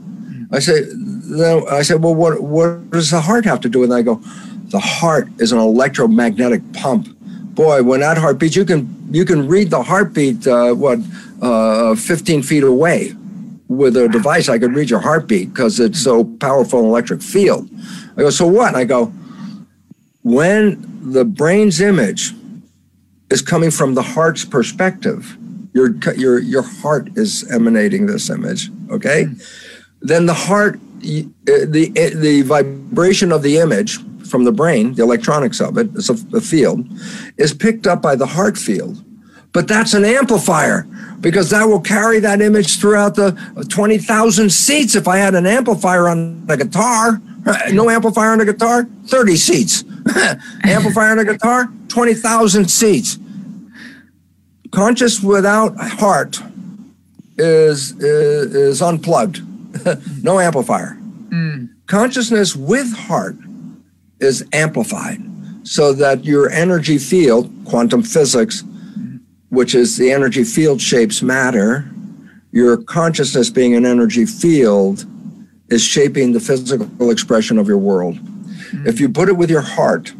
I 0.52 0.60
say, 0.60 0.84
then 0.88 1.64
I 1.70 1.82
said, 1.82 2.02
well, 2.02 2.16
what 2.16 2.42
what 2.42 2.90
does 2.92 3.12
the 3.12 3.20
heart 3.20 3.46
have 3.46 3.60
to 3.62 3.70
do 3.70 3.80
with 3.80 3.92
it? 3.92 3.96
I 3.96 4.02
go, 4.02 4.22
the 4.70 4.80
heart 4.80 5.28
is 5.40 5.52
an 5.52 5.60
electromagnetic 5.60 6.62
pump. 6.74 7.08
Boy, 7.56 7.84
when 7.84 8.00
that 8.02 8.18
heart 8.18 8.40
beats, 8.40 8.56
you 8.56 8.64
can 8.64 8.88
you 9.12 9.26
can 9.26 9.48
read 9.48 9.72
the 9.72 9.84
heartbeat 9.84 10.48
uh, 10.48 10.74
what 10.74 11.00
uh, 11.42 11.96
15 11.96 12.44
feet 12.44 12.64
away 12.64 13.16
with 13.68 13.98
a 13.98 14.08
device, 14.08 14.50
I 14.50 14.60
could 14.60 14.76
read 14.76 14.90
your 14.90 15.00
heartbeat 15.00 15.54
because 15.54 15.80
it's 15.80 16.02
so 16.02 16.24
powerful 16.24 16.80
an 16.80 16.86
electric 16.86 17.22
field. 17.22 17.70
I 18.18 18.22
go, 18.22 18.30
so 18.30 18.48
what? 18.48 18.76
I 18.76 18.84
go, 18.84 19.08
when 20.22 21.12
the 21.12 21.26
brain's 21.26 21.82
image 21.82 22.34
is 23.30 23.42
coming 23.42 23.72
from 23.72 23.96
the 23.96 24.02
heart's 24.02 24.46
perspective, 24.46 25.38
your 25.74 25.96
your 26.16 26.40
your 26.40 26.62
heart 26.62 27.10
is 27.16 27.50
emanating 27.52 28.06
this 28.06 28.30
image. 28.30 28.70
Okay, 28.90 29.28
then 30.02 30.26
the 30.26 30.34
heart, 30.34 30.76
uh, 30.76 31.24
the 31.44 31.92
uh, 31.98 32.20
the 32.20 32.44
vibration 32.44 33.32
of 33.32 33.42
the 33.42 33.58
image 33.58 34.00
from 34.26 34.46
the 34.46 34.52
brain, 34.52 34.94
the 34.94 35.04
electronics 35.04 35.60
of 35.60 35.78
it, 35.78 35.90
it's 35.96 36.10
a, 36.10 36.38
a 36.38 36.42
field, 36.42 36.88
is 37.38 37.54
picked 37.54 37.86
up 37.86 38.02
by 38.02 38.16
the 38.16 38.26
heart 38.26 38.58
field. 38.58 39.04
But 39.52 39.68
that's 39.68 39.94
an 39.94 40.06
amplifier 40.06 40.88
because 41.20 41.50
that 41.50 41.66
will 41.66 41.82
carry 41.82 42.20
that 42.20 42.42
image 42.42 42.80
throughout 42.80 43.16
the 43.16 43.38
uh, 43.58 43.64
20,000 43.64 44.50
seats. 44.52 44.96
If 44.96 45.08
I 45.08 45.18
had 45.18 45.36
an 45.36 45.46
amplifier 45.46 46.08
on 46.08 46.46
a 46.50 46.58
guitar, 46.58 47.22
uh, 47.46 47.58
no 47.72 47.90
amplifier 47.90 48.32
on 48.32 48.42
a 48.42 48.46
guitar, 48.46 48.88
30 49.06 49.36
seats. 49.36 49.84
amplifier 50.64 51.12
on 51.12 51.20
a 51.20 51.26
guitar, 51.26 51.70
20,000 51.88 52.70
seats. 52.70 53.18
Conscious 54.72 55.22
without 55.22 55.78
heart 55.78 56.40
is, 57.38 57.92
is, 58.02 58.56
is 58.56 58.82
unplugged, 58.82 59.42
no 60.24 60.40
amplifier. 60.40 60.98
Mm. 61.30 61.70
Consciousness 61.88 62.56
with 62.56 62.96
heart 62.96 63.38
is 64.20 64.46
amplified 64.54 65.22
so 65.64 65.94
that 65.94 66.26
your 66.26 66.50
energy 66.50 66.98
field, 66.98 67.52
quantum 67.66 68.04
physics, 68.04 68.64
which 69.56 69.74
is 69.74 69.98
the 69.98 70.12
energy 70.12 70.44
field 70.44 70.82
shapes 70.82 71.22
matter. 71.22 71.90
Your 72.52 72.78
consciousness 72.78 73.50
being 73.50 73.74
an 73.76 73.86
energy 73.86 74.26
field 74.26 75.06
is 75.70 75.84
shaping 75.84 76.34
the 76.34 76.40
physical 76.40 77.10
expression 77.10 77.58
of 77.58 77.68
your 77.68 77.78
world. 77.78 78.16
Mm-hmm. 78.16 78.88
If 78.88 79.00
you 79.00 79.10
put 79.10 79.30
it 79.30 79.38
with 79.38 79.50
your 79.50 79.62
heart, 79.62 80.14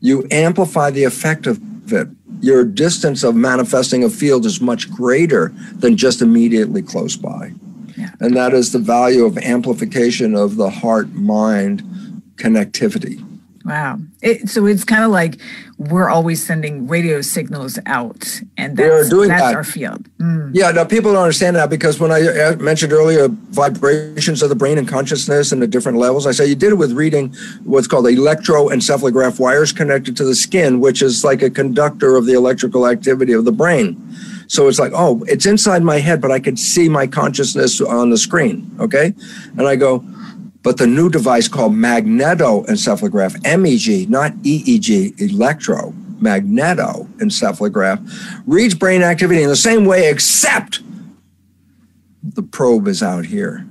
you 0.00 0.26
amplify 0.30 0.90
the 0.90 1.04
effect 1.04 1.46
of 1.46 1.60
it. 1.92 2.08
Your 2.40 2.64
distance 2.64 3.22
of 3.22 3.34
manifesting 3.34 4.04
a 4.04 4.10
field 4.10 4.44
is 4.44 4.60
much 4.60 4.90
greater 4.90 5.52
than 5.72 5.96
just 5.96 6.20
immediately 6.20 6.82
close 6.82 7.16
by. 7.16 7.52
Yeah. 7.96 8.10
And 8.20 8.36
that 8.36 8.52
is 8.52 8.72
the 8.72 8.78
value 8.78 9.24
of 9.24 9.38
amplification 9.38 10.34
of 10.34 10.56
the 10.56 10.68
heart 10.68 11.12
mind 11.12 11.82
connectivity. 12.36 13.24
Wow. 13.64 13.98
It, 14.22 14.48
so 14.48 14.66
it's 14.66 14.84
kind 14.84 15.02
of 15.02 15.10
like 15.10 15.40
we're 15.78 16.08
always 16.08 16.44
sending 16.44 16.88
radio 16.88 17.20
signals 17.20 17.78
out, 17.84 18.40
and 18.56 18.78
that's, 18.78 19.10
that's 19.10 19.28
that. 19.28 19.54
our 19.54 19.64
field. 19.64 20.08
Mm. 20.18 20.50
Yeah, 20.54 20.70
now 20.70 20.84
people 20.84 21.12
don't 21.12 21.22
understand 21.22 21.56
that 21.56 21.68
because 21.68 22.00
when 22.00 22.10
I 22.10 22.54
mentioned 22.56 22.94
earlier 22.94 23.28
vibrations 23.28 24.42
of 24.42 24.48
the 24.48 24.54
brain 24.54 24.78
and 24.78 24.88
consciousness 24.88 25.52
and 25.52 25.60
the 25.60 25.66
different 25.66 25.98
levels, 25.98 26.26
I 26.26 26.32
say 26.32 26.46
you 26.46 26.54
did 26.54 26.72
it 26.72 26.76
with 26.76 26.92
reading 26.92 27.34
what's 27.64 27.86
called 27.86 28.06
electroencephalograph 28.06 29.38
wires 29.38 29.72
connected 29.72 30.16
to 30.16 30.24
the 30.24 30.34
skin, 30.34 30.80
which 30.80 31.02
is 31.02 31.24
like 31.24 31.42
a 31.42 31.50
conductor 31.50 32.16
of 32.16 32.24
the 32.24 32.32
electrical 32.32 32.86
activity 32.86 33.34
of 33.34 33.44
the 33.44 33.52
brain. 33.52 34.00
So 34.48 34.68
it's 34.68 34.78
like, 34.78 34.92
oh, 34.94 35.24
it's 35.28 35.44
inside 35.44 35.82
my 35.82 35.98
head, 35.98 36.22
but 36.22 36.30
I 36.30 36.40
could 36.40 36.58
see 36.58 36.88
my 36.88 37.06
consciousness 37.06 37.82
on 37.82 38.10
the 38.10 38.18
screen. 38.18 38.74
Okay. 38.80 39.12
And 39.58 39.66
I 39.66 39.76
go, 39.76 40.04
but 40.66 40.78
the 40.78 40.86
new 40.86 41.08
device 41.08 41.46
called 41.46 41.74
magnetoencephalograph, 41.74 43.40
MEG, 43.44 44.10
not 44.10 44.32
EEG, 44.38 45.20
electro 45.20 45.94
magnetoencephalograph, 46.20 48.42
reads 48.48 48.74
brain 48.74 49.00
activity 49.00 49.44
in 49.44 49.48
the 49.48 49.54
same 49.54 49.84
way, 49.84 50.10
except 50.10 50.80
the 52.20 52.42
probe 52.42 52.88
is 52.88 53.00
out 53.00 53.26
here. 53.26 53.64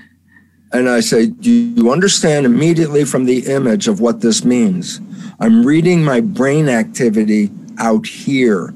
and 0.72 0.88
I 0.88 1.00
say, 1.00 1.26
Do 1.26 1.50
you 1.50 1.92
understand 1.92 2.46
immediately 2.46 3.04
from 3.04 3.26
the 3.26 3.40
image 3.40 3.86
of 3.86 4.00
what 4.00 4.22
this 4.22 4.42
means? 4.42 5.02
I'm 5.38 5.66
reading 5.66 6.02
my 6.02 6.22
brain 6.22 6.70
activity 6.70 7.50
out 7.76 8.06
here. 8.06 8.68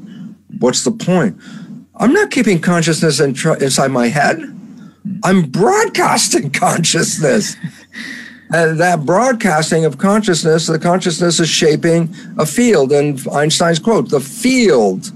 What's 0.59 0.85
the 0.85 0.91
point? 0.91 1.41
I'm 1.95 2.13
not 2.13 2.31
keeping 2.31 2.61
consciousness 2.61 3.19
in 3.19 3.33
tr- 3.33 3.55
inside 3.55 3.93
my 3.93 4.09
head. 4.09 4.56
I'm 5.25 5.43
broadcasting 5.43 6.51
consciousness. 6.53 7.57
and 8.53 8.79
that 8.79 9.05
broadcasting 9.05 9.85
of 9.85 9.99
consciousness, 9.99 10.67
the 10.67 10.79
consciousness 10.79 11.41
is 11.41 11.49
shaping 11.49 12.15
a 12.39 12.47
field. 12.47 12.93
And 12.93 13.21
Einstein's 13.29 13.79
quote, 13.79 14.11
the 14.11 14.21
field 14.21 15.13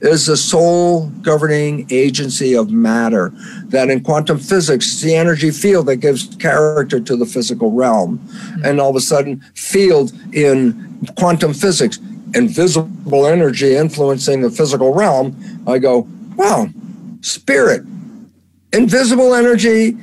is 0.00 0.26
the 0.26 0.36
sole 0.36 1.08
governing 1.22 1.86
agency 1.90 2.54
of 2.54 2.70
matter. 2.70 3.32
That 3.66 3.90
in 3.90 4.02
quantum 4.02 4.38
physics, 4.38 4.86
it's 4.86 5.02
the 5.02 5.14
energy 5.14 5.50
field 5.50 5.86
that 5.86 5.96
gives 5.96 6.34
character 6.36 7.00
to 7.00 7.16
the 7.16 7.26
physical 7.26 7.72
realm. 7.72 8.18
Mm-hmm. 8.18 8.64
And 8.64 8.80
all 8.80 8.90
of 8.90 8.96
a 8.96 9.00
sudden, 9.00 9.40
field 9.54 10.12
in 10.32 11.06
quantum 11.18 11.52
physics, 11.52 11.98
invisible 12.34 13.26
energy 13.26 13.76
influencing 13.76 14.40
the 14.40 14.50
physical 14.50 14.94
realm, 14.94 15.36
I 15.66 15.78
go, 15.78 16.08
wow, 16.36 16.68
spirit, 17.20 17.82
invisible 18.72 19.34
energy 19.34 19.88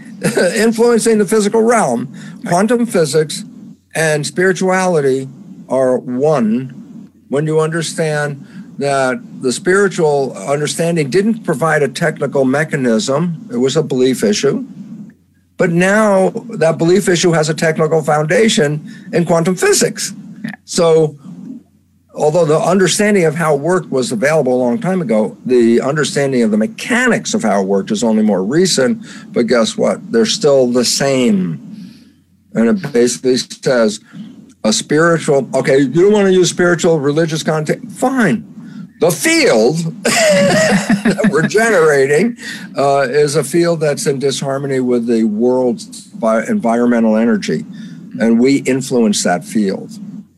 influencing 0.55 1.17
the 1.17 1.25
physical 1.25 1.61
realm, 1.61 2.13
quantum 2.45 2.85
physics 2.85 3.43
and 3.95 4.25
spirituality 4.25 5.27
are 5.69 5.97
one 5.97 7.11
when 7.29 7.45
you 7.45 7.59
understand 7.59 8.45
that 8.77 9.19
the 9.41 9.51
spiritual 9.51 10.33
understanding 10.37 11.09
didn't 11.09 11.43
provide 11.43 11.81
a 11.81 11.87
technical 11.87 12.45
mechanism, 12.45 13.47
it 13.51 13.57
was 13.57 13.75
a 13.75 13.83
belief 13.83 14.23
issue. 14.23 14.65
But 15.57 15.71
now 15.71 16.29
that 16.29 16.77
belief 16.77 17.09
issue 17.09 17.31
has 17.31 17.49
a 17.49 17.53
technical 17.53 18.03
foundation 18.03 18.87
in 19.11 19.25
quantum 19.25 19.55
physics. 19.55 20.13
So, 20.65 21.17
although 22.17 22.45
the 22.45 22.59
understanding 22.59 23.25
of 23.25 23.35
how 23.35 23.55
it 23.55 23.61
worked 23.61 23.89
was 23.89 24.11
available 24.11 24.53
a 24.53 24.61
long 24.61 24.79
time 24.79 25.01
ago, 25.01 25.37
the 25.45 25.79
understanding 25.81 26.41
of 26.41 26.51
the 26.51 26.57
mechanics 26.57 27.33
of 27.33 27.43
how 27.43 27.61
it 27.61 27.65
worked 27.65 27.91
is 27.91 28.03
only 28.03 28.23
more 28.23 28.43
recent. 28.43 29.05
But 29.31 29.47
guess 29.47 29.77
what? 29.77 30.11
They're 30.11 30.25
still 30.25 30.67
the 30.67 30.85
same. 30.85 31.63
And 32.53 32.69
it 32.69 32.91
basically 32.91 33.37
says 33.37 33.99
a 34.63 34.73
spiritual, 34.73 35.49
okay, 35.55 35.77
you 35.79 36.01
don't 36.01 36.11
want 36.11 36.27
to 36.27 36.33
use 36.33 36.49
spiritual 36.49 36.99
religious 36.99 37.43
content, 37.43 37.91
fine 37.91 38.53
the 38.99 39.11
field 39.11 39.75
that 40.03 41.29
we're 41.31 41.47
generating 41.47 42.35
uh, 42.75 43.05
is 43.07 43.35
a 43.35 43.43
field 43.43 43.79
that's 43.79 44.07
in 44.07 44.17
disharmony 44.19 44.79
with 44.79 45.05
the 45.05 45.23
world's 45.25 46.11
environmental 46.49 47.15
energy, 47.15 47.63
and 48.19 48.39
we 48.39 48.57
influence 48.63 49.23
that 49.23 49.43
field. 49.43 49.91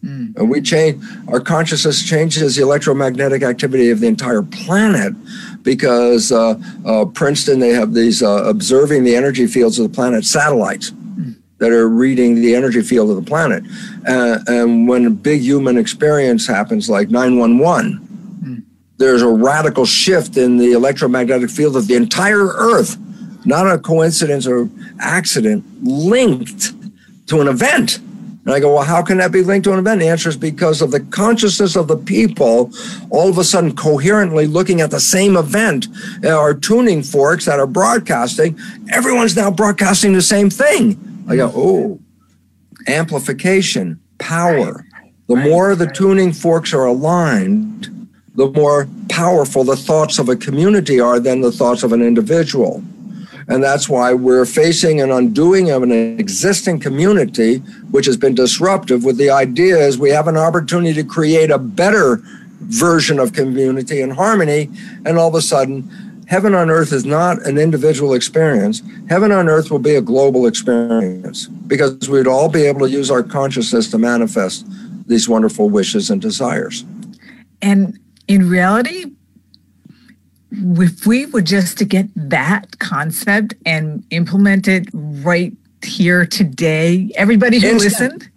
Mm. 0.03 0.37
And 0.37 0.49
we 0.49 0.61
change 0.61 1.03
our 1.27 1.39
consciousness 1.41 2.03
changes 2.03 2.55
the 2.55 2.61
electromagnetic 2.61 3.43
activity 3.43 3.89
of 3.89 3.99
the 3.99 4.07
entire 4.07 4.41
planet 4.41 5.13
because 5.63 6.31
uh, 6.31 6.59
uh, 6.85 7.05
Princeton 7.05 7.59
they 7.59 7.73
have 7.73 7.93
these 7.93 8.23
uh, 8.23 8.43
observing 8.45 9.03
the 9.03 9.15
energy 9.15 9.45
fields 9.45 9.77
of 9.77 9.89
the 9.91 9.93
planet 9.93 10.23
satellites 10.23 10.89
hmm. 10.89 11.31
that 11.57 11.71
are 11.71 11.89
reading 11.89 12.35
the 12.35 12.55
energy 12.55 12.81
field 12.81 13.09
of 13.09 13.17
the 13.17 13.29
planet. 13.29 13.63
Uh, 14.07 14.39
and 14.47 14.87
when 14.87 15.05
a 15.05 15.09
big 15.09 15.41
human 15.41 15.77
experience 15.77 16.47
happens, 16.47 16.89
like 16.89 17.09
911, 17.09 18.05
there's 18.99 19.21
a 19.21 19.29
radical 19.29 19.85
shift 19.85 20.35
in 20.35 20.57
the 20.57 20.73
electromagnetic 20.73 21.49
field 21.49 21.77
of 21.77 21.87
the 21.87 21.95
entire 21.95 22.47
Earth, 22.47 22.97
not 23.45 23.65
a 23.65 23.79
coincidence 23.79 24.45
or 24.45 24.69
accident, 24.99 25.63
linked 25.81 26.73
to 27.27 27.39
an 27.39 27.47
event. 27.47 27.99
And 28.45 28.53
I 28.53 28.59
go, 28.59 28.73
well, 28.73 28.83
how 28.83 29.01
can 29.01 29.17
that 29.17 29.31
be 29.31 29.41
linked 29.41 29.65
to 29.65 29.73
an 29.73 29.79
event? 29.79 29.99
The 29.99 30.07
answer 30.07 30.29
is 30.29 30.37
because 30.37 30.81
of 30.81 30.91
the 30.91 31.01
consciousness 31.01 31.75
of 31.75 31.87
the 31.87 31.97
people 31.97 32.71
all 33.09 33.29
of 33.29 33.37
a 33.37 33.43
sudden 33.43 33.75
coherently 33.75 34.47
looking 34.47 34.81
at 34.81 34.91
the 34.91 34.99
same 34.99 35.35
event 35.35 35.87
uh, 36.23 36.29
Our 36.29 36.53
tuning 36.53 37.03
forks 37.03 37.45
that 37.45 37.59
are 37.59 37.67
broadcasting. 37.67 38.57
Everyone's 38.91 39.35
now 39.35 39.51
broadcasting 39.51 40.13
the 40.13 40.21
same 40.21 40.49
thing. 40.49 40.97
I 41.27 41.35
go, 41.35 41.51
oh, 41.53 41.99
amplification, 42.87 43.99
power. 44.17 44.85
The 45.27 45.35
more 45.35 45.75
the 45.75 45.85
tuning 45.85 46.33
forks 46.33 46.73
are 46.73 46.85
aligned, 46.85 48.09
the 48.33 48.49
more 48.49 48.87
powerful 49.09 49.63
the 49.63 49.75
thoughts 49.75 50.17
of 50.17 50.29
a 50.29 50.35
community 50.35 50.99
are 50.99 51.19
than 51.19 51.41
the 51.41 51.51
thoughts 51.51 51.83
of 51.83 51.93
an 51.93 52.01
individual. 52.01 52.83
And 53.49 53.63
that's 53.63 53.89
why 53.89 54.13
we're 54.13 54.45
facing 54.45 55.01
an 55.01 55.11
undoing 55.11 55.71
of 55.71 55.81
an 55.81 55.91
existing 55.91 56.79
community, 56.79 57.57
which 57.89 58.05
has 58.05 58.15
been 58.15 58.35
disruptive, 58.35 59.03
with 59.03 59.17
the 59.17 59.31
idea 59.31 59.75
is 59.75 59.97
we 59.97 60.11
have 60.11 60.27
an 60.27 60.37
opportunity 60.37 60.93
to 60.93 61.03
create 61.03 61.49
a 61.49 61.57
better 61.57 62.21
version 62.61 63.17
of 63.19 63.33
community 63.33 64.01
and 64.01 64.13
harmony. 64.13 64.69
And 65.03 65.17
all 65.17 65.29
of 65.29 65.35
a 65.35 65.41
sudden, 65.41 65.89
heaven 66.27 66.53
on 66.53 66.69
earth 66.69 66.93
is 66.93 67.05
not 67.05 67.41
an 67.47 67.57
individual 67.57 68.13
experience. 68.13 68.83
Heaven 69.09 69.31
on 69.31 69.49
earth 69.49 69.71
will 69.71 69.79
be 69.79 69.95
a 69.95 70.01
global 70.01 70.45
experience 70.45 71.47
because 71.47 72.07
we'd 72.07 72.27
all 72.27 72.49
be 72.49 72.65
able 72.65 72.81
to 72.81 72.89
use 72.89 73.09
our 73.09 73.23
consciousness 73.23 73.89
to 73.89 73.97
manifest 73.97 74.65
these 75.07 75.27
wonderful 75.27 75.71
wishes 75.71 76.11
and 76.11 76.21
desires. 76.21 76.85
And 77.63 77.99
in 78.27 78.47
reality, 78.47 79.05
if 80.51 81.05
we 81.05 81.25
were 81.27 81.41
just 81.41 81.77
to 81.77 81.85
get 81.85 82.07
that 82.15 82.79
concept 82.79 83.53
and 83.65 84.03
implement 84.09 84.67
it 84.67 84.87
right 84.93 85.53
here 85.83 86.25
today, 86.25 87.11
everybody 87.15 87.59
who 87.59 87.67
instant, 87.67 87.83
listened, 87.83 88.29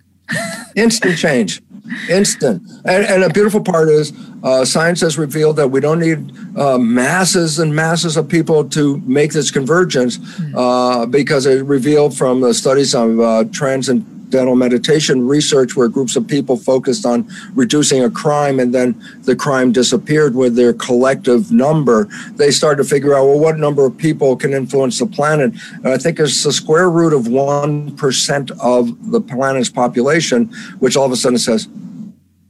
instant 0.76 1.18
change, 1.18 1.62
instant. 2.08 2.62
And, 2.84 3.04
and, 3.06 3.24
a 3.24 3.30
beautiful 3.30 3.60
part 3.60 3.88
is 3.88 4.12
uh, 4.42 4.64
science 4.64 5.00
has 5.00 5.18
revealed 5.18 5.56
that 5.56 5.68
we 5.68 5.80
don't 5.80 6.00
need 6.00 6.32
uh, 6.56 6.78
masses 6.78 7.58
and 7.58 7.74
masses 7.74 8.16
of 8.16 8.28
people 8.28 8.68
to 8.70 8.98
make 9.00 9.32
this 9.32 9.50
convergence 9.50 10.18
hmm. 10.36 10.56
uh, 10.56 11.06
because 11.06 11.46
it 11.46 11.64
revealed 11.64 12.16
from 12.16 12.40
the 12.40 12.54
studies 12.54 12.94
of 12.94 13.18
uh, 13.20 13.44
trans 13.52 13.88
and 13.88 14.04
dental 14.32 14.56
meditation 14.56 15.28
research 15.28 15.76
where 15.76 15.86
groups 15.86 16.16
of 16.16 16.26
people 16.26 16.56
focused 16.56 17.06
on 17.06 17.28
reducing 17.54 18.02
a 18.02 18.10
crime 18.10 18.58
and 18.58 18.74
then 18.74 19.00
the 19.22 19.36
crime 19.36 19.70
disappeared 19.70 20.34
with 20.34 20.56
their 20.56 20.72
collective 20.72 21.52
number. 21.52 22.08
They 22.32 22.50
started 22.50 22.82
to 22.82 22.88
figure 22.88 23.14
out, 23.14 23.26
well, 23.26 23.38
what 23.38 23.58
number 23.58 23.86
of 23.86 23.96
people 23.96 24.34
can 24.34 24.52
influence 24.52 24.98
the 24.98 25.06
planet? 25.06 25.52
And 25.76 25.88
I 25.88 25.98
think 25.98 26.18
it's 26.18 26.42
the 26.42 26.52
square 26.52 26.90
root 26.90 27.12
of 27.12 27.24
1% 27.24 28.50
of 28.60 29.10
the 29.12 29.20
planet's 29.20 29.70
population, 29.70 30.46
which 30.80 30.96
all 30.96 31.06
of 31.06 31.12
a 31.12 31.16
sudden 31.16 31.38
says, 31.38 31.68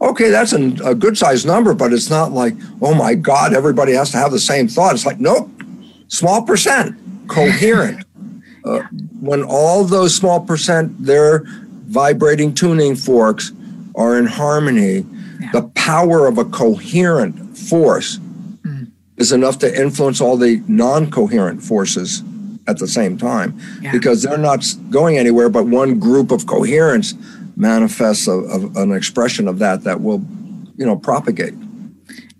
okay, 0.00 0.30
that's 0.30 0.52
an, 0.52 0.80
a 0.84 0.94
good 0.94 1.18
sized 1.18 1.46
number, 1.46 1.74
but 1.74 1.92
it's 1.92 2.10
not 2.10 2.32
like, 2.32 2.54
oh 2.80 2.94
my 2.94 3.14
God, 3.14 3.52
everybody 3.52 3.92
has 3.92 4.10
to 4.12 4.16
have 4.16 4.32
the 4.32 4.38
same 4.38 4.68
thought. 4.68 4.94
It's 4.94 5.06
like, 5.06 5.20
nope, 5.20 5.50
small 6.08 6.42
percent, 6.42 6.96
coherent. 7.28 8.04
Uh, 8.64 8.80
when 9.18 9.42
all 9.42 9.82
those 9.82 10.14
small 10.14 10.38
percent, 10.38 10.94
they're 11.04 11.44
vibrating 11.92 12.54
tuning 12.54 12.96
forks 12.96 13.52
are 13.94 14.18
in 14.18 14.26
harmony, 14.26 15.04
yeah. 15.38 15.50
the 15.52 15.62
power 15.74 16.26
of 16.26 16.38
a 16.38 16.44
coherent 16.46 17.56
force 17.56 18.18
mm. 18.18 18.90
is 19.18 19.30
enough 19.30 19.58
to 19.58 19.80
influence 19.80 20.20
all 20.20 20.38
the 20.38 20.62
non 20.66 21.10
coherent 21.10 21.62
forces 21.62 22.22
at 22.66 22.78
the 22.78 22.88
same 22.88 23.18
time 23.18 23.58
yeah. 23.82 23.92
because 23.92 24.22
they're 24.22 24.38
not 24.38 24.64
going 24.88 25.18
anywhere, 25.18 25.50
but 25.50 25.66
one 25.66 25.98
group 25.98 26.30
of 26.30 26.46
coherence 26.46 27.14
manifests 27.56 28.26
a, 28.26 28.32
a, 28.32 28.82
an 28.82 28.92
expression 28.92 29.46
of 29.46 29.58
that 29.58 29.84
that 29.84 30.00
will, 30.00 30.24
you 30.76 30.86
know, 30.86 30.96
propagate. 30.96 31.54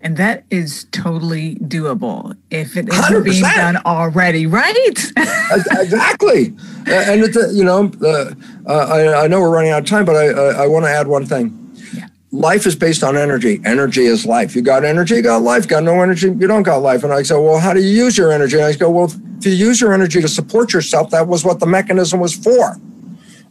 And 0.03 0.17
that 0.17 0.45
is 0.51 0.87
totally 0.91 1.55
doable 1.57 2.37
if 2.51 2.77
it 2.77 2.89
isn't 2.89 3.23
100%. 3.23 3.25
being 3.25 3.43
done 3.43 3.77
already, 3.87 4.47
right? 4.47 4.75
exactly. 5.17 6.47
And 6.87 7.23
it's, 7.23 7.37
you 7.55 7.63
know, 7.63 7.91
uh, 8.03 8.35
I, 8.67 9.25
I, 9.25 9.27
know 9.29 9.41
we're 9.41 9.51
running 9.51 9.71
out 9.71 9.83
of 9.83 9.89
time, 9.89 10.05
but 10.05 10.17
I, 10.17 10.27
I, 10.31 10.65
I 10.65 10.67
want 10.67 10.87
to 10.87 10.91
add 10.91 11.07
one 11.07 11.25
thing. 11.25 11.71
Yeah. 11.95 12.09
Life 12.33 12.67
is 12.67 12.75
based 12.75 13.05
on 13.05 13.17
energy. 13.17 13.61
Energy 13.65 14.07
is 14.07 14.27
life. 14.27 14.57
You 14.57 14.63
got 14.63 14.85
energy, 14.85 15.15
you 15.15 15.23
got 15.23 15.43
life. 15.43 15.69
Got 15.69 15.85
no 15.85 16.03
energy, 16.03 16.27
you 16.27 16.49
don't 16.49 16.65
got 16.65 16.79
life. 16.79 17.05
And 17.05 17.13
I 17.13 17.23
say, 17.23 17.37
well, 17.37 17.61
how 17.61 17.73
do 17.73 17.81
you 17.81 18.05
use 18.05 18.19
your 18.19 18.33
energy? 18.33 18.57
And 18.57 18.67
I 18.67 18.75
go, 18.75 18.91
well, 18.91 19.13
if 19.39 19.47
you 19.47 19.53
use 19.53 19.81
your 19.81 19.93
energy 19.93 20.21
to 20.21 20.29
support 20.29 20.73
yourself, 20.73 21.11
that 21.11 21.29
was 21.29 21.45
what 21.45 21.61
the 21.61 21.67
mechanism 21.67 22.19
was 22.19 22.35
for. 22.35 22.77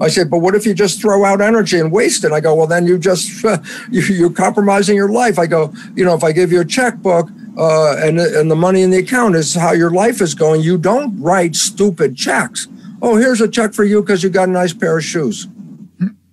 I 0.01 0.07
said, 0.07 0.31
but 0.31 0.39
what 0.39 0.55
if 0.55 0.65
you 0.65 0.73
just 0.73 0.99
throw 0.99 1.23
out 1.23 1.41
energy 1.41 1.79
and 1.79 1.91
waste 1.91 2.23
it? 2.23 2.31
I 2.31 2.39
go, 2.39 2.55
well, 2.55 2.65
then 2.65 2.87
you 2.87 2.97
just, 2.97 3.43
you, 3.91 4.25
are 4.25 4.33
compromising 4.33 4.95
your 4.95 5.09
life. 5.09 5.37
I 5.37 5.45
go, 5.45 5.71
you 5.95 6.03
know, 6.03 6.15
if 6.15 6.23
I 6.23 6.31
give 6.31 6.51
you 6.51 6.59
a 6.59 6.65
checkbook 6.65 7.29
uh, 7.55 7.97
and, 7.97 8.19
and 8.19 8.49
the 8.49 8.55
money 8.55 8.81
in 8.81 8.89
the 8.89 8.97
account 8.97 9.35
is 9.35 9.53
how 9.53 9.73
your 9.73 9.91
life 9.91 10.19
is 10.19 10.33
going, 10.33 10.61
you 10.61 10.79
don't 10.79 11.21
write 11.21 11.55
stupid 11.55 12.17
checks. 12.17 12.67
Oh, 12.99 13.15
here's 13.15 13.41
a 13.41 13.47
check 13.47 13.73
for 13.73 13.83
you 13.83 14.01
because 14.01 14.23
you 14.23 14.29
got 14.29 14.49
a 14.49 14.51
nice 14.51 14.73
pair 14.73 14.97
of 14.97 15.03
shoes. 15.03 15.47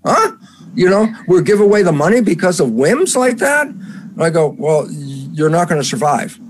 Huh? 0.05 0.33
You 0.75 0.89
know, 0.89 1.15
we'll 1.27 1.43
give 1.43 1.61
away 1.61 1.83
the 1.83 1.93
money 1.93 2.23
because 2.23 2.61
of 2.61 2.73
whims 2.73 3.17
like 3.17 3.37
that. 3.39 3.67
And 3.67 4.23
I 4.23 4.31
go, 4.31 4.49
well, 4.49 4.89
you're 4.91 5.51
not 5.51 5.69
going 5.69 5.81
to 5.81 5.87
survive. 5.87 6.41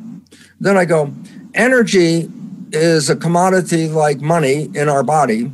Then 0.61 0.77
I 0.77 0.85
go, 0.85 1.13
energy 1.55 2.31
is 2.71 3.11
a 3.11 3.17
commodity 3.17 3.89
like 3.89 4.21
money 4.21 4.71
in 4.75 4.89
our 4.89 5.03
body 5.03 5.51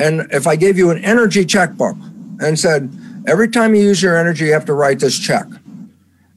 and 0.00 0.26
if 0.32 0.46
I 0.46 0.56
gave 0.56 0.78
you 0.78 0.90
an 0.90 1.04
energy 1.04 1.44
checkbook 1.44 1.96
and 2.40 2.58
said, 2.58 2.90
every 3.26 3.48
time 3.48 3.74
you 3.74 3.82
use 3.82 4.02
your 4.02 4.16
energy, 4.16 4.46
you 4.46 4.52
have 4.52 4.64
to 4.64 4.72
write 4.72 5.00
this 5.00 5.18
check. 5.18 5.46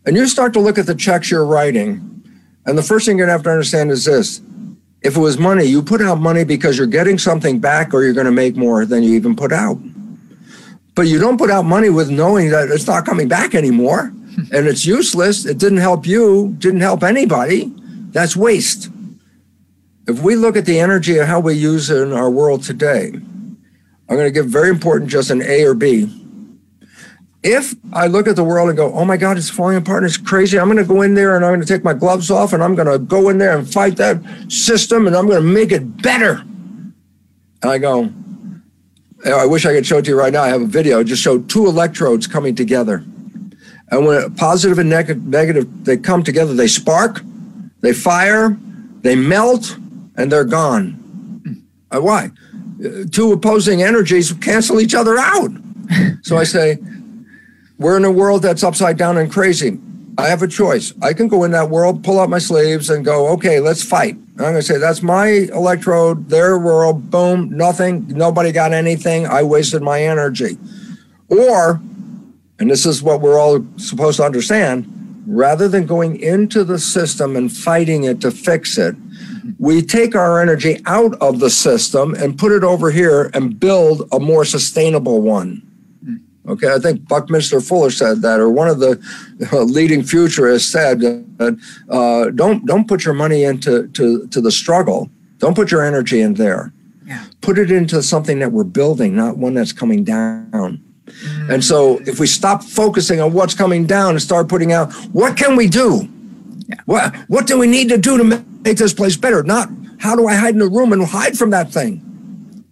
And 0.05 0.17
you 0.17 0.27
start 0.27 0.51
to 0.53 0.59
look 0.59 0.77
at 0.77 0.85
the 0.85 0.95
checks 0.95 1.31
you're 1.31 1.45
writing. 1.45 2.23
And 2.65 2.77
the 2.77 2.83
first 2.83 3.05
thing 3.05 3.17
you're 3.17 3.25
going 3.25 3.33
to 3.33 3.39
have 3.39 3.43
to 3.43 3.51
understand 3.51 3.91
is 3.91 4.05
this 4.05 4.41
if 5.01 5.15
it 5.17 5.19
was 5.19 5.37
money, 5.37 5.65
you 5.65 5.81
put 5.81 6.01
out 6.01 6.19
money 6.19 6.43
because 6.43 6.77
you're 6.77 6.87
getting 6.87 7.17
something 7.17 7.59
back 7.59 7.93
or 7.93 8.03
you're 8.03 8.13
going 8.13 8.25
to 8.25 8.31
make 8.31 8.55
more 8.55 8.85
than 8.85 9.03
you 9.03 9.15
even 9.15 9.35
put 9.35 9.51
out. 9.51 9.77
But 10.95 11.03
you 11.03 11.19
don't 11.19 11.37
put 11.37 11.49
out 11.49 11.63
money 11.63 11.89
with 11.89 12.09
knowing 12.09 12.49
that 12.51 12.69
it's 12.69 12.87
not 12.87 13.05
coming 13.05 13.27
back 13.27 13.55
anymore. 13.55 14.13
and 14.51 14.67
it's 14.67 14.85
useless, 14.85 15.45
it 15.45 15.57
didn't 15.57 15.77
help 15.77 16.05
you, 16.05 16.55
didn't 16.57 16.81
help 16.81 17.03
anybody, 17.03 17.71
that's 18.11 18.35
waste. 18.35 18.89
If 20.07 20.21
we 20.21 20.35
look 20.35 20.57
at 20.57 20.65
the 20.65 20.79
energy 20.79 21.17
of 21.17 21.27
how 21.27 21.39
we 21.39 21.53
use 21.53 21.89
it 21.89 22.01
in 22.01 22.13
our 22.13 22.29
world 22.29 22.63
today, 22.63 23.13
I'm 24.13 24.19
going 24.19 24.31
to 24.31 24.31
give 24.31 24.45
very 24.45 24.69
important 24.69 25.09
just 25.09 25.31
an 25.31 25.41
A 25.41 25.63
or 25.65 25.73
B. 25.73 26.05
If 27.41 27.73
I 27.91 28.05
look 28.05 28.27
at 28.27 28.35
the 28.35 28.43
world 28.43 28.69
and 28.69 28.77
go, 28.77 28.93
oh 28.93 29.05
my 29.05 29.17
God, 29.17 29.37
it's 29.37 29.49
falling 29.49 29.75
apart, 29.75 30.03
and 30.03 30.05
it's 30.05 30.17
crazy, 30.17 30.59
I'm 30.59 30.67
going 30.67 30.77
to 30.77 30.85
go 30.85 31.01
in 31.01 31.15
there 31.15 31.35
and 31.35 31.43
I'm 31.43 31.49
going 31.49 31.61
to 31.61 31.65
take 31.65 31.83
my 31.83 31.95
gloves 31.95 32.29
off 32.29 32.53
and 32.53 32.61
I'm 32.61 32.75
going 32.75 32.87
to 32.87 32.99
go 32.99 33.29
in 33.29 33.39
there 33.39 33.57
and 33.57 33.67
fight 33.67 33.97
that 33.97 34.21
system 34.51 35.07
and 35.07 35.15
I'm 35.15 35.25
going 35.25 35.41
to 35.41 35.47
make 35.47 35.71
it 35.71 36.03
better. 36.03 36.43
And 37.63 37.71
I 37.71 37.79
go, 37.79 38.13
I 39.25 39.47
wish 39.47 39.65
I 39.65 39.73
could 39.73 39.83
show 39.83 39.97
it 39.97 40.05
to 40.05 40.11
you 40.11 40.19
right 40.19 40.31
now. 40.31 40.43
I 40.43 40.49
have 40.49 40.61
a 40.61 40.67
video. 40.67 40.99
I 40.99 41.03
just 41.03 41.23
showed 41.23 41.49
two 41.49 41.65
electrodes 41.65 42.27
coming 42.27 42.53
together. 42.53 43.03
And 43.89 44.05
when 44.05 44.35
positive 44.35 44.77
and 44.77 44.91
neg- 44.91 45.25
negative, 45.25 45.85
they 45.85 45.97
come 45.97 46.21
together, 46.21 46.53
they 46.53 46.67
spark, 46.67 47.21
they 47.81 47.93
fire, 47.93 48.55
they 49.01 49.15
melt, 49.15 49.75
and 50.15 50.31
they're 50.31 50.45
gone. 50.45 51.65
Uh, 51.89 51.99
why? 51.99 52.29
Two 53.11 53.31
opposing 53.31 53.81
energies 53.81 54.33
cancel 54.33 54.79
each 54.79 54.93
other 54.93 55.17
out. 55.17 55.51
so 56.21 56.37
I 56.37 56.43
say, 56.43 56.77
we're 57.77 57.97
in 57.97 58.05
a 58.05 58.11
world 58.11 58.41
that's 58.41 58.63
upside 58.63 58.97
down 58.97 59.17
and 59.17 59.31
crazy. 59.31 59.79
I 60.17 60.27
have 60.27 60.43
a 60.43 60.47
choice. 60.47 60.93
I 61.01 61.13
can 61.13 61.27
go 61.27 61.43
in 61.43 61.51
that 61.51 61.69
world, 61.69 62.03
pull 62.03 62.19
out 62.19 62.29
my 62.29 62.37
sleeves, 62.37 62.89
and 62.89 63.03
go, 63.03 63.29
okay, 63.29 63.59
let's 63.59 63.83
fight. 63.83 64.13
I'm 64.13 64.37
going 64.37 64.55
to 64.55 64.61
say, 64.61 64.77
that's 64.77 65.01
my 65.01 65.27
electrode, 65.27 66.29
their 66.29 66.57
world, 66.57 67.09
boom, 67.09 67.49
nothing, 67.55 68.07
nobody 68.07 68.51
got 68.51 68.73
anything. 68.73 69.25
I 69.25 69.43
wasted 69.43 69.81
my 69.81 70.03
energy. 70.03 70.57
Or, 71.29 71.81
and 72.59 72.69
this 72.69 72.85
is 72.85 73.01
what 73.01 73.21
we're 73.21 73.39
all 73.39 73.65
supposed 73.77 74.17
to 74.17 74.23
understand, 74.23 74.85
rather 75.25 75.67
than 75.67 75.85
going 75.85 76.19
into 76.19 76.63
the 76.63 76.79
system 76.79 77.35
and 77.35 77.51
fighting 77.51 78.03
it 78.03 78.21
to 78.21 78.31
fix 78.31 78.77
it, 78.77 78.95
we 79.59 79.81
take 79.81 80.15
our 80.15 80.41
energy 80.41 80.81
out 80.85 81.15
of 81.21 81.39
the 81.39 81.49
system 81.49 82.13
and 82.15 82.37
put 82.37 82.51
it 82.51 82.63
over 82.63 82.91
here 82.91 83.29
and 83.33 83.59
build 83.59 84.07
a 84.11 84.19
more 84.19 84.45
sustainable 84.45 85.21
one. 85.21 85.61
Okay, 86.45 86.73
I 86.73 86.79
think 86.79 87.07
Buckminster 87.07 87.61
Fuller 87.61 87.89
said 87.89 88.21
that, 88.21 88.41
or 88.41 88.49
one 88.49 88.67
of 88.67 88.79
the 88.79 89.01
uh, 89.53 89.63
leading 89.63 90.03
futurists 90.03 90.69
said 90.69 90.99
that 90.99 91.59
uh, 91.89 92.31
don't 92.31 92.65
don't 92.65 92.87
put 92.87 93.05
your 93.05 93.13
money 93.13 93.43
into 93.43 93.87
to, 93.89 94.27
to 94.27 94.41
the 94.41 94.51
struggle. 94.51 95.09
Don't 95.37 95.55
put 95.55 95.71
your 95.71 95.83
energy 95.83 96.21
in 96.21 96.33
there. 96.33 96.73
Yeah. 97.05 97.25
Put 97.41 97.57
it 97.57 97.71
into 97.71 98.01
something 98.03 98.39
that 98.39 98.51
we're 98.51 98.63
building, 98.63 99.15
not 99.15 99.37
one 99.37 99.53
that's 99.53 99.73
coming 99.73 100.03
down. 100.03 100.83
And 101.49 101.63
so, 101.63 101.99
if 102.05 102.19
we 102.19 102.27
stop 102.27 102.63
focusing 102.63 103.19
on 103.21 103.33
what's 103.33 103.53
coming 103.53 103.85
down 103.85 104.11
and 104.11 104.21
start 104.21 104.47
putting 104.49 104.71
out, 104.71 104.93
what 105.11 105.37
can 105.37 105.55
we 105.55 105.67
do? 105.67 106.09
Yeah. 106.67 106.75
What 106.85 107.15
what 107.27 107.47
do 107.47 107.57
we 107.57 107.67
need 107.67 107.89
to 107.89 107.97
do 107.97 108.17
to 108.17 108.23
make 108.23 108.77
this 108.77 108.93
place 108.93 109.17
better? 109.17 109.43
Not 109.43 109.69
how 109.99 110.15
do 110.15 110.27
I 110.27 110.35
hide 110.35 110.55
in 110.55 110.61
a 110.61 110.67
room 110.67 110.93
and 110.93 111.05
hide 111.05 111.37
from 111.37 111.49
that 111.51 111.71
thing? 111.71 112.01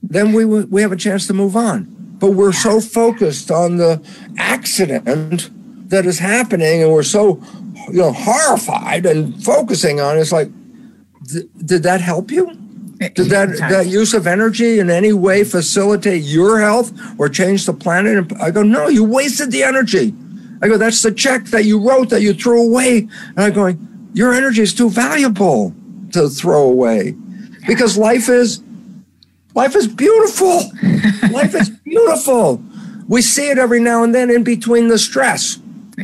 Then 0.04 0.34
we 0.34 0.46
we 0.46 0.82
have 0.82 0.92
a 0.92 0.98
chance 0.98 1.28
to 1.28 1.34
move 1.34 1.56
on. 1.56 1.88
But 2.20 2.32
we're 2.32 2.54
so 2.54 2.80
focused 2.80 3.50
on 3.50 3.78
the 3.78 4.00
accident 4.38 5.50
that 5.90 6.06
is 6.06 6.20
happening, 6.20 6.84
and 6.84 6.92
we're 6.92 7.04
so 7.04 7.42
you 7.88 8.00
know 8.00 8.12
horrified 8.12 9.06
and 9.06 9.44
focusing 9.44 10.00
on 10.00 10.18
it. 10.18 10.22
It's 10.22 10.32
like, 10.32 10.50
th- 11.28 11.48
did 11.66 11.84
that 11.84 12.02
help 12.02 12.30
you? 12.32 12.61
Did 13.02 13.30
that 13.30 13.58
that 13.58 13.88
use 13.88 14.14
of 14.14 14.28
energy 14.28 14.80
in 14.80 14.90
any 14.90 15.12
way 15.12 15.44
facilitate 15.44 16.24
your 16.24 16.60
health 16.60 16.92
or 17.18 17.30
change 17.30 17.66
the 17.66 17.74
planet? 17.74 18.18
And 18.18 18.42
I 18.42 18.52
go, 18.52 18.64
no, 18.64 18.88
you 18.88 19.04
wasted 19.04 19.52
the 19.52 19.64
energy. 19.64 20.14
I 20.62 20.68
go, 20.68 20.78
that's 20.78 21.02
the 21.02 21.12
check 21.12 21.46
that 21.46 21.66
you 21.66 21.80
wrote 21.80 22.10
that 22.10 22.22
you 22.22 22.34
threw 22.34 22.62
away. 22.62 23.10
And 23.36 23.40
I'm 23.40 23.54
going, 23.54 24.10
your 24.14 24.34
energy 24.34 24.62
is 24.62 24.74
too 24.74 24.90
valuable 24.90 25.74
to 26.14 26.30
throw 26.30 26.64
away 26.64 27.16
because 27.66 27.98
life 27.98 28.30
is 28.30 28.62
Life 29.54 29.76
is 29.76 29.88
beautiful. 29.88 30.62
Life 31.32 31.56
is 31.56 31.70
beautiful. 31.70 32.64
We 33.08 33.22
see 33.22 33.50
it 33.50 33.58
every 33.58 33.82
now 33.82 34.04
and 34.04 34.16
then 34.16 34.30
in 34.30 34.44
between 34.44 34.88
the 34.88 34.98
stress. 34.98 35.60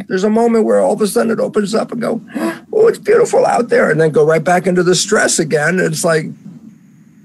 There's 0.08 0.26
a 0.26 0.30
moment 0.30 0.66
where 0.66 0.80
all 0.80 0.94
of 0.94 1.02
a 1.02 1.08
sudden 1.08 1.32
it 1.32 1.40
opens 1.40 1.74
up 1.74 1.92
and 1.92 2.02
go, 2.02 2.22
oh, 2.74 2.88
it's 2.88 3.00
beautiful 3.00 3.46
out 3.46 3.70
there, 3.70 3.90
and 3.90 4.00
then 4.00 4.12
go 4.12 4.26
right 4.26 4.44
back 4.44 4.68
into 4.68 4.84
the 4.84 4.96
stress 4.96 5.40
again. 5.40 5.80
It's 5.80 6.04
like, 6.04 6.26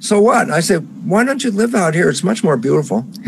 so 0.02 0.20
what? 0.20 0.50
I 0.50 0.58
say, 0.58 0.76
why 0.76 1.24
don't 1.24 1.44
you 1.44 1.52
live 1.52 1.74
out 1.74 1.94
here? 1.94 2.10
It's 2.10 2.24
much 2.24 2.42
more 2.42 2.56
beautiful. 2.56 3.06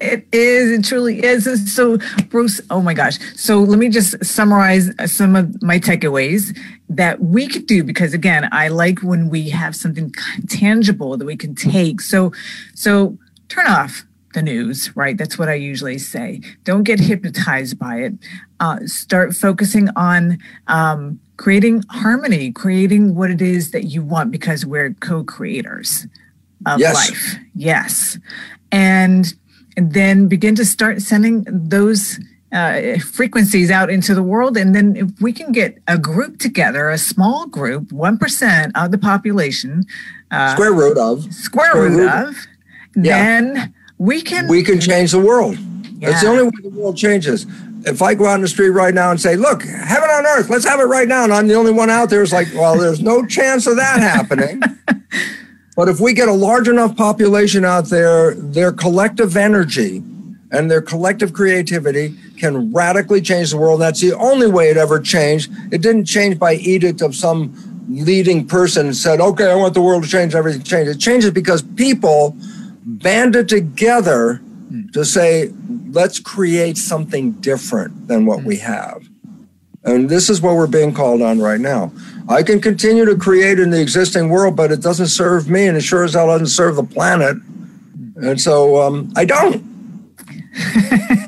it 0.00 0.26
is. 0.32 0.72
It 0.72 0.84
truly 0.84 1.22
is. 1.22 1.74
So, 1.74 1.98
Bruce, 2.30 2.60
oh 2.68 2.82
my 2.82 2.94
gosh. 2.94 3.18
So, 3.36 3.60
let 3.60 3.78
me 3.78 3.88
just 3.88 4.24
summarize 4.24 4.90
some 5.06 5.36
of 5.36 5.62
my 5.62 5.78
takeaways 5.78 6.58
that 6.88 7.20
we 7.20 7.46
could 7.46 7.66
do 7.66 7.82
because 7.82 8.12
again 8.12 8.48
i 8.52 8.68
like 8.68 9.00
when 9.02 9.28
we 9.30 9.48
have 9.48 9.74
something 9.74 10.12
tangible 10.48 11.16
that 11.16 11.24
we 11.24 11.36
can 11.36 11.54
take 11.54 12.00
so 12.00 12.30
so 12.74 13.16
turn 13.48 13.66
off 13.66 14.04
the 14.34 14.42
news 14.42 14.94
right 14.94 15.16
that's 15.16 15.38
what 15.38 15.48
i 15.48 15.54
usually 15.54 15.98
say 15.98 16.40
don't 16.64 16.82
get 16.82 17.00
hypnotized 17.00 17.78
by 17.78 17.96
it 17.96 18.12
uh, 18.60 18.78
start 18.86 19.34
focusing 19.34 19.88
on 19.96 20.38
um, 20.68 21.18
creating 21.36 21.82
harmony 21.90 22.52
creating 22.52 23.14
what 23.14 23.30
it 23.30 23.42
is 23.42 23.70
that 23.70 23.84
you 23.84 24.02
want 24.02 24.30
because 24.30 24.64
we're 24.64 24.92
co-creators 24.94 26.06
of 26.66 26.78
yes. 26.78 26.94
life 26.94 27.36
yes 27.54 28.18
and, 28.74 29.34
and 29.76 29.92
then 29.92 30.26
begin 30.26 30.54
to 30.56 30.64
start 30.64 31.00
sending 31.00 31.44
those 31.48 32.18
uh, 32.54 32.98
frequencies 32.98 33.70
out 33.70 33.90
into 33.90 34.14
the 34.14 34.22
world. 34.22 34.56
And 34.56 34.74
then 34.74 34.96
if 34.96 35.20
we 35.20 35.32
can 35.32 35.52
get 35.52 35.78
a 35.88 35.98
group 35.98 36.38
together, 36.38 36.88
a 36.88 36.98
small 36.98 37.46
group, 37.46 37.88
1% 37.88 38.72
of 38.74 38.90
the 38.90 38.98
population, 38.98 39.84
uh, 40.30 40.54
square 40.54 40.72
root 40.72 40.98
of, 40.98 41.32
square, 41.32 41.70
square 41.70 41.82
root, 41.88 41.98
root 41.98 42.10
of, 42.10 42.36
yeah. 42.96 43.02
then 43.02 43.74
we 43.98 44.22
can. 44.22 44.48
We 44.48 44.62
can 44.62 44.80
change 44.80 45.12
the 45.12 45.20
world. 45.20 45.56
Yeah. 45.98 46.10
That's 46.10 46.22
the 46.22 46.28
only 46.28 46.44
way 46.44 46.50
the 46.62 46.70
world 46.70 46.96
changes. 46.96 47.46
If 47.86 48.02
I 48.02 48.14
go 48.14 48.26
out 48.26 48.36
in 48.36 48.40
the 48.40 48.48
street 48.48 48.70
right 48.70 48.94
now 48.94 49.10
and 49.10 49.20
say, 49.20 49.36
look, 49.36 49.62
heaven 49.62 50.08
on 50.08 50.26
earth, 50.26 50.48
let's 50.48 50.66
have 50.66 50.80
it 50.80 50.84
right 50.84 51.06
now. 51.06 51.24
And 51.24 51.32
I'm 51.32 51.48
the 51.48 51.54
only 51.54 51.72
one 51.72 51.90
out 51.90 52.10
there, 52.10 52.22
it's 52.22 52.32
like, 52.32 52.48
well, 52.54 52.78
there's 52.78 53.00
no 53.00 53.26
chance 53.26 53.66
of 53.66 53.76
that 53.76 54.00
happening. 54.00 54.62
but 55.76 55.88
if 55.88 56.00
we 56.00 56.14
get 56.14 56.28
a 56.28 56.32
large 56.32 56.68
enough 56.68 56.96
population 56.96 57.64
out 57.64 57.86
there, 57.86 58.34
their 58.34 58.72
collective 58.72 59.36
energy 59.36 60.02
and 60.50 60.70
their 60.70 60.80
collective 60.80 61.32
creativity 61.32 62.14
can 62.38 62.72
radically 62.72 63.20
change 63.20 63.50
the 63.50 63.58
world. 63.58 63.80
That's 63.80 64.00
the 64.00 64.14
only 64.14 64.46
way 64.46 64.70
it 64.70 64.76
ever 64.76 65.00
changed. 65.00 65.50
It 65.72 65.82
didn't 65.82 66.04
change 66.06 66.38
by 66.38 66.54
edict 66.54 67.02
of 67.02 67.14
some 67.14 67.54
leading 67.88 68.46
person 68.46 68.94
said, 68.94 69.20
okay, 69.20 69.50
I 69.50 69.54
want 69.56 69.74
the 69.74 69.82
world 69.82 70.04
to 70.04 70.08
change, 70.08 70.34
everything 70.34 70.62
change. 70.62 70.88
It 70.88 70.98
changes 70.98 71.30
because 71.32 71.62
people 71.62 72.36
banded 72.84 73.48
together 73.48 74.40
to 74.92 75.04
say, 75.04 75.52
let's 75.94 76.18
create 76.18 76.76
something 76.76 77.32
different 77.32 78.08
than 78.08 78.26
what 78.26 78.42
we 78.42 78.56
have. 78.56 79.08
And 79.84 80.08
this 80.08 80.28
is 80.28 80.40
what 80.40 80.56
we're 80.56 80.66
being 80.66 80.92
called 80.92 81.22
on 81.22 81.40
right 81.40 81.60
now. 81.60 81.92
I 82.28 82.42
can 82.42 82.60
continue 82.60 83.04
to 83.04 83.16
create 83.16 83.58
in 83.58 83.70
the 83.70 83.80
existing 83.80 84.30
world, 84.30 84.56
but 84.56 84.72
it 84.72 84.80
doesn't 84.80 85.08
serve 85.08 85.48
me, 85.48 85.66
and 85.66 85.76
it 85.76 85.82
sure 85.82 86.04
as 86.04 86.14
hell 86.14 86.26
doesn't 86.26 86.48
serve 86.48 86.76
the 86.76 86.84
planet. 86.84 87.36
And 88.16 88.40
so 88.40 88.82
um, 88.82 89.12
I 89.14 89.24
don't. 89.24 89.62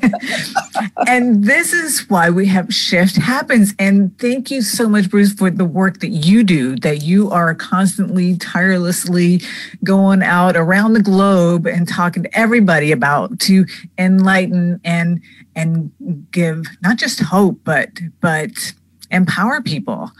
and 1.07 1.43
this 1.43 1.73
is 1.73 2.09
why 2.09 2.29
we 2.29 2.45
have 2.47 2.73
Shift 2.73 3.17
Happens. 3.17 3.73
And 3.79 4.17
thank 4.19 4.51
you 4.51 4.61
so 4.61 4.87
much, 4.87 5.09
Bruce, 5.09 5.33
for 5.33 5.49
the 5.49 5.65
work 5.65 5.99
that 5.99 6.09
you 6.09 6.43
do, 6.43 6.75
that 6.77 7.03
you 7.03 7.29
are 7.31 7.53
constantly, 7.55 8.37
tirelessly 8.37 9.41
going 9.83 10.23
out 10.23 10.55
around 10.55 10.93
the 10.93 11.01
globe 11.01 11.67
and 11.67 11.87
talking 11.87 12.23
to 12.23 12.37
everybody 12.37 12.91
about 12.91 13.39
to 13.41 13.65
enlighten 13.97 14.79
and 14.83 15.21
and 15.55 15.91
give 16.31 16.65
not 16.81 16.97
just 16.97 17.19
hope, 17.19 17.59
but 17.63 17.89
but 18.21 18.73
empower 19.11 19.61
people. 19.61 20.11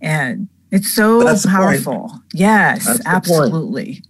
And 0.00 0.48
it's 0.70 0.92
so 0.92 1.22
that's 1.22 1.46
powerful. 1.46 2.12
Yes, 2.32 2.86
that's 2.86 3.06
absolutely. 3.06 4.02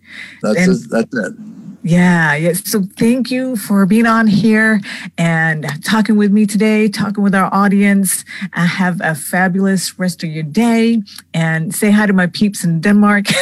That's, 0.42 0.58
and, 0.58 0.90
that's 0.90 1.14
it. 1.14 1.55
Yeah, 1.86 2.34
yes. 2.34 2.68
So 2.68 2.82
thank 2.98 3.30
you 3.30 3.54
for 3.54 3.86
being 3.86 4.06
on 4.06 4.26
here 4.26 4.80
and 5.16 5.64
talking 5.84 6.16
with 6.16 6.32
me 6.32 6.44
today, 6.44 6.88
talking 6.88 7.22
with 7.22 7.32
our 7.32 7.48
audience. 7.54 8.24
I 8.54 8.66
have 8.66 9.00
a 9.04 9.14
fabulous 9.14 9.96
rest 9.96 10.24
of 10.24 10.30
your 10.30 10.42
day 10.42 11.00
and 11.32 11.72
say 11.72 11.92
hi 11.92 12.06
to 12.06 12.12
my 12.12 12.26
peeps 12.26 12.64
in 12.64 12.80
Denmark. 12.80 13.26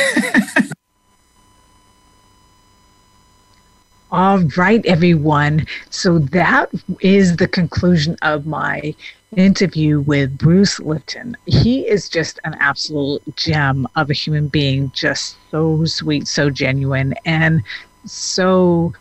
All 4.13 4.41
right, 4.59 4.85
everyone. 4.85 5.65
So 5.89 6.19
that 6.19 6.71
is 7.01 7.37
the 7.37 7.49
conclusion 7.49 8.19
of 8.21 8.45
my 8.45 8.95
interview 9.37 10.01
with 10.01 10.37
Bruce 10.37 10.79
Lipton. 10.79 11.35
He 11.47 11.89
is 11.89 12.11
just 12.11 12.41
an 12.45 12.57
absolute 12.61 13.23
gem 13.37 13.89
of 13.97 14.11
a 14.11 14.13
human 14.13 14.49
being, 14.49 14.91
just 14.91 15.39
so 15.51 15.87
sweet, 15.87 16.29
so 16.29 16.51
genuine, 16.51 17.15
and 17.25 17.63
so 18.05 18.93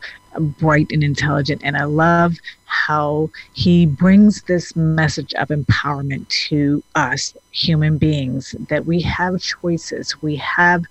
bright 0.60 0.91
and 0.91 1.04
intelligent. 1.04 1.62
And 1.64 1.78
I 1.78 1.84
love 1.84 2.36
how 2.66 3.30
he 3.54 3.86
brings 3.86 4.43
this 4.43 4.76
message 4.76 5.34
of 5.36 5.49
empowerment 5.49 6.28
to 6.47 6.84
us 6.95 7.36
human 7.51 7.97
beings 7.97 8.56
that 8.70 8.86
we 8.86 9.01
have 9.01 9.41
choices, 9.41 10.22
we 10.22 10.36
have 10.38 10.84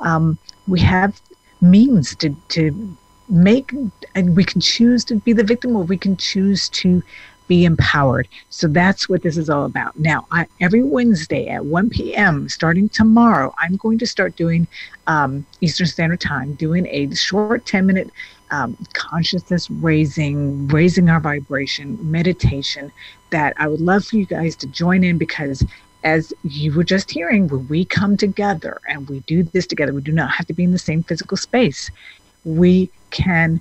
um, 0.00 0.38
we 0.68 0.80
have 0.80 1.20
means 1.60 2.14
to 2.16 2.34
to 2.48 2.96
make, 3.28 3.72
and 4.14 4.36
we 4.36 4.44
can 4.44 4.60
choose 4.60 5.04
to 5.04 5.16
be 5.16 5.32
the 5.32 5.44
victim, 5.44 5.76
or 5.76 5.84
we 5.84 5.96
can 5.96 6.16
choose 6.16 6.68
to 6.70 7.02
be 7.50 7.64
empowered. 7.64 8.28
So 8.50 8.68
that's 8.68 9.08
what 9.08 9.22
this 9.22 9.36
is 9.36 9.50
all 9.50 9.64
about. 9.64 9.98
Now, 9.98 10.24
I, 10.30 10.46
every 10.60 10.84
Wednesday 10.84 11.48
at 11.48 11.64
1 11.66 11.90
p.m., 11.90 12.48
starting 12.48 12.88
tomorrow, 12.88 13.52
I'm 13.58 13.74
going 13.74 13.98
to 13.98 14.06
start 14.06 14.36
doing 14.36 14.68
um, 15.08 15.44
Eastern 15.60 15.88
Standard 15.88 16.20
Time, 16.20 16.54
doing 16.54 16.86
a 16.86 17.12
short 17.12 17.66
10 17.66 17.86
minute 17.86 18.12
um, 18.52 18.78
consciousness 18.92 19.68
raising, 19.68 20.68
raising 20.68 21.10
our 21.10 21.18
vibration 21.18 21.98
meditation 22.08 22.92
that 23.30 23.54
I 23.56 23.66
would 23.66 23.80
love 23.80 24.04
for 24.04 24.16
you 24.16 24.26
guys 24.26 24.54
to 24.56 24.68
join 24.68 25.02
in 25.02 25.18
because 25.18 25.66
as 26.04 26.32
you 26.44 26.72
were 26.72 26.84
just 26.84 27.10
hearing, 27.10 27.48
when 27.48 27.66
we 27.66 27.84
come 27.84 28.16
together 28.16 28.80
and 28.88 29.08
we 29.08 29.20
do 29.26 29.42
this 29.42 29.66
together, 29.66 29.92
we 29.92 30.02
do 30.02 30.12
not 30.12 30.30
have 30.30 30.46
to 30.46 30.54
be 30.54 30.62
in 30.62 30.70
the 30.70 30.78
same 30.78 31.02
physical 31.02 31.36
space. 31.36 31.90
We 32.44 32.92
can 33.10 33.60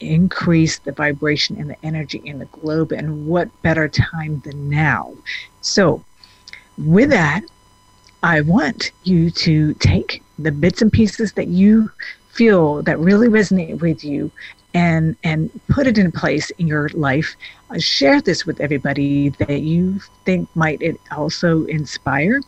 increase 0.00 0.78
the 0.78 0.92
vibration 0.92 1.56
and 1.56 1.70
the 1.70 1.76
energy 1.84 2.20
in 2.24 2.38
the 2.38 2.46
globe. 2.46 2.92
And 2.92 3.26
what 3.26 3.48
better 3.62 3.88
time 3.88 4.40
than 4.44 4.68
now? 4.68 5.14
So, 5.60 6.04
with 6.76 7.10
that, 7.10 7.42
I 8.22 8.40
want 8.40 8.92
you 9.04 9.30
to 9.30 9.74
take 9.74 10.22
the 10.38 10.52
bits 10.52 10.82
and 10.82 10.92
pieces 10.92 11.32
that 11.32 11.48
you 11.48 11.90
feel 12.30 12.82
that 12.82 12.98
really 12.98 13.28
resonate 13.28 13.80
with 13.80 14.04
you 14.04 14.30
and 14.74 15.16
and 15.24 15.50
put 15.68 15.86
it 15.86 15.98
in 15.98 16.12
place 16.12 16.50
in 16.50 16.66
your 16.66 16.88
life 16.90 17.34
uh, 17.70 17.78
share 17.78 18.20
this 18.20 18.44
with 18.44 18.60
everybody 18.60 19.30
that 19.30 19.62
you 19.62 19.98
think 20.24 20.48
might 20.54 20.80
it 20.82 21.00
also 21.10 21.64
inspire 21.64 22.40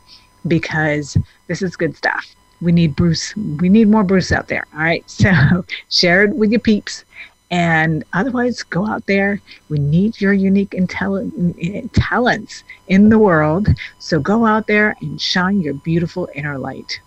because 0.46 1.16
this 1.48 1.62
is 1.62 1.76
good 1.76 1.96
stuff 1.96 2.34
we 2.60 2.72
need 2.72 2.94
bruce 2.94 3.34
we 3.36 3.68
need 3.68 3.88
more 3.88 4.04
bruce 4.04 4.30
out 4.30 4.48
there 4.48 4.66
all 4.74 4.80
right 4.80 5.08
so 5.10 5.64
share 5.88 6.24
it 6.24 6.36
with 6.36 6.50
your 6.50 6.60
peeps 6.60 7.04
and 7.50 8.04
otherwise, 8.12 8.62
go 8.62 8.86
out 8.86 9.06
there. 9.06 9.40
We 9.68 9.78
need 9.78 10.20
your 10.20 10.32
unique 10.32 10.70
intelli- 10.70 11.54
eh, 11.60 11.88
talents 11.92 12.62
in 12.86 13.08
the 13.08 13.18
world. 13.18 13.68
So 13.98 14.20
go 14.20 14.46
out 14.46 14.66
there 14.66 14.96
and 15.00 15.20
shine 15.20 15.60
your 15.60 15.74
beautiful 15.74 16.28
inner 16.34 16.58
light. 16.58 17.00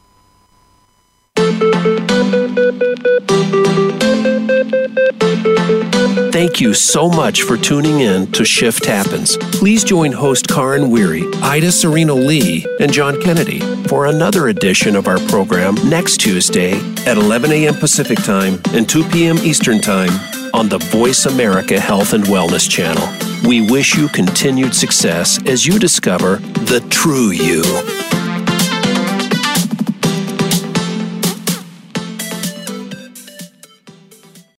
Thank 6.32 6.62
you 6.62 6.74
so 6.74 7.10
much 7.10 7.44
for 7.44 7.58
tuning 7.58 8.02
in 8.02 8.32
to 8.34 8.46
Shift 8.46 8.86
Happens. 8.86 9.38
Please 9.38 9.84
join 9.84 10.12
host 10.12 10.48
Karin 10.48 10.92
Weary, 10.92 11.24
Ida 11.42 11.72
Sereno 11.72 12.16
Lee, 12.16 12.66
and 12.80 12.92
John 12.92 13.22
Kennedy 13.22 13.60
for 13.88 14.06
another 14.08 14.50
edition 14.50 14.96
of 14.96 15.08
our 15.08 15.20
program 15.30 15.76
next 15.90 16.18
Tuesday 16.18 16.74
at 17.08 17.18
11 17.18 17.52
a.m. 17.52 17.76
Pacific 17.76 18.18
Time 18.20 18.62
and 18.74 18.88
2 18.88 19.04
p.m. 19.10 19.38
Eastern 19.38 19.80
Time 19.80 20.12
on 20.54 20.70
the 20.70 20.78
Voice 20.78 21.26
America 21.26 21.80
Health 21.80 22.14
and 22.14 22.24
Wellness 22.26 22.70
channel. 22.70 23.08
We 23.48 23.70
wish 23.72 23.96
you 23.96 24.08
continued 24.10 24.76
success 24.76 25.40
as 25.48 25.66
you 25.66 25.80
discover 25.80 26.36
the 26.36 26.86
true 26.90 27.32
you. 27.32 27.64